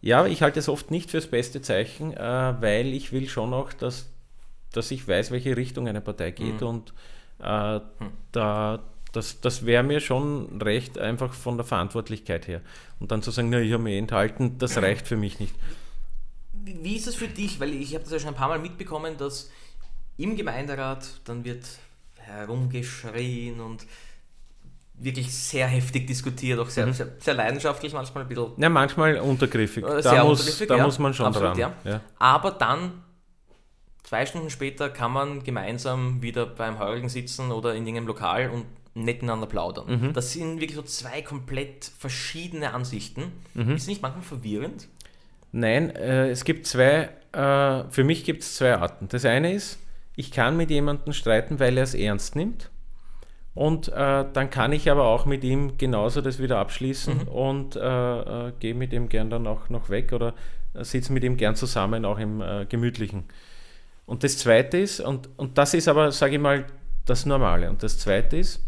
Ja, 0.00 0.26
ich 0.26 0.42
halte 0.42 0.58
es 0.58 0.68
oft 0.68 0.90
nicht 0.90 1.10
fürs 1.10 1.26
beste 1.26 1.62
Zeichen, 1.62 2.12
äh, 2.12 2.54
weil 2.60 2.88
ich 2.88 3.12
will 3.12 3.28
schon 3.28 3.52
auch, 3.54 3.72
dass, 3.72 4.10
dass 4.72 4.90
ich 4.90 5.06
weiß, 5.06 5.30
welche 5.30 5.56
Richtung 5.56 5.88
eine 5.88 6.00
Partei 6.00 6.30
geht 6.30 6.60
mhm. 6.60 6.66
und 6.66 6.94
äh, 7.40 7.80
hm. 7.98 8.10
da, 8.32 8.82
das, 9.16 9.40
das 9.40 9.64
wäre 9.64 9.82
mir 9.82 10.00
schon 10.00 10.60
recht, 10.60 10.98
einfach 10.98 11.32
von 11.32 11.56
der 11.56 11.64
Verantwortlichkeit 11.64 12.46
her. 12.46 12.60
Und 13.00 13.10
dann 13.10 13.22
zu 13.22 13.30
sagen, 13.30 13.48
na, 13.48 13.60
ich 13.60 13.72
habe 13.72 13.82
mich 13.82 13.96
enthalten, 13.96 14.58
das 14.58 14.76
reicht 14.76 15.08
für 15.08 15.16
mich 15.16 15.40
nicht. 15.40 15.54
Wie 16.52 16.96
ist 16.96 17.06
es 17.06 17.14
für 17.14 17.28
dich? 17.28 17.58
Weil 17.58 17.72
ich 17.72 17.94
habe 17.94 18.04
das 18.04 18.12
ja 18.12 18.18
schon 18.18 18.28
ein 18.30 18.34
paar 18.34 18.48
Mal 18.48 18.58
mitbekommen, 18.58 19.16
dass 19.16 19.50
im 20.18 20.36
Gemeinderat 20.36 21.06
dann 21.24 21.44
wird 21.44 21.64
herumgeschrien 22.16 23.60
und 23.60 23.86
wirklich 24.98 25.32
sehr 25.34 25.66
heftig 25.66 26.06
diskutiert, 26.06 26.58
auch 26.58 26.68
sehr, 26.68 26.86
mhm. 26.86 26.92
sehr, 26.92 27.08
sehr, 27.18 27.34
leidenschaftlich, 27.34 27.92
manchmal 27.92 28.24
ein 28.24 28.28
bisschen. 28.28 28.52
Ja, 28.56 28.68
manchmal 28.68 29.18
untergriffig. 29.18 29.84
Äh, 29.84 30.02
da, 30.02 30.24
muss, 30.24 30.40
untergriffig, 30.40 30.68
da 30.68 30.76
ja, 30.76 30.84
muss 30.84 30.98
man 30.98 31.14
schon 31.14 31.26
absolut, 31.26 31.50
dran. 31.50 31.58
Ja. 31.58 31.74
Ja. 31.84 32.00
Aber 32.18 32.50
dann, 32.50 33.02
zwei 34.02 34.26
Stunden 34.26 34.50
später, 34.50 34.88
kann 34.88 35.12
man 35.12 35.44
gemeinsam 35.44 36.22
wieder 36.22 36.46
beim 36.46 36.78
Heulen 36.78 37.08
sitzen 37.08 37.52
oder 37.52 37.74
in 37.74 37.86
irgendeinem 37.86 38.08
Lokal 38.08 38.50
und 38.50 38.64
miteinander 38.96 39.46
plaudern. 39.46 39.86
Mhm. 39.88 40.12
Das 40.12 40.32
sind 40.32 40.60
wirklich 40.60 40.76
so 40.76 40.82
zwei 40.82 41.22
komplett 41.22 41.90
verschiedene 41.98 42.72
Ansichten. 42.72 43.32
Mhm. 43.54 43.74
Ist 43.74 43.82
es 43.82 43.88
nicht 43.88 44.02
manchmal 44.02 44.24
verwirrend? 44.24 44.88
Nein, 45.52 45.94
äh, 45.94 46.28
es 46.30 46.44
gibt 46.44 46.66
zwei, 46.66 47.10
äh, 47.32 47.84
für 47.90 48.04
mich 48.04 48.24
gibt 48.24 48.42
es 48.42 48.56
zwei 48.56 48.76
Arten. 48.76 49.08
Das 49.08 49.24
eine 49.24 49.52
ist, 49.52 49.78
ich 50.16 50.30
kann 50.30 50.56
mit 50.56 50.70
jemandem 50.70 51.12
streiten, 51.12 51.60
weil 51.60 51.76
er 51.76 51.84
es 51.84 51.94
ernst 51.94 52.36
nimmt. 52.36 52.70
Und 53.54 53.88
äh, 53.88 54.24
dann 54.32 54.50
kann 54.50 54.72
ich 54.72 54.90
aber 54.90 55.04
auch 55.04 55.24
mit 55.24 55.42
ihm 55.42 55.78
genauso 55.78 56.20
das 56.20 56.38
wieder 56.38 56.58
abschließen 56.58 57.22
mhm. 57.22 57.28
und 57.28 57.76
äh, 57.76 58.48
äh, 58.48 58.52
gehe 58.58 58.74
mit 58.74 58.92
ihm 58.92 59.08
gern 59.08 59.30
dann 59.30 59.46
auch 59.46 59.70
noch 59.70 59.88
weg 59.88 60.12
oder 60.12 60.34
sitze 60.74 61.12
mit 61.12 61.24
ihm 61.24 61.38
gern 61.38 61.56
zusammen, 61.56 62.04
auch 62.04 62.18
im 62.18 62.42
äh, 62.42 62.66
Gemütlichen. 62.66 63.24
Und 64.04 64.24
das 64.24 64.38
Zweite 64.38 64.78
ist, 64.78 65.00
und, 65.00 65.30
und 65.36 65.56
das 65.58 65.72
ist 65.72 65.88
aber, 65.88 66.12
sage 66.12 66.34
ich 66.34 66.40
mal, 66.40 66.66
das 67.06 67.24
Normale. 67.24 67.70
Und 67.70 67.82
das 67.82 67.98
Zweite 67.98 68.36
ist, 68.36 68.62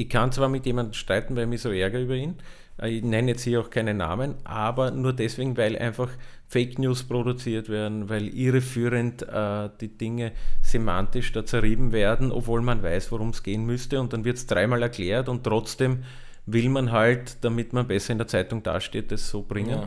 ich 0.00 0.08
kann 0.08 0.32
zwar 0.32 0.48
mit 0.48 0.66
jemandem 0.66 0.94
streiten, 0.94 1.36
weil 1.36 1.44
ich 1.44 1.48
mich 1.50 1.62
so 1.62 1.70
ärgere 1.70 2.02
über 2.02 2.14
ihn, 2.14 2.36
äh, 2.80 2.88
ich 2.88 3.04
nenne 3.04 3.32
jetzt 3.32 3.42
hier 3.42 3.60
auch 3.60 3.70
keine 3.70 3.94
Namen, 3.94 4.34
aber 4.44 4.90
nur 4.90 5.12
deswegen, 5.12 5.56
weil 5.56 5.76
einfach 5.78 6.08
Fake 6.46 6.78
News 6.78 7.04
produziert 7.04 7.68
werden, 7.68 8.08
weil 8.08 8.28
irreführend 8.28 9.22
äh, 9.22 9.68
die 9.80 9.96
Dinge 9.96 10.32
semantisch 10.62 11.32
da 11.32 11.44
zerrieben 11.44 11.92
werden, 11.92 12.32
obwohl 12.32 12.62
man 12.62 12.82
weiß, 12.82 13.12
worum 13.12 13.30
es 13.30 13.42
gehen 13.42 13.64
müsste 13.66 14.00
und 14.00 14.12
dann 14.12 14.24
wird 14.24 14.36
es 14.36 14.46
dreimal 14.46 14.82
erklärt 14.82 15.28
und 15.28 15.44
trotzdem 15.44 16.04
will 16.46 16.68
man 16.68 16.90
halt, 16.90 17.44
damit 17.44 17.72
man 17.72 17.86
besser 17.86 18.12
in 18.12 18.18
der 18.18 18.26
Zeitung 18.26 18.62
dasteht, 18.62 19.12
das 19.12 19.28
so 19.28 19.42
bringen. 19.42 19.82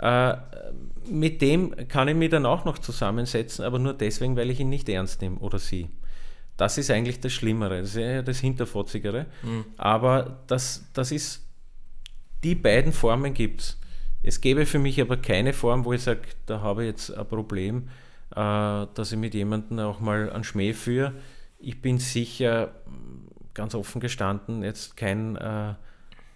Ja. 0.00 0.32
Äh, 0.32 0.36
mit 1.08 1.40
dem 1.40 1.88
kann 1.88 2.08
ich 2.08 2.16
mich 2.16 2.30
dann 2.30 2.44
auch 2.44 2.64
noch 2.64 2.78
zusammensetzen, 2.78 3.64
aber 3.64 3.78
nur 3.78 3.94
deswegen, 3.94 4.36
weil 4.36 4.50
ich 4.50 4.60
ihn 4.60 4.68
nicht 4.68 4.88
ernst 4.88 5.22
nehme 5.22 5.38
oder 5.38 5.58
sie. 5.58 5.88
Das 6.56 6.78
ist 6.78 6.90
eigentlich 6.90 7.20
das 7.20 7.32
Schlimmere, 7.32 7.80
das 7.80 7.96
ist 7.96 8.28
das 8.28 8.38
Hinterfotzigere. 8.40 9.26
Mhm. 9.42 9.64
Aber 9.76 10.42
das, 10.46 10.84
das 10.92 11.10
ist, 11.10 11.46
die 12.44 12.54
beiden 12.54 12.92
Formen 12.92 13.34
gibt 13.34 13.60
es. 13.62 13.78
Es 14.22 14.40
gäbe 14.40 14.66
für 14.66 14.78
mich 14.78 15.00
aber 15.00 15.16
keine 15.16 15.52
Form, 15.52 15.84
wo 15.84 15.92
ich 15.92 16.02
sage, 16.02 16.20
da 16.46 16.60
habe 16.60 16.84
ich 16.84 16.90
jetzt 16.90 17.10
ein 17.10 17.26
Problem, 17.26 17.88
äh, 18.30 18.86
dass 18.94 19.12
ich 19.12 19.18
mit 19.18 19.34
jemandem 19.34 19.80
auch 19.80 20.00
mal 20.00 20.30
einen 20.30 20.44
Schmäh 20.44 20.74
führe. 20.74 21.14
Ich 21.58 21.82
bin 21.82 21.98
sicher, 21.98 22.72
ganz 23.54 23.74
offen 23.74 24.00
gestanden, 24.00 24.62
jetzt 24.62 24.96
kein, 24.96 25.36
äh, 25.36 25.74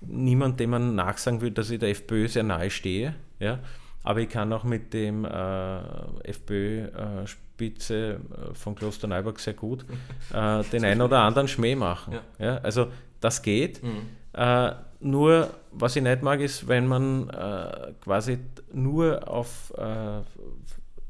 niemand, 0.00 0.60
dem 0.60 0.70
man 0.70 0.94
nachsagen 0.94 1.40
will, 1.40 1.50
dass 1.50 1.70
ich 1.70 1.78
der 1.78 1.90
FPÖ 1.90 2.28
sehr 2.28 2.42
nahe 2.42 2.70
stehe. 2.70 3.14
Ja? 3.38 3.60
Aber 4.06 4.20
ich 4.20 4.28
kann 4.28 4.52
auch 4.52 4.62
mit 4.62 4.94
dem 4.94 5.24
äh, 5.24 5.78
FPÖ-Spitze 6.22 8.20
äh, 8.20 8.54
von 8.54 8.76
Klosterneuburg 8.76 9.40
sehr 9.40 9.54
gut 9.54 9.84
äh, 10.32 10.62
den 10.62 10.84
einen 10.84 11.02
oder 11.02 11.22
anderen 11.22 11.48
Schmäh 11.48 11.74
machen. 11.74 12.14
Ja. 12.38 12.46
ja 12.46 12.58
also 12.58 12.86
das 13.20 13.42
geht. 13.42 13.82
Mhm. 13.82 14.06
Äh, 14.32 14.70
nur, 15.00 15.50
was 15.72 15.96
ich 15.96 16.04
nicht 16.04 16.22
mag, 16.22 16.38
ist, 16.40 16.68
wenn 16.68 16.86
man 16.86 17.28
äh, 17.30 17.94
quasi 18.00 18.38
nur 18.72 19.28
auf, 19.28 19.74
äh, 19.76 20.20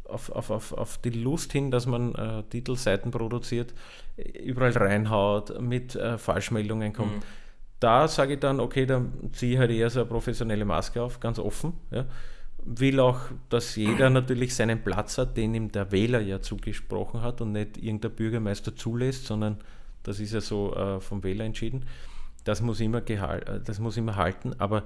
auf, 0.08 0.30
auf, 0.30 0.50
auf, 0.50 0.72
auf 0.72 0.96
die 0.96 1.10
Lust 1.10 1.52
hin, 1.52 1.70
dass 1.70 1.84
man 1.84 2.14
äh, 2.14 2.44
Titelseiten 2.44 3.10
produziert, 3.10 3.74
überall 4.42 4.70
reinhaut, 4.70 5.60
mit 5.60 5.94
äh, 5.96 6.16
Falschmeldungen 6.16 6.94
kommt. 6.94 7.16
Mhm. 7.16 7.22
Da 7.78 8.08
sage 8.08 8.34
ich 8.34 8.40
dann, 8.40 8.58
okay, 8.58 8.86
dann 8.86 9.12
ziehe 9.32 9.52
ich 9.52 9.58
halt 9.58 9.70
eher 9.70 9.90
so 9.90 10.00
eine 10.00 10.08
professionelle 10.08 10.64
Maske 10.64 11.02
auf, 11.02 11.20
ganz 11.20 11.38
offen. 11.38 11.74
Ja. 11.90 12.06
Will 12.66 13.00
auch, 13.00 13.20
dass 13.48 13.76
jeder 13.76 14.10
natürlich 14.10 14.54
seinen 14.54 14.82
Platz 14.82 15.18
hat, 15.18 15.36
den 15.36 15.54
ihm 15.54 15.70
der 15.70 15.92
Wähler 15.92 16.20
ja 16.20 16.42
zugesprochen 16.42 17.22
hat 17.22 17.40
und 17.40 17.52
nicht 17.52 17.78
irgendein 17.78 18.12
Bürgermeister 18.12 18.74
zulässt, 18.74 19.26
sondern 19.26 19.58
das 20.02 20.20
ist 20.20 20.32
ja 20.32 20.40
so 20.40 20.74
äh, 20.74 21.00
vom 21.00 21.22
Wähler 21.22 21.44
entschieden 21.44 21.84
das 22.46 22.60
muss 22.62 22.80
immer, 22.80 22.98
äh, 23.08 23.60
das 23.62 23.78
muss 23.78 23.96
immer 23.96 24.16
halten, 24.16 24.54
aber 24.58 24.84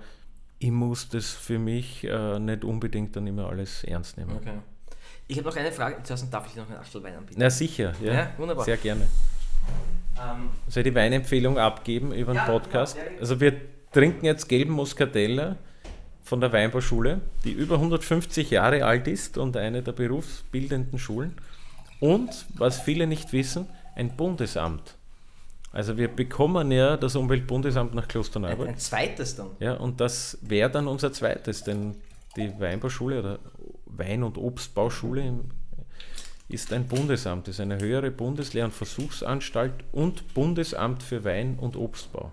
ich 0.58 0.70
muss 0.70 1.08
das 1.08 1.30
für 1.30 1.58
mich 1.58 2.04
äh, 2.04 2.38
nicht 2.38 2.64
unbedingt 2.64 3.14
dann 3.16 3.26
immer 3.26 3.48
alles 3.48 3.84
ernst 3.84 4.16
nehmen. 4.16 4.36
Okay. 4.36 4.58
Ich 5.28 5.38
habe 5.38 5.48
noch 5.48 5.56
eine 5.56 5.70
Frage, 5.70 6.02
zuerst 6.02 6.32
darf 6.32 6.46
ich 6.48 6.56
noch 6.56 6.68
einen 6.68 6.78
Achtel 6.78 7.02
Wein 7.02 7.16
anbieten? 7.16 7.40
Na 7.40 7.50
sicher, 7.50 7.92
ja, 8.02 8.12
ja 8.12 8.30
wunderbar. 8.36 8.64
sehr 8.64 8.76
gerne. 8.78 9.06
Ähm, 10.18 10.50
Soll 10.68 10.82
ich 10.82 10.92
die 10.92 10.94
Weinempfehlung 10.94 11.58
abgeben 11.58 12.12
über 12.12 12.32
den 12.32 12.36
ja, 12.36 12.46
Podcast? 12.46 12.96
Ja, 12.96 13.02
also 13.20 13.40
wir 13.40 13.60
trinken 13.92 14.24
jetzt 14.24 14.48
gelben 14.48 14.72
Muscatella 14.72 15.56
von 16.30 16.40
der 16.40 16.52
Weinbauschule, 16.52 17.20
die 17.44 17.52
über 17.52 17.74
150 17.74 18.50
Jahre 18.50 18.84
alt 18.84 19.06
ist 19.06 19.36
und 19.36 19.56
eine 19.56 19.82
der 19.82 19.92
berufsbildenden 19.92 20.98
Schulen. 20.98 21.34
Und, 22.00 22.46
was 22.54 22.80
viele 22.80 23.06
nicht 23.06 23.32
wissen, 23.32 23.66
ein 23.94 24.16
Bundesamt 24.16 24.94
also 25.72 25.96
wir 25.96 26.08
bekommen 26.08 26.72
ja 26.72 26.96
das 26.96 27.14
Umweltbundesamt 27.14 27.94
nach 27.94 28.08
Klosterneuburg. 28.08 28.66
Ein, 28.66 28.74
ein 28.74 28.80
zweites 28.80 29.36
dann? 29.36 29.50
Ja, 29.60 29.74
und 29.74 30.00
das 30.00 30.38
wäre 30.42 30.68
dann 30.70 30.88
unser 30.88 31.12
zweites, 31.12 31.62
denn 31.62 31.94
die 32.36 32.52
Weinbauschule 32.58 33.20
oder 33.20 33.38
Wein- 33.86 34.24
und 34.24 34.36
Obstbauschule 34.36 35.32
ist 36.48 36.72
ein 36.72 36.88
Bundesamt, 36.88 37.46
ist 37.46 37.60
eine 37.60 37.78
höhere 37.78 38.10
Bundeslehr- 38.10 38.64
und 38.64 38.74
Versuchsanstalt 38.74 39.74
und 39.92 40.34
Bundesamt 40.34 41.04
für 41.04 41.22
Wein- 41.22 41.56
und 41.60 41.76
Obstbau. 41.76 42.32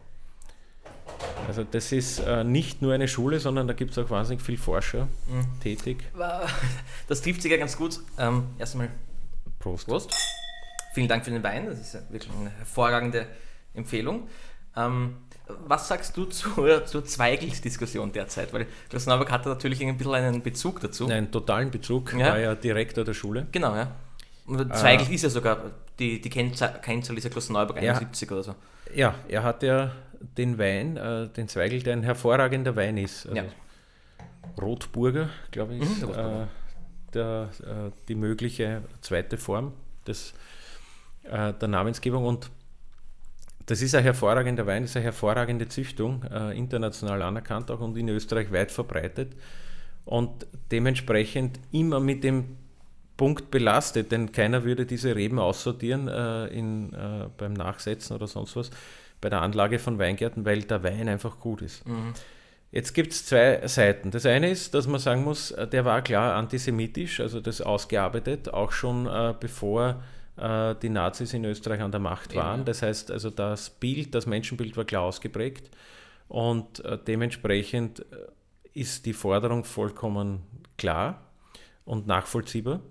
Also 1.47 1.63
das 1.63 1.91
ist 1.91 2.19
äh, 2.19 2.43
nicht 2.43 2.81
nur 2.81 2.93
eine 2.93 3.07
Schule, 3.07 3.39
sondern 3.39 3.67
da 3.67 3.73
gibt 3.73 3.91
es 3.91 3.97
auch 3.97 4.09
wahnsinnig 4.09 4.41
viele 4.41 4.57
Forscher 4.57 5.07
mhm. 5.27 5.59
tätig. 5.61 6.03
Das 7.07 7.21
trifft 7.21 7.41
sich 7.41 7.51
ja 7.51 7.57
ganz 7.57 7.77
gut. 7.77 7.99
Ähm, 8.17 8.47
erstmal 8.57 8.89
Prost. 9.59 9.87
Prost. 9.87 10.13
Vielen 10.93 11.07
Dank 11.07 11.23
für 11.23 11.31
den 11.31 11.43
Wein, 11.43 11.67
das 11.67 11.79
ist 11.79 12.11
wirklich 12.11 12.31
eine 12.33 12.49
hervorragende 12.49 13.27
Empfehlung. 13.73 14.27
Ähm, 14.75 15.17
was 15.47 15.87
sagst 15.87 16.17
du 16.17 16.25
zur, 16.29 16.85
zur 16.85 17.05
Zweigelt-Diskussion 17.05 18.11
derzeit? 18.11 18.53
Weil 18.53 18.67
Klaus 18.89 19.05
Neuberg 19.05 19.31
hatte 19.31 19.49
natürlich 19.49 19.81
ein 19.83 19.97
bisschen 19.97 20.13
einen 20.15 20.41
Bezug 20.41 20.81
dazu. 20.81 21.07
Einen 21.07 21.31
totalen 21.31 21.71
Bezug, 21.71 22.13
ja. 22.13 22.31
war 22.31 22.39
ja 22.39 22.55
Direktor 22.55 23.03
der 23.03 23.13
Schule. 23.13 23.47
Genau, 23.51 23.75
ja. 23.75 23.91
Und 24.45 24.75
Zweigelt 24.75 25.09
äh, 25.09 25.15
ist 25.15 25.23
ja 25.23 25.29
sogar, 25.29 25.71
die, 25.99 26.21
die 26.21 26.29
Kennzahl 26.29 27.17
ist 27.17 27.23
ja 27.23 27.29
Klaus 27.29 27.49
Neuberg 27.49 27.77
71 27.77 28.29
ja, 28.29 28.35
oder 28.35 28.43
so. 28.43 28.55
Ja, 28.93 29.15
er 29.27 29.43
hat 29.43 29.63
ja 29.63 29.91
den 30.19 30.57
Wein, 30.57 30.97
äh, 30.97 31.27
den 31.29 31.47
Zweigelt, 31.47 31.85
der 31.85 31.93
ein 31.93 32.03
hervorragender 32.03 32.75
Wein 32.75 32.97
ist. 32.97 33.25
Also 33.27 33.37
ja. 33.37 33.45
Rotburger, 34.61 35.29
glaube 35.51 35.75
ich, 35.75 35.81
ist 35.81 36.05
mhm, 36.05 36.13
äh, 36.13 36.47
der, 37.13 37.49
äh, 37.61 37.91
die 38.07 38.15
mögliche 38.15 38.81
zweite 39.01 39.37
Form 39.37 39.73
des 40.07 40.33
äh, 41.23 41.53
der 41.53 41.67
Namensgebung 41.67 42.25
und 42.25 42.49
das 43.65 43.81
ist 43.81 43.95
ein 43.95 44.03
hervorragender 44.03 44.65
Wein, 44.65 44.83
das 44.83 44.91
ist 44.91 44.97
eine 44.97 45.05
hervorragende 45.05 45.67
Züchtung, 45.67 46.23
äh, 46.23 46.57
international 46.57 47.21
anerkannt 47.21 47.69
auch 47.69 47.81
und 47.81 47.97
in 47.97 48.07
Österreich 48.07 48.51
weit 48.51 48.71
verbreitet 48.71 49.33
und 50.05 50.47
dementsprechend 50.71 51.59
immer 51.71 51.99
mit 51.99 52.23
dem 52.23 52.57
Punkt 53.17 53.51
belastet, 53.51 54.11
denn 54.11 54.31
keiner 54.31 54.63
würde 54.63 54.85
diese 54.85 55.15
Reben 55.15 55.39
aussortieren 55.39 56.07
äh, 56.07 56.47
in, 56.47 56.93
äh, 56.93 57.27
beim 57.35 57.53
Nachsetzen 57.53 58.15
oder 58.15 58.27
sonst 58.27 58.55
was 58.55 58.69
bei 59.19 59.29
der 59.29 59.41
Anlage 59.41 59.79
von 59.79 59.97
Weingärten, 59.97 60.45
weil 60.45 60.61
der 60.61 60.83
Wein 60.83 61.09
einfach 61.09 61.39
gut 61.39 61.63
ist. 61.63 61.87
Mhm. 61.87 62.13
Jetzt 62.71 62.93
gibt 62.93 63.13
es 63.13 63.25
zwei 63.25 63.65
Seiten. 63.67 64.11
Das 64.11 64.25
eine 64.25 64.49
ist, 64.49 64.73
dass 64.73 64.87
man 64.87 64.99
sagen 64.99 65.23
muss, 65.23 65.51
äh, 65.51 65.67
der 65.67 65.85
war 65.85 66.01
klar 66.01 66.35
antisemitisch, 66.35 67.19
also 67.19 67.39
das 67.39 67.61
ausgearbeitet, 67.61 68.53
auch 68.53 68.71
schon 68.71 69.07
äh, 69.07 69.33
bevor 69.39 70.03
äh, 70.37 70.75
die 70.75 70.89
Nazis 70.89 71.33
in 71.33 71.45
Österreich 71.45 71.81
an 71.81 71.91
der 71.91 71.99
Macht 71.99 72.35
waren. 72.35 72.65
Das 72.65 72.81
heißt, 72.81 73.09
also 73.09 73.29
das 73.29 73.69
Bild, 73.69 74.13
das 74.13 74.27
Menschenbild 74.27 74.77
war 74.77 74.85
klar 74.85 75.03
ausgeprägt 75.03 75.71
und 76.27 76.83
äh, 76.85 76.99
dementsprechend 77.07 78.05
ist 78.73 79.07
die 79.07 79.13
Forderung 79.13 79.63
vollkommen 79.63 80.43
klar 80.77 81.21
und 81.83 82.05
nachvollziehbar. 82.05 82.81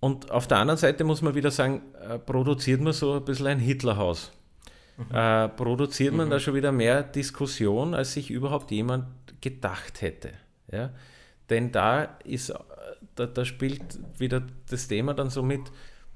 Und 0.00 0.30
auf 0.30 0.46
der 0.46 0.58
anderen 0.58 0.78
Seite 0.78 1.04
muss 1.04 1.22
man 1.22 1.34
wieder 1.34 1.50
sagen, 1.50 1.82
produziert 2.26 2.80
man 2.80 2.92
so 2.92 3.14
ein 3.14 3.24
bisschen 3.24 3.46
ein 3.46 3.58
Hitlerhaus. 3.58 4.32
Mhm. 4.96 5.14
Äh, 5.14 5.48
produziert 5.48 6.14
man 6.14 6.26
mhm. 6.26 6.30
da 6.30 6.40
schon 6.40 6.54
wieder 6.54 6.72
mehr 6.72 7.02
Diskussion, 7.02 7.94
als 7.94 8.12
sich 8.12 8.30
überhaupt 8.30 8.70
jemand 8.70 9.06
gedacht 9.40 10.02
hätte. 10.02 10.32
Ja? 10.70 10.90
denn 11.50 11.72
da 11.72 12.04
ist, 12.24 12.52
da, 13.14 13.26
da 13.26 13.44
spielt 13.44 13.98
wieder 14.18 14.42
das 14.68 14.88
Thema 14.88 15.14
dann 15.14 15.30
so 15.30 15.42
mit, 15.42 15.60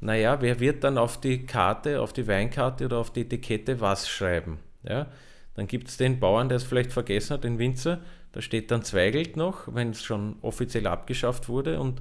naja, 0.01 0.41
wer 0.41 0.61
wird 0.61 0.85
dann 0.85 0.99
auf 0.99 1.21
die 1.21 1.47
Karte, 1.47 2.01
auf 2.01 2.13
die 2.13 2.27
Weinkarte 2.27 2.87
oder 2.87 2.99
auf 2.99 3.13
die 3.13 3.23
Etikette 3.23 3.81
was 3.81 4.09
schreiben? 4.09 4.59
Ja? 4.83 5.07
Dann 5.55 5.67
gibt 5.67 5.89
es 5.89 5.97
den 5.97 6.21
Bauern, 6.21 6.49
der 6.49 6.57
es 6.57 6.65
vielleicht 6.65 6.93
vergessen 6.93 7.35
hat, 7.35 7.45
den 7.45 7.59
Winzer, 7.59 8.01
da 8.33 8.41
steht 8.41 8.71
dann 8.71 8.83
Zweigelt 8.83 9.37
noch, 9.37 9.75
wenn 9.75 9.91
es 9.91 10.03
schon 10.05 10.37
offiziell 10.43 10.87
abgeschafft 10.87 11.49
wurde 11.49 11.81
und 11.81 12.01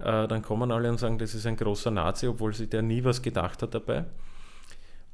äh, 0.00 0.28
dann 0.28 0.42
kommen 0.42 0.70
alle 0.70 0.90
und 0.90 0.98
sagen, 0.98 1.18
das 1.18 1.34
ist 1.34 1.46
ein 1.46 1.56
großer 1.56 1.90
Nazi, 1.90 2.26
obwohl 2.26 2.54
sich 2.54 2.68
der 2.68 2.82
nie 2.82 3.04
was 3.04 3.22
gedacht 3.22 3.62
hat 3.62 3.74
dabei. 3.74 4.04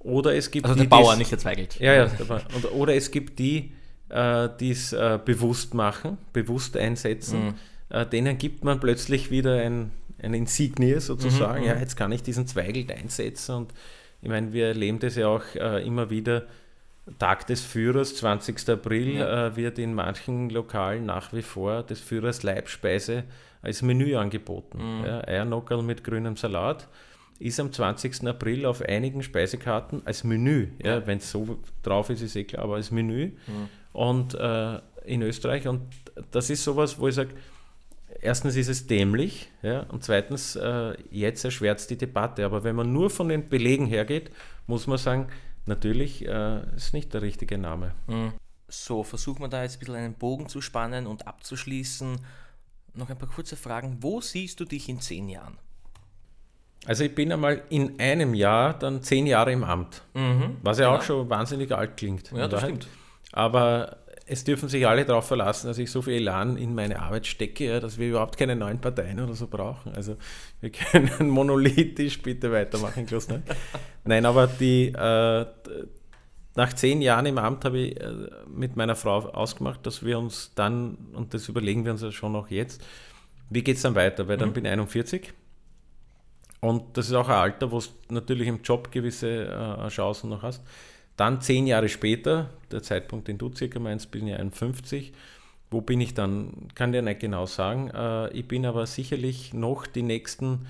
Oder 0.01 0.35
es 0.35 0.51
gibt 0.51 0.67
also 0.67 0.77
die, 0.77 0.89
der 0.89 0.97
Bauer, 0.97 1.17
nicht 1.17 1.31
der 1.31 1.39
Zweigelt. 1.39 1.79
ja, 1.81 1.95
ja. 1.95 2.11
Oder, 2.57 2.73
oder 2.73 2.95
es 2.95 3.11
gibt 3.11 3.39
die, 3.39 3.73
äh, 4.09 4.49
die 4.61 4.71
es 4.71 4.93
äh, 4.93 5.19
bewusst 5.25 5.75
machen, 5.75 6.19
bewusst 6.33 6.77
einsetzen. 6.77 7.55
Äh, 7.89 8.07
denen 8.07 8.39
gibt 8.39 8.65
man 8.65 8.81
plötzlich 8.81 9.31
wieder 9.31 9.61
ein, 9.61 9.91
ein 10.23 10.35
Insignie 10.35 11.01
sozusagen. 11.01 11.65
ja, 11.65 11.77
jetzt 11.77 11.97
kann 11.97 12.13
ich 12.13 12.23
diesen 12.23 12.47
Zweigelt 12.47 12.93
einsetzen. 12.93 13.57
Und 13.57 13.75
ich 14.23 14.29
meine, 14.29 14.53
wir 14.53 14.69
erleben 14.69 14.99
das 14.99 15.17
ja 15.17 15.29
auch 15.29 15.43
äh, 15.55 15.85
immer 15.85 16.11
wieder. 16.11 16.47
Tag 17.19 17.47
des 17.47 17.63
Führers, 17.63 18.17
20. 18.17 18.69
April, 18.69 19.17
Ja. 19.17 19.47
äh, 19.49 19.57
wird 19.57 19.79
in 19.79 19.95
manchen 19.95 20.51
Lokalen 20.51 21.07
nach 21.07 21.33
wie 21.33 21.43
vor 21.43 21.83
des 21.85 22.01
Führers 22.01 22.43
Leibspeise 22.43 23.25
als 23.63 23.83
Menü 23.83 24.17
angeboten. 24.17 24.81
Ja, 25.05 25.27
Eiernockerl 25.27 25.83
mit 25.83 26.03
grünem 26.05 26.37
Salat 26.37 26.89
ist 27.39 27.61
am 27.61 27.73
20. 27.73 28.27
April 28.27 28.65
auf 28.67 28.81
einigen 28.83 29.23
Speisekarten 29.23 30.03
als 30.05 30.25
Menü. 30.25 30.69
Ja, 30.83 31.07
Wenn 31.07 31.19
es 31.19 31.31
so 31.31 31.59
drauf 31.83 32.11
ist, 32.11 32.23
ist 32.23 32.35
eh 32.37 32.45
klar, 32.45 32.65
aber 32.65 32.75
als 32.77 32.91
Menü. 32.91 33.33
Und 33.93 34.35
äh, 34.35 34.79
in 35.05 35.23
Österreich, 35.23 35.69
und 35.69 35.83
das 36.33 36.51
ist 36.51 36.65
sowas, 36.65 36.99
wo 36.99 37.09
ich 37.09 37.15
sage, 37.15 37.31
erstens 38.21 38.57
ist 38.57 38.69
es 38.69 38.87
dämlich 38.87 39.49
ja, 39.63 39.81
und 39.91 40.03
zweitens, 40.03 40.57
äh, 40.57 40.95
jetzt 41.11 41.45
erschwert 41.45 41.79
es 41.79 41.87
die 41.87 41.97
Debatte. 41.99 42.45
Aber 42.45 42.65
wenn 42.65 42.75
man 42.77 42.93
nur 42.93 43.11
von 43.11 43.29
den 43.29 43.49
Belegen 43.49 43.87
hergeht, 43.87 44.31
muss 44.67 44.87
man 44.87 44.99
sagen, 44.99 45.29
natürlich 45.67 46.27
äh, 46.27 46.63
ist 46.75 46.95
nicht 46.95 47.13
der 47.15 47.23
richtige 47.23 47.59
Name. 47.59 47.93
So, 48.69 49.03
versuchen 49.03 49.41
wir 49.41 49.49
da 49.49 49.63
jetzt 49.63 49.77
ein 49.77 49.79
bisschen 49.81 49.95
einen 49.95 50.15
Bogen 50.15 50.49
zu 50.49 50.61
spannen 50.61 51.07
und 51.07 51.27
abzuschließen. 51.27 52.19
Noch 52.95 53.11
ein 53.11 53.19
paar 53.19 53.29
kurze 53.29 53.57
Fragen. 53.57 53.99
Wo 54.01 54.21
siehst 54.21 54.59
du 54.61 54.65
dich 54.65 54.89
in 54.89 55.01
zehn 55.01 55.29
Jahren? 55.29 55.59
Also 56.87 57.05
ich 57.05 57.15
bin 57.15 57.33
einmal 57.33 57.63
in 57.69 57.99
einem 57.99 58.35
Jahr 58.35 58.79
dann 58.79 59.03
zehn 59.03 59.27
Jahre 59.27 59.53
im 59.53 59.65
Amt, 59.65 60.03
was 60.63 60.79
ja 60.79 60.89
auch 60.89 60.95
genau. 60.95 61.05
schon 61.05 61.31
wahnsinnig 61.31 61.73
alt 61.73 61.97
klingt. 61.97 62.31
Ja, 62.33 62.47
das 62.47 62.63
stimmt. 62.63 62.87
Aber 63.33 63.99
es 64.29 64.43
dürfen 64.43 64.69
sich 64.69 64.87
alle 64.87 65.05
darauf 65.05 65.27
verlassen, 65.29 65.69
dass 65.69 65.79
ich 65.79 65.91
so 65.91 66.03
viel 66.03 66.15
Elan 66.15 66.57
in 66.57 66.75
meine 66.75 67.01
Arbeit 67.01 67.27
stecke, 67.27 67.67
ja, 67.67 67.81
dass 67.81 67.97
wir 67.97 68.09
überhaupt 68.09 68.37
keine 68.37 68.57
neuen 68.57 68.81
Parteien 68.81 69.21
oder 69.21 69.35
so 69.35 69.47
brauchen. 69.47 69.93
Also 69.95 70.17
wir 70.61 70.71
können 70.93 71.29
monolithisch 71.29 72.21
bitte 72.23 72.51
weitermachen, 72.51 73.07
Klaus, 73.07 73.29
ne? 73.29 73.43
Nein, 74.05 74.27
aber 74.27 74.49
die, 74.49 74.89
äh, 74.89 75.47
nach 76.57 76.73
zehn 76.73 77.03
Jahren 77.03 77.27
im 77.27 77.39
Amt 77.39 77.65
habe 77.65 77.79
ich 77.79 78.01
äh, 78.01 78.13
mit 78.49 78.75
meiner 78.75 78.97
Frau 78.97 79.19
ausgemacht, 79.19 79.87
dass 79.87 80.05
wir 80.05 80.19
uns 80.19 80.53
dann, 80.57 80.99
und 81.13 81.33
das 81.33 81.49
überlegen 81.49 81.85
wir 81.85 81.93
uns 81.93 82.03
ja 82.03 82.11
schon 82.11 82.35
auch 82.35 82.49
jetzt, 82.49 82.85
wie 83.49 83.63
geht 83.63 83.77
es 83.77 83.83
dann 83.83 83.95
weiter? 83.95 84.27
Weil 84.27 84.39
dann 84.39 84.53
bin 84.53 84.65
ich 84.65 84.73
41 84.73 85.33
und 86.61 86.97
das 86.97 87.07
ist 87.07 87.15
auch 87.15 87.29
ein 87.29 87.35
Alter, 87.37 87.71
wo 87.71 87.79
du 87.79 87.87
natürlich 88.09 88.49
im 88.49 88.63
Job 88.63 88.91
gewisse 88.91 89.45
äh, 89.45 89.89
Chancen 89.89 90.31
noch 90.31 90.43
hast. 90.43 90.65
Dann 91.17 91.41
zehn 91.41 91.67
Jahre 91.67 91.89
später, 91.89 92.51
der 92.71 92.83
Zeitpunkt, 92.83 93.29
den 93.29 93.39
du 93.39 93.51
circa 93.55 93.79
meinst, 93.79 94.11
bin 94.11 94.27
ich 94.27 94.35
51. 94.35 95.13
Wo 95.71 95.81
bin 95.81 96.01
ich 96.01 96.15
dann? 96.15 96.69
Kann 96.75 96.93
dir 96.93 97.03
nicht 97.03 97.21
genau 97.21 97.47
sagen. 97.47 97.91
Äh, 97.91 98.31
ich 98.31 98.47
bin 98.47 98.67
aber 98.67 98.87
sicherlich 98.87 99.53
noch 99.53 99.87
die 99.87 100.03
nächsten, 100.03 100.67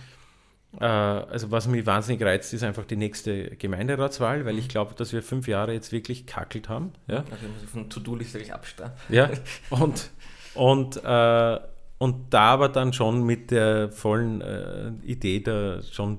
äh, 0.81 0.85
also 0.85 1.51
was 1.51 1.67
mich 1.69 1.85
wahnsinnig 1.85 2.23
reizt, 2.23 2.55
ist 2.55 2.63
einfach 2.63 2.85
die 2.85 2.97
nächste 2.97 3.57
Gemeinderatswahl, 3.57 4.47
weil 4.47 4.59
ich 4.59 4.69
glaube, 4.69 4.95
dass 4.95 5.13
wir 5.13 5.23
fünf 5.23 5.49
Jahre 5.49 5.73
jetzt 5.73 5.93
wirklich 5.93 6.27
kackelt 6.27 6.69
haben. 6.69 6.93
Ja? 7.09 7.25
Also 7.31 7.47
ich 7.47 7.63
muss 7.63 7.71
von 7.71 7.91
To-Do-Liste 7.91 8.39
gleich 8.39 8.55
abstarren. 8.55 8.93
Ja, 9.09 9.31
und, 9.71 10.11
und, 10.55 10.97
äh, 11.05 11.59
und 11.99 12.35
da 12.35 12.51
aber 12.53 12.69
dann 12.69 12.93
schon 12.93 13.25
mit 13.25 13.51
der 13.51 13.91
vollen 13.91 14.41
äh, 14.41 14.91
Idee, 15.03 15.41
da 15.41 15.83
schon, 15.83 16.19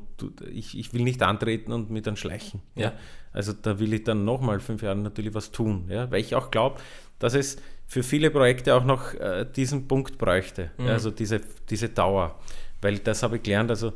ich, 0.51 0.77
ich 0.77 0.93
will 0.93 1.03
nicht 1.03 1.21
antreten 1.21 1.71
und 1.71 1.89
mit 1.89 2.07
dann 2.07 2.17
schleichen. 2.17 2.61
Ja. 2.75 2.93
Also 3.31 3.53
da 3.53 3.79
will 3.79 3.93
ich 3.93 4.03
dann 4.03 4.25
nochmal 4.25 4.59
fünf 4.59 4.81
Jahre 4.81 4.97
natürlich 4.97 5.33
was 5.33 5.51
tun, 5.51 5.85
ja? 5.89 6.09
weil 6.09 6.21
ich 6.21 6.33
auch 6.33 6.49
glaube, 6.49 6.77
dass 7.19 7.35
es 7.35 7.57
für 7.85 8.03
viele 8.03 8.31
Projekte 8.31 8.75
auch 8.75 8.83
noch 8.83 9.13
äh, 9.13 9.45
diesen 9.45 9.87
Punkt 9.87 10.17
bräuchte, 10.17 10.71
ja, 10.77 10.87
also 10.87 11.11
diese, 11.11 11.41
diese 11.69 11.89
Dauer. 11.89 12.39
Weil 12.81 12.99
das 12.99 13.23
habe 13.23 13.37
ich 13.37 13.43
gelernt, 13.43 13.69
also 13.69 13.93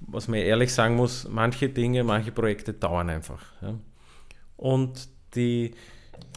was 0.00 0.26
man 0.26 0.40
ehrlich 0.40 0.72
sagen 0.72 0.96
muss, 0.96 1.28
manche 1.28 1.68
Dinge, 1.68 2.02
manche 2.02 2.32
Projekte 2.32 2.72
dauern 2.72 3.08
einfach. 3.08 3.42
Ja? 3.62 3.74
Und 4.56 5.08
die, 5.34 5.72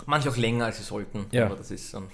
Manche 0.06 0.30
auch 0.30 0.38
länger, 0.38 0.66
als 0.66 0.78
sie 0.78 0.84
sollten. 0.84 1.26
Ja. 1.32 1.48
Aber 1.48 1.56
das 1.56 1.72
ist 1.72 1.94
dann. 1.94 2.08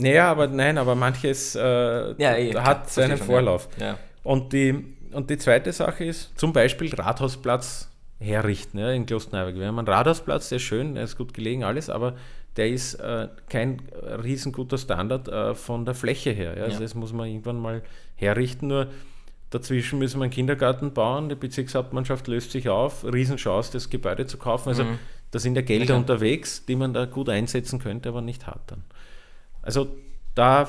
Naja, 0.00 0.30
aber 0.30 0.46
nein, 0.46 0.78
aber 0.78 0.94
manches 0.94 1.56
äh, 1.56 1.60
Ja, 1.60 2.36
eh, 2.36 2.50
klar, 2.50 2.64
hat 2.64 2.90
seinen 2.90 3.18
schon, 3.18 3.26
Vorlauf. 3.26 3.68
Ja. 3.80 3.98
Und, 4.22 4.52
die, 4.52 4.84
und 5.12 5.28
die 5.28 5.38
zweite 5.38 5.72
Sache 5.72 6.04
ist 6.04 6.38
zum 6.38 6.52
Beispiel 6.52 6.94
Rathausplatz 6.94 7.88
herrichten 8.20 8.78
ja, 8.78 8.90
in 8.90 9.06
Klosterneuburg. 9.06 9.56
Wir 9.58 9.66
haben 9.66 9.78
einen 9.78 9.88
Rathausplatz, 9.88 10.48
der 10.50 10.56
ist 10.56 10.62
schön, 10.62 10.94
der 10.94 11.04
ist 11.04 11.16
gut 11.16 11.34
gelegen, 11.34 11.64
alles, 11.64 11.90
aber 11.90 12.14
der 12.56 12.68
ist 12.68 12.94
äh, 12.94 13.28
kein 13.48 13.82
riesenguter 14.22 14.78
Standard 14.78 15.28
äh, 15.28 15.54
von 15.54 15.84
der 15.84 15.94
Fläche 15.94 16.30
her. 16.30 16.56
Ja. 16.56 16.64
Also 16.64 16.80
das 16.80 16.94
muss 16.94 17.12
man 17.12 17.28
irgendwann 17.28 17.60
mal 17.60 17.82
herrichten. 18.14 18.68
Nur 18.68 18.88
dazwischen 19.50 19.98
müssen 19.98 20.18
wir 20.20 20.24
einen 20.24 20.32
Kindergarten 20.32 20.92
bauen, 20.92 21.28
die 21.28 21.34
Bezirkshauptmannschaft 21.34 22.28
löst 22.28 22.52
sich 22.52 22.68
auf, 22.68 23.04
Riesenchance, 23.04 23.72
das 23.72 23.90
Gebäude 23.90 24.26
zu 24.26 24.38
kaufen. 24.38 24.68
Also 24.68 24.84
da 25.32 25.38
sind 25.38 25.56
ja 25.56 25.62
Gelder 25.62 25.96
unterwegs, 25.96 26.64
die 26.66 26.76
man 26.76 26.92
da 26.92 27.04
gut 27.04 27.28
einsetzen 27.28 27.80
könnte, 27.80 28.08
aber 28.08 28.20
nicht 28.20 28.46
hat 28.46 28.60
dann. 28.68 28.84
Also 29.62 29.88
da 30.34 30.68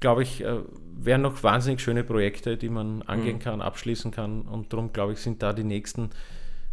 glaube 0.00 0.22
ich, 0.22 0.42
äh, 0.42 0.60
wären 0.96 1.22
noch 1.22 1.42
wahnsinnig 1.42 1.80
schöne 1.80 2.04
Projekte, 2.04 2.56
die 2.56 2.68
man 2.68 3.02
angehen 3.02 3.38
kann, 3.38 3.60
abschließen 3.60 4.10
kann. 4.10 4.42
Und 4.42 4.72
darum 4.72 4.92
glaube 4.92 5.12
ich, 5.12 5.18
sind 5.18 5.42
da 5.42 5.52
die 5.52 5.64
nächsten 5.64 6.10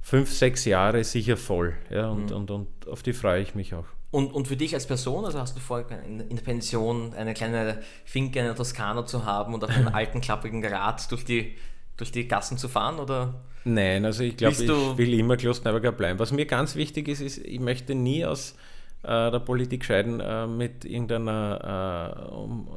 fünf, 0.01 0.31
sechs 0.31 0.65
Jahre 0.65 1.03
sicher 1.03 1.37
voll. 1.37 1.75
Ja, 1.89 2.09
und, 2.09 2.31
und, 2.31 2.49
und 2.51 2.87
auf 2.87 3.03
die 3.03 3.13
freue 3.13 3.41
ich 3.41 3.55
mich 3.55 3.73
auch. 3.73 3.85
Und, 4.11 4.33
und 4.33 4.47
für 4.47 4.57
dich 4.57 4.73
als 4.73 4.87
Person, 4.87 5.23
also 5.23 5.39
hast 5.39 5.55
du 5.55 5.61
vor, 5.61 5.85
in, 6.05 6.19
in 6.19 6.35
der 6.35 6.43
Pension 6.43 7.13
eine 7.13 7.33
kleine 7.33 7.81
Finke, 8.03 8.41
eine 8.41 8.55
Toskana 8.55 9.05
zu 9.05 9.25
haben 9.25 9.53
und 9.53 9.63
auf 9.63 9.69
einem 9.69 9.87
alten, 9.93 10.19
klapprigen 10.19 10.63
Rad 10.65 11.09
durch 11.11 11.23
die, 11.23 11.55
durch 11.95 12.11
die 12.11 12.27
Gassen 12.27 12.57
zu 12.57 12.67
fahren? 12.67 12.99
Oder? 12.99 13.41
Nein, 13.63 14.03
also 14.03 14.23
ich 14.23 14.35
glaube, 14.35 14.55
ich 14.55 14.97
will 14.97 15.13
immer 15.13 15.37
Klosterneuburger 15.37 15.93
bleiben. 15.93 16.19
Was 16.19 16.33
mir 16.33 16.45
ganz 16.45 16.75
wichtig 16.75 17.07
ist, 17.07 17.21
ist, 17.21 17.37
ich 17.37 17.59
möchte 17.59 17.95
nie 17.95 18.25
aus 18.25 18.55
der 19.03 19.39
Politik 19.39 19.83
scheiden 19.85 20.19
äh, 20.19 20.45
mit 20.47 20.85
irgendeiner 20.85 22.27
äh, 22.29 22.33
um, 22.33 22.67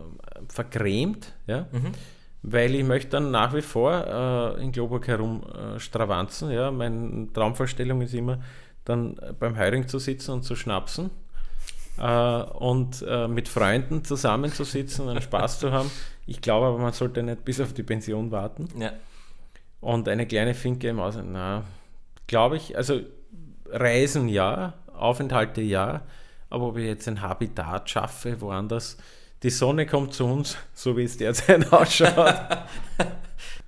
vergrämt, 0.49 1.35
ja? 1.47 1.67
weil 2.43 2.75
ich 2.75 2.85
möchte 2.85 3.11
dann 3.11 3.31
nach 3.31 3.55
wie 3.55 3.63
vor 3.63 4.57
äh, 4.59 4.63
in 4.63 4.73
Globurg 4.73 5.07
herum 5.09 5.43
äh. 5.79 6.51
Ja? 6.51 6.71
Meine 6.71 7.33
Traumvorstellung 7.33 8.03
ist 8.03 8.15
immer, 8.15 8.39
dann 8.85 9.17
äh, 9.19 9.33
beim 9.33 9.57
Heiring 9.57 9.89
zu 9.89 9.99
sitzen 9.99 10.33
und 10.33 10.43
zu 10.43 10.55
schnapsen 10.57 11.11
äh, 11.99 12.43
und 12.43 13.05
äh, 13.09 13.29
mit 13.29 13.49
Freunden 13.49 14.05
zusammenzusitzen 14.05 15.09
und 15.09 15.23
Spaß 15.23 15.59
zu 15.59 15.73
haben. 15.73 15.91
Ich 16.27 16.41
glaube 16.41 16.67
aber, 16.67 16.79
man 16.79 16.93
sollte 16.93 17.23
nicht 17.23 17.45
bis 17.45 17.61
auf 17.61 17.73
die 17.73 17.83
Pension 17.83 18.31
warten. 18.31 18.69
Ja. 18.79 18.93
Und 19.81 20.09
eine 20.09 20.27
kleine 20.27 20.55
Finke 20.55 20.89
im 20.89 21.01
Ausland, 21.01 21.31
na, 21.33 21.65
glaube 22.27 22.57
ich, 22.57 22.77
also 22.77 23.01
Reisen 23.71 24.29
ja, 24.29 24.75
Aufenthalte 24.97 25.61
ja, 25.61 26.03
aber 26.51 26.69
ob 26.69 26.77
ich 26.77 26.87
jetzt 26.87 27.09
ein 27.09 27.21
Habitat 27.21 27.91
schaffe, 27.91 28.41
woanders, 28.41 28.97
die 29.43 29.51
Sonne 29.51 29.87
kommt 29.87 30.15
zu 30.15 30.25
uns, 30.27 30.57
so 30.75 30.97
wie 30.97 31.05
es 31.05 31.17
derzeit 31.17 31.73
ausschaut. 31.73 32.35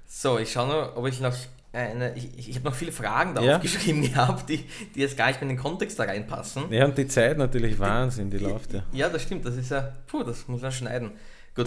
So, 0.08 0.38
ich 0.38 0.50
schaue 0.50 0.66
nur, 0.68 0.96
ob 0.96 1.06
ich 1.06 1.20
noch 1.20 1.34
eine. 1.74 2.16
Ich, 2.16 2.48
ich, 2.48 2.56
habe 2.56 2.64
noch 2.70 2.74
viele 2.74 2.90
Fragen 2.90 3.34
da 3.34 3.42
Ja. 3.42 3.56
aufgeschrieben 3.56 4.00
gehabt, 4.00 4.48
die, 4.48 4.64
die 4.94 5.00
jetzt 5.00 5.14
gar 5.16 5.26
nicht 5.26 5.40
mehr 5.42 5.50
in 5.50 5.56
den 5.56 5.62
Kontext 5.62 5.98
da 5.98 6.04
reinpassen. 6.04 6.72
ja, 6.72 6.86
und 6.86 6.96
die 6.96 7.06
Zeit 7.06 7.36
natürlich 7.36 7.78
Wahnsinn, 7.78 8.30
die 8.30 8.38
läuft 8.38 8.72
ja. 8.72 8.82
Ja, 8.92 9.08
das 9.10 9.22
stimmt, 9.24 9.44
das 9.44 9.56
ist 9.56 9.70
ja. 9.70 9.92
Puh, 10.06 10.22
das 10.22 10.48
muss 10.48 10.62
man 10.62 10.72
schneiden. 10.72 11.12
Gut. 11.54 11.66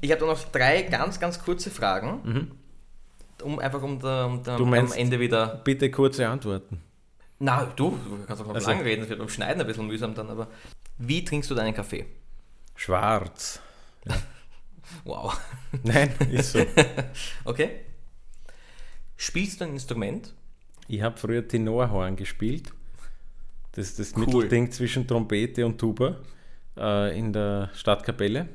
Ich 0.00 0.10
habe 0.12 0.20
da 0.20 0.26
noch 0.26 0.38
drei 0.52 0.82
ganz, 0.82 1.18
ganz 1.18 1.42
kurze 1.42 1.70
Fragen. 1.70 2.52
Um 3.42 3.58
einfach 3.58 3.82
um, 3.82 3.98
da, 3.98 4.26
um 4.26 4.42
da, 4.44 4.58
Mhm. 4.58 4.72
Am 4.74 4.92
Ende 4.92 5.18
wieder. 5.18 5.60
Bitte 5.64 5.90
kurze 5.90 6.28
Antworten. 6.28 6.80
Na, 7.38 7.64
du, 7.64 7.90
du 7.90 8.24
kannst 8.26 8.42
auch 8.42 8.46
noch 8.46 8.54
Also- 8.54 8.70
lang 8.70 8.80
reden, 8.80 9.00
das 9.02 9.08
wird 9.10 9.18
beim 9.18 9.28
Schneiden 9.28 9.60
ein 9.60 9.66
bisschen 9.66 9.86
mühsam 9.86 10.14
dann, 10.14 10.30
aber. 10.30 10.48
Wie 10.98 11.24
trinkst 11.24 11.50
du 11.50 11.54
deinen 11.54 11.74
Kaffee? 11.74 12.06
Schwarz. 12.74 13.60
Wow. 15.04 15.36
Nein, 15.82 16.14
ist 16.30 16.52
so. 16.52 16.64
Okay. 17.44 17.80
Spielst 19.16 19.60
du 19.60 19.64
ein 19.64 19.72
Instrument? 19.72 20.32
Ich 20.86 21.02
habe 21.02 21.16
früher 21.16 21.46
Tenorhorn 21.46 22.14
gespielt. 22.14 22.70
Das 23.72 23.88
ist 23.88 23.98
das 23.98 24.12
Cool. 24.14 24.26
Mittelding 24.26 24.70
zwischen 24.70 25.04
Trompete 25.06 25.66
und 25.66 25.78
Tuba 25.78 26.20
äh, 26.76 27.18
in 27.18 27.32
der 27.32 27.68
Stadtkapelle. 27.74 28.48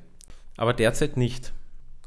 Aber 0.55 0.73
derzeit 0.73 1.17
nicht. 1.17 1.51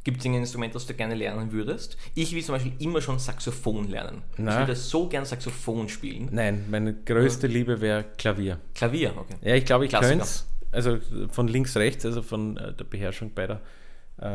Gibt 0.04 0.20
es 0.20 0.26
ein 0.26 0.34
Instrument, 0.34 0.74
das 0.74 0.86
du 0.86 0.94
gerne 0.94 1.14
lernen 1.14 1.50
würdest? 1.50 1.96
Ich 2.14 2.34
will 2.34 2.44
zum 2.44 2.54
Beispiel 2.54 2.72
immer 2.78 3.00
schon 3.00 3.18
Saxophon 3.18 3.88
lernen. 3.88 4.22
Na. 4.36 4.52
Ich 4.52 4.58
würde 4.58 4.76
so 4.76 5.08
gern 5.08 5.24
Saxophon 5.24 5.88
spielen. 5.88 6.28
Nein, 6.30 6.66
meine 6.70 6.94
größte 6.94 7.46
Liebe 7.46 7.80
wäre 7.80 8.04
Klavier. 8.18 8.58
Klavier, 8.74 9.14
okay. 9.16 9.36
Ja, 9.42 9.54
ich 9.54 9.64
glaube, 9.64 9.86
ich 9.86 9.92
könnte 9.92 10.22
es. 10.22 10.46
Also 10.70 10.98
von 11.30 11.48
links, 11.48 11.76
rechts, 11.76 12.04
also 12.04 12.20
von 12.20 12.56
äh, 12.56 12.74
der 12.74 12.84
Beherrschung 12.84 13.32
beider 13.32 13.60
äh, 14.20 14.26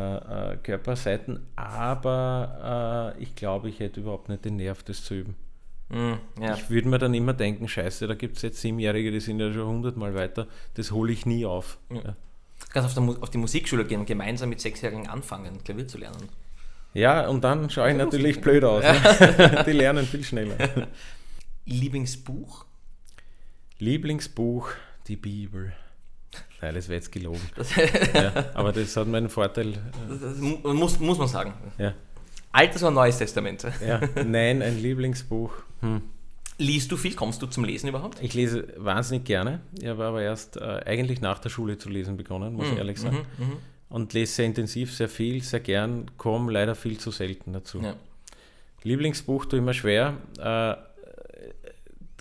äh, 0.52 0.56
Körperseiten. 0.56 1.40
Aber 1.54 3.14
äh, 3.16 3.22
ich 3.22 3.34
glaube, 3.34 3.68
ich 3.68 3.78
hätte 3.78 4.00
überhaupt 4.00 4.28
nicht 4.28 4.44
den 4.44 4.56
Nerv, 4.56 4.82
das 4.82 5.04
zu 5.04 5.14
üben. 5.14 5.36
Mm, 5.88 6.14
ja. 6.40 6.54
Ich 6.54 6.68
würde 6.70 6.88
mir 6.88 6.98
dann 6.98 7.14
immer 7.14 7.32
denken, 7.32 7.68
scheiße, 7.68 8.06
da 8.06 8.14
gibt 8.14 8.36
es 8.36 8.42
jetzt 8.42 8.60
Siebenjährige, 8.60 9.10
die 9.10 9.20
sind 9.20 9.40
ja 9.40 9.52
schon 9.52 9.66
hundertmal 9.68 10.14
weiter. 10.14 10.46
Das 10.74 10.90
hole 10.92 11.12
ich 11.12 11.26
nie 11.26 11.46
auf. 11.46 11.78
Ja. 11.90 12.00
Du 12.02 12.14
kannst 12.72 12.86
auf, 12.88 12.94
der 12.94 13.22
auf 13.22 13.30
die 13.30 13.38
Musikschule 13.38 13.84
gehen 13.84 14.00
und 14.00 14.06
gemeinsam 14.06 14.48
mit 14.48 14.60
Sechsjährigen 14.60 15.08
anfangen, 15.08 15.62
Klavier 15.64 15.88
zu 15.88 15.98
lernen. 15.98 16.28
Ja, 16.92 17.28
und 17.28 17.42
dann 17.44 17.70
schaue 17.70 17.90
ich 17.90 17.96
natürlich 17.96 18.40
blöd 18.40 18.64
aus. 18.64 18.82
Ne? 19.38 19.62
Die 19.66 19.72
lernen 19.72 20.04
viel 20.06 20.24
schneller. 20.24 20.56
Lieblingsbuch? 21.66 22.64
Lieblingsbuch, 23.78 24.68
die 25.06 25.16
Bibel. 25.16 25.72
Nein, 26.60 26.74
das 26.74 26.88
wäre 26.88 26.96
jetzt 26.96 27.10
gelogen. 27.12 27.40
Ja, 28.14 28.50
aber 28.54 28.72
das 28.72 28.94
hat 28.96 29.06
meinen 29.08 29.30
Vorteil. 29.30 29.78
mu- 30.38 30.58
muss, 30.74 30.98
muss 30.98 31.16
man 31.18 31.28
sagen. 31.28 31.54
Ja. 31.78 31.94
Altes 32.52 32.82
oder 32.82 32.90
Neues 32.90 33.16
Testament? 33.18 33.64
Ja. 33.86 34.00
Nein, 34.24 34.60
ein 34.60 34.78
Lieblingsbuch. 34.82 35.52
Hm. 35.80 36.02
Liest 36.60 36.92
du 36.92 36.98
viel? 36.98 37.14
Kommst 37.14 37.40
du 37.40 37.46
zum 37.46 37.64
Lesen 37.64 37.88
überhaupt? 37.88 38.22
Ich 38.22 38.34
lese 38.34 38.68
wahnsinnig 38.76 39.24
gerne. 39.24 39.60
Ich 39.80 39.86
habe 39.86 40.04
aber 40.04 40.22
erst 40.22 40.58
äh, 40.58 40.82
eigentlich 40.84 41.22
nach 41.22 41.38
der 41.38 41.48
Schule 41.48 41.78
zu 41.78 41.88
lesen 41.88 42.18
begonnen, 42.18 42.54
muss 42.54 42.68
ich 42.70 42.76
ehrlich 42.76 43.00
sagen. 43.00 43.26
Mhm, 43.38 43.46
mhm. 43.46 43.56
Und 43.88 44.12
lese 44.12 44.34
sehr 44.34 44.44
intensiv, 44.44 44.94
sehr 44.94 45.08
viel, 45.08 45.42
sehr 45.42 45.60
gern, 45.60 46.10
komme 46.18 46.52
leider 46.52 46.74
viel 46.74 46.98
zu 46.98 47.10
selten 47.10 47.54
dazu. 47.54 47.80
Ja. 47.80 47.94
Lieblingsbuch 48.82 49.46
tue 49.46 49.58
ich 49.58 49.64
mir 49.64 49.72
schwer. 49.72 50.18
Äh, 50.38 50.76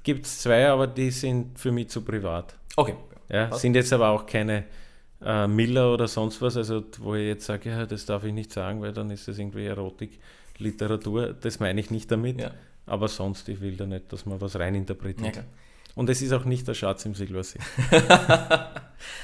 Gibt 0.03 0.25
es 0.25 0.39
zwei, 0.39 0.69
aber 0.69 0.87
die 0.87 1.11
sind 1.11 1.59
für 1.59 1.73
mich 1.73 1.89
zu 1.89 2.01
privat. 2.01 2.55
Okay. 2.77 2.95
Ja, 3.29 3.51
Was? 3.51 3.61
sind 3.61 3.75
jetzt 3.75 3.91
aber 3.91 4.07
auch 4.07 4.25
keine 4.25 4.63
äh, 5.21 5.47
Miller 5.47 5.93
oder 5.93 6.07
sonst 6.07 6.41
was, 6.41 6.55
also 6.55 6.81
wo 6.99 7.13
ich 7.15 7.27
jetzt 7.27 7.45
sage, 7.45 7.69
ja, 7.69 7.85
das 7.85 8.05
darf 8.05 8.23
ich 8.23 8.33
nicht 8.33 8.53
sagen, 8.53 8.81
weil 8.81 8.93
dann 8.93 9.11
ist 9.11 9.27
das 9.27 9.37
irgendwie 9.37 9.65
Erotik, 9.65 10.17
Literatur. 10.57 11.33
Das 11.33 11.59
meine 11.59 11.81
ich 11.81 11.91
nicht 11.91 12.09
damit. 12.09 12.39
Ja. 12.39 12.51
Aber 12.89 13.07
sonst, 13.07 13.47
ich 13.49 13.61
will 13.61 13.75
da 13.77 13.85
nicht, 13.85 14.11
dass 14.11 14.25
man 14.25 14.41
was 14.41 14.55
reininterpretiert. 14.57 15.35
Ja. 15.37 15.43
Und 15.95 16.09
es 16.09 16.21
ist 16.21 16.31
auch 16.33 16.45
nicht 16.45 16.67
der 16.67 16.73
Schatz 16.73 17.05
im 17.05 17.13
Silbersee. 17.15 17.59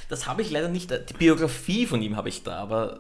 Das 0.10 0.28
habe 0.28 0.42
ich 0.42 0.52
leider 0.52 0.70
nicht. 0.70 0.90
Die 1.10 1.14
Biografie 1.14 1.86
von 1.86 2.02
ihm 2.02 2.16
habe 2.16 2.30
ich 2.30 2.44
da, 2.44 2.58
aber 2.58 3.00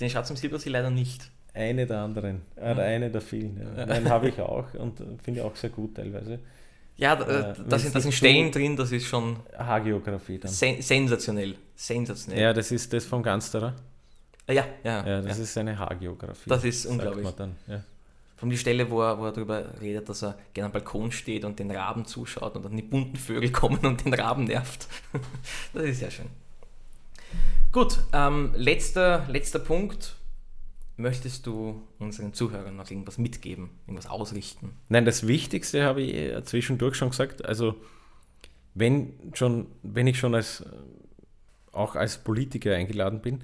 den 0.00 0.08
Schatz 0.10 0.30
im 0.30 0.36
Silbersee 0.36 0.70
leider 0.70 0.90
nicht. 0.90 1.30
Eine 1.52 1.86
der 1.86 2.00
anderen, 2.00 2.42
äh, 2.56 2.72
Mhm. 2.74 2.80
eine 2.80 3.10
der 3.10 3.20
vielen. 3.20 3.60
Ja. 3.76 3.86
Nein, 3.86 4.08
habe 4.08 4.28
ich 4.28 4.38
auch 4.52 4.72
und 4.74 5.00
äh, 5.00 5.04
finde 5.22 5.40
ich 5.40 5.46
auch 5.46 5.56
sehr 5.56 5.70
gut 5.70 5.96
teilweise. 5.96 6.38
Ja, 6.96 7.14
Äh, 7.14 7.22
äh, 7.52 7.54
wenn 7.58 7.68
da 7.68 7.78
sind, 7.78 7.94
da 7.94 8.00
sind 8.00 8.12
Stellen 8.12 8.50
drin, 8.50 8.76
das 8.76 8.92
ist 8.92 9.06
schon 9.06 9.36
Haargeografie 9.58 10.38
dann. 10.38 10.50
sen 10.50 10.80
sensationell. 10.80 11.56
Sensationell. 11.74 12.42
Ja, 12.42 12.52
das 12.52 12.70
ist 12.72 12.92
das 12.92 13.04
von 13.04 13.22
Gansterer. 13.22 13.74
Ja, 14.48 14.64
ja, 14.84 15.06
Ja, 15.06 15.20
das 15.22 15.36
ja. 15.38 15.42
ist 15.44 15.58
eine 15.58 15.78
Haargeografie. 15.78 16.48
Das 16.48 16.64
ist 16.64 16.82
sagt 16.82 16.92
unglaublich. 16.92 17.24
man 17.24 17.36
Dann. 17.36 17.56
Ja. 17.66 17.82
Von 18.36 18.50
die 18.50 18.58
Stelle, 18.58 18.90
wo 18.90 19.00
er, 19.00 19.18
wo 19.18 19.24
er 19.24 19.32
darüber 19.32 19.80
redet, 19.80 20.08
dass 20.08 20.22
er 20.22 20.38
gerne 20.52 20.66
am 20.66 20.72
Balkon 20.72 21.10
steht 21.10 21.44
und 21.44 21.58
den 21.58 21.70
Raben 21.70 22.04
zuschaut 22.04 22.54
und 22.54 22.64
dann 22.64 22.76
die 22.76 22.82
bunten 22.82 23.16
Vögel 23.16 23.50
kommen 23.52 23.84
und 23.84 24.04
den 24.04 24.14
Raben 24.14 24.44
nervt. 24.44 24.88
Das 25.72 25.84
ist 25.84 26.00
sehr 26.00 26.10
schön. 26.10 26.26
Gut, 27.72 27.98
ähm, 28.12 28.52
letzter, 28.54 29.26
letzter 29.28 29.58
Punkt. 29.58 30.16
Möchtest 30.98 31.46
du 31.46 31.82
unseren 31.98 32.32
Zuhörern 32.32 32.74
noch 32.74 32.90
irgendwas 32.90 33.18
mitgeben, 33.18 33.68
irgendwas 33.86 34.06
ausrichten? 34.06 34.72
Nein, 34.88 35.04
das 35.04 35.26
Wichtigste 35.26 35.84
habe 35.84 36.00
ich 36.00 36.44
zwischendurch 36.44 36.96
schon 36.96 37.10
gesagt. 37.10 37.44
Also, 37.44 37.74
wenn, 38.72 39.12
schon, 39.34 39.66
wenn 39.82 40.06
ich 40.06 40.18
schon 40.18 40.34
als, 40.34 40.60
äh, 40.62 40.66
auch 41.72 41.96
als 41.96 42.18
Politiker 42.18 42.74
eingeladen 42.74 43.20
bin, 43.20 43.42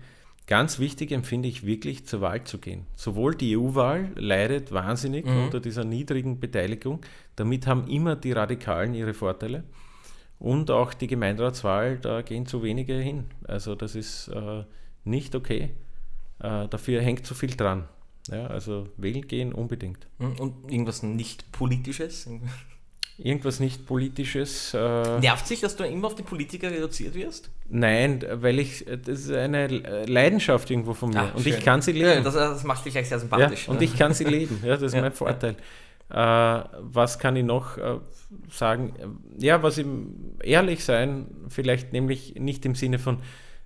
ganz 0.52 0.78
wichtig 0.78 1.12
empfinde 1.12 1.48
ich 1.48 1.64
wirklich, 1.64 2.04
zur 2.04 2.20
Wahl 2.20 2.44
zu 2.44 2.58
gehen. 2.58 2.84
Sowohl 2.94 3.34
die 3.34 3.56
EU-Wahl 3.56 4.10
leidet 4.16 4.70
wahnsinnig 4.70 5.24
Mhm. 5.24 5.44
unter 5.44 5.60
dieser 5.60 5.84
niedrigen 5.84 6.40
Beteiligung. 6.40 7.00
Damit 7.36 7.66
haben 7.66 7.86
immer 7.88 8.16
die 8.16 8.32
Radikalen 8.32 8.92
ihre 8.92 9.14
Vorteile. 9.14 9.64
Und 10.38 10.70
auch 10.70 10.92
die 10.92 11.06
Gemeinderatswahl, 11.06 11.96
da 11.96 12.20
gehen 12.20 12.44
zu 12.44 12.62
wenige 12.62 12.92
hin. 12.92 13.24
Also, 13.48 13.74
das 13.74 13.94
ist 13.94 14.28
äh, 14.28 14.64
nicht 15.04 15.34
okay. 15.34 15.70
Äh, 16.40 16.68
dafür 16.68 17.00
hängt 17.00 17.24
zu 17.24 17.34
viel 17.34 17.56
dran. 17.56 17.88
Ja, 18.28 18.46
also 18.48 18.88
wählen 18.98 19.26
gehen 19.26 19.54
unbedingt. 19.54 20.06
Hm? 20.18 20.34
Und 20.38 20.70
irgendwas 20.70 21.02
nicht 21.02 21.50
Politisches? 21.50 22.28
Irgendwas 23.18 23.60
nicht 23.60 23.86
Politisches. 23.86 24.74
Äh, 24.74 25.20
Nervt 25.20 25.46
sich, 25.46 25.60
dass 25.60 25.76
du 25.76 25.84
immer 25.84 26.06
auf 26.08 26.14
die 26.14 26.22
Politiker 26.22 26.70
reduziert 26.70 27.14
wirst? 27.14 27.50
Nein, 27.68 28.24
weil 28.32 28.58
ich, 28.58 28.84
das 29.04 29.20
ist 29.20 29.30
eine 29.32 29.66
Leidenschaft 30.06 30.70
irgendwo 30.70 30.94
von 30.94 31.10
mir. 31.10 31.20
Ah, 31.20 31.32
und 31.34 31.42
schön. 31.42 31.52
ich 31.54 31.64
kann 31.64 31.82
sie 31.82 31.92
Ja, 31.92 32.12
leben. 32.12 32.24
das, 32.24 32.34
das 32.34 32.64
macht 32.64 32.84
dich 32.84 32.92
gleich 32.94 33.08
sehr 33.08 33.16
Ja, 33.18 33.20
sympathisch. 33.20 33.68
und 33.68 33.78
ne? 33.78 33.84
ich 33.84 33.96
kann 33.98 34.14
sie 34.14 34.24
leben. 34.24 34.60
Ja, 34.64 34.70
das 34.74 34.82
ist 34.82 34.94
Ja, 34.94 35.00
mein 35.02 35.12
Vorteil. 35.12 35.56
Äh, 36.10 36.14
was 36.80 37.18
kann 37.18 37.36
ich 37.36 37.44
noch 37.44 37.78
äh, 37.78 37.98
sagen? 38.50 38.94
Ja, 39.38 39.62
was 39.62 39.78
im 39.78 40.36
ehrlich 40.42 40.84
sein, 40.84 41.26
vielleicht 41.48 41.92
nämlich 41.92 42.34
nicht 42.36 42.64
im 42.66 42.74
Sinne 42.74 42.98
von, 42.98 43.16
äh, 43.16 43.20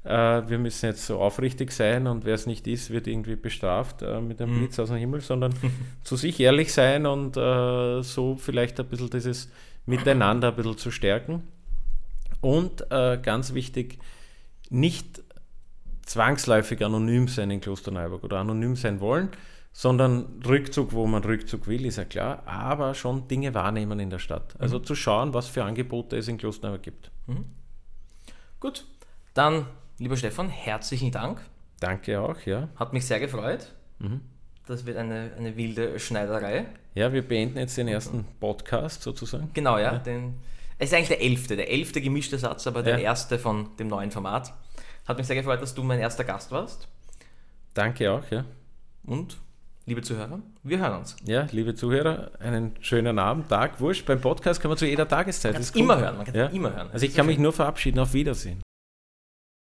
wir 0.09 0.59
müssen 0.59 0.87
jetzt 0.87 1.07
so 1.07 1.19
aufrichtig 1.21 1.73
sein 1.73 2.07
und 2.07 2.25
wer 2.25 2.35
es 2.35 2.47
nicht 2.47 2.67
ist, 2.67 2.91
wird 2.91 3.07
irgendwie 3.07 3.37
bestraft 3.37 4.03
äh, 4.03 4.21
mit 4.21 4.41
einem 4.41 4.55
Mhm. 4.55 4.59
Blitz 4.61 4.79
aus 4.79 4.89
dem 4.89 4.99
Himmel, 4.99 5.21
sondern 5.21 5.55
zu 6.05 6.17
sich 6.17 6.39
ehrlich 6.41 6.73
sein 6.73 7.07
und 7.07 7.37
äh, 7.37 8.03
so 8.03 8.37
vielleicht 8.37 8.79
ein 8.81 8.87
bisschen 8.87 9.11
dieses 9.11 9.51
Miteinander 9.87 10.49
ein 10.49 10.57
bisschen 10.57 10.79
zu 10.79 10.91
stärken. 10.91 11.43
Und 12.41 12.91
äh, 12.91 13.19
ganz 13.23 13.55
wichtig, 13.55 13.99
nicht 14.71 15.23
zwangsläufig 16.05 16.85
anonym 16.85 17.29
sein 17.29 17.51
in 17.51 17.61
Klosterneuburg 17.61 18.23
oder 18.25 18.39
anonym 18.39 18.77
sein 18.77 19.01
wollen, 19.01 19.31
sondern 19.73 20.41
Rückzug, 20.47 20.93
wo 20.93 21.07
man 21.07 21.23
Rückzug 21.25 21.67
will, 21.67 21.85
ist 21.85 21.97
ja 21.97 22.05
klar, 22.05 22.43
aber 22.47 22.95
schon 22.95 23.29
Dinge 23.29 23.53
wahrnehmen 23.55 23.99
in 24.01 24.11
der 24.11 24.19
Stadt. 24.19 24.55
Also 24.59 24.79
zu 24.79 24.95
schauen, 24.95 25.35
was 25.35 25.49
für 25.49 25.65
Angebote 25.65 26.17
es 26.17 26.29
in 26.29 26.39
Klosterneuburg 26.39 26.83
gibt. 26.83 27.11
Gut, 28.61 28.87
dann, 29.35 29.67
lieber 29.99 30.17
Stefan, 30.17 30.49
herzlichen 30.49 31.11
Dank. 31.11 31.41
Danke 31.81 32.21
auch, 32.21 32.41
ja. 32.43 32.69
Hat 32.77 32.93
mich 32.93 33.05
sehr 33.07 33.21
gefreut. 33.21 33.73
Mhm. 33.99 34.21
Das 34.67 34.85
wird 34.87 34.97
eine, 34.97 35.31
eine 35.37 35.57
wilde 35.57 35.99
Schneiderei. 36.01 36.67
Ja, 36.95 37.13
wir 37.13 37.27
beenden 37.27 37.59
jetzt 37.59 37.77
den 37.77 37.89
ersten 37.89 38.25
Podcast 38.41 39.03
sozusagen. 39.03 39.51
Genau, 39.55 39.79
ja. 39.79 39.99
Den, 39.99 40.35
es 40.79 40.89
ist 40.91 40.95
eigentlich 40.95 41.09
der 41.09 41.23
elfte, 41.23 41.57
der 41.57 41.71
elfte 41.71 42.01
gemischte 42.01 42.39
Satz, 42.39 42.67
aber 42.67 42.83
der 42.83 42.99
Ja. 42.99 43.05
erste 43.05 43.39
von 43.39 43.69
dem 43.79 43.89
neuen 43.89 44.11
Format. 44.11 44.53
Hat 45.07 45.19
mich 45.19 45.27
sehr 45.27 45.37
gefreut, 45.37 45.63
dass 45.63 45.75
du 45.75 45.83
mein 45.85 46.01
erster 46.01 46.25
Gast 46.25 46.51
warst. 46.51 46.89
Danke 47.75 48.11
auch, 48.11 48.29
ja. 48.31 48.45
Und, 49.05 49.39
liebe 49.85 50.03
Zuhörer, 50.03 50.41
wir 50.65 50.79
hören 50.79 50.99
uns. 51.01 51.15
Ja, 51.25 51.47
liebe 51.53 51.75
Zuhörer, 51.77 52.33
einen 52.41 52.73
schönen 52.81 53.19
Abend, 53.21 53.49
Tag, 53.49 53.79
wurscht. 53.81 54.05
Beim 54.07 54.21
Podcast 54.21 54.61
kann 54.61 54.71
man 54.71 54.79
zu 54.79 54.87
jeder 54.87 55.07
Tageszeit. 55.07 55.53
Man 55.55 55.63
kann 55.65 55.81
immer 55.81 55.99
hören, 56.01 56.17
man 56.17 56.27
kann 56.27 56.35
Ja. 56.35 56.47
immer 56.47 56.75
hören. 56.75 56.89
Also 56.93 57.07
ich 57.07 57.15
kann 57.15 57.27
mich 57.27 57.39
nur 57.39 57.53
verabschieden, 57.53 58.01
auf 58.01 58.15
Wiedersehen. 58.15 58.63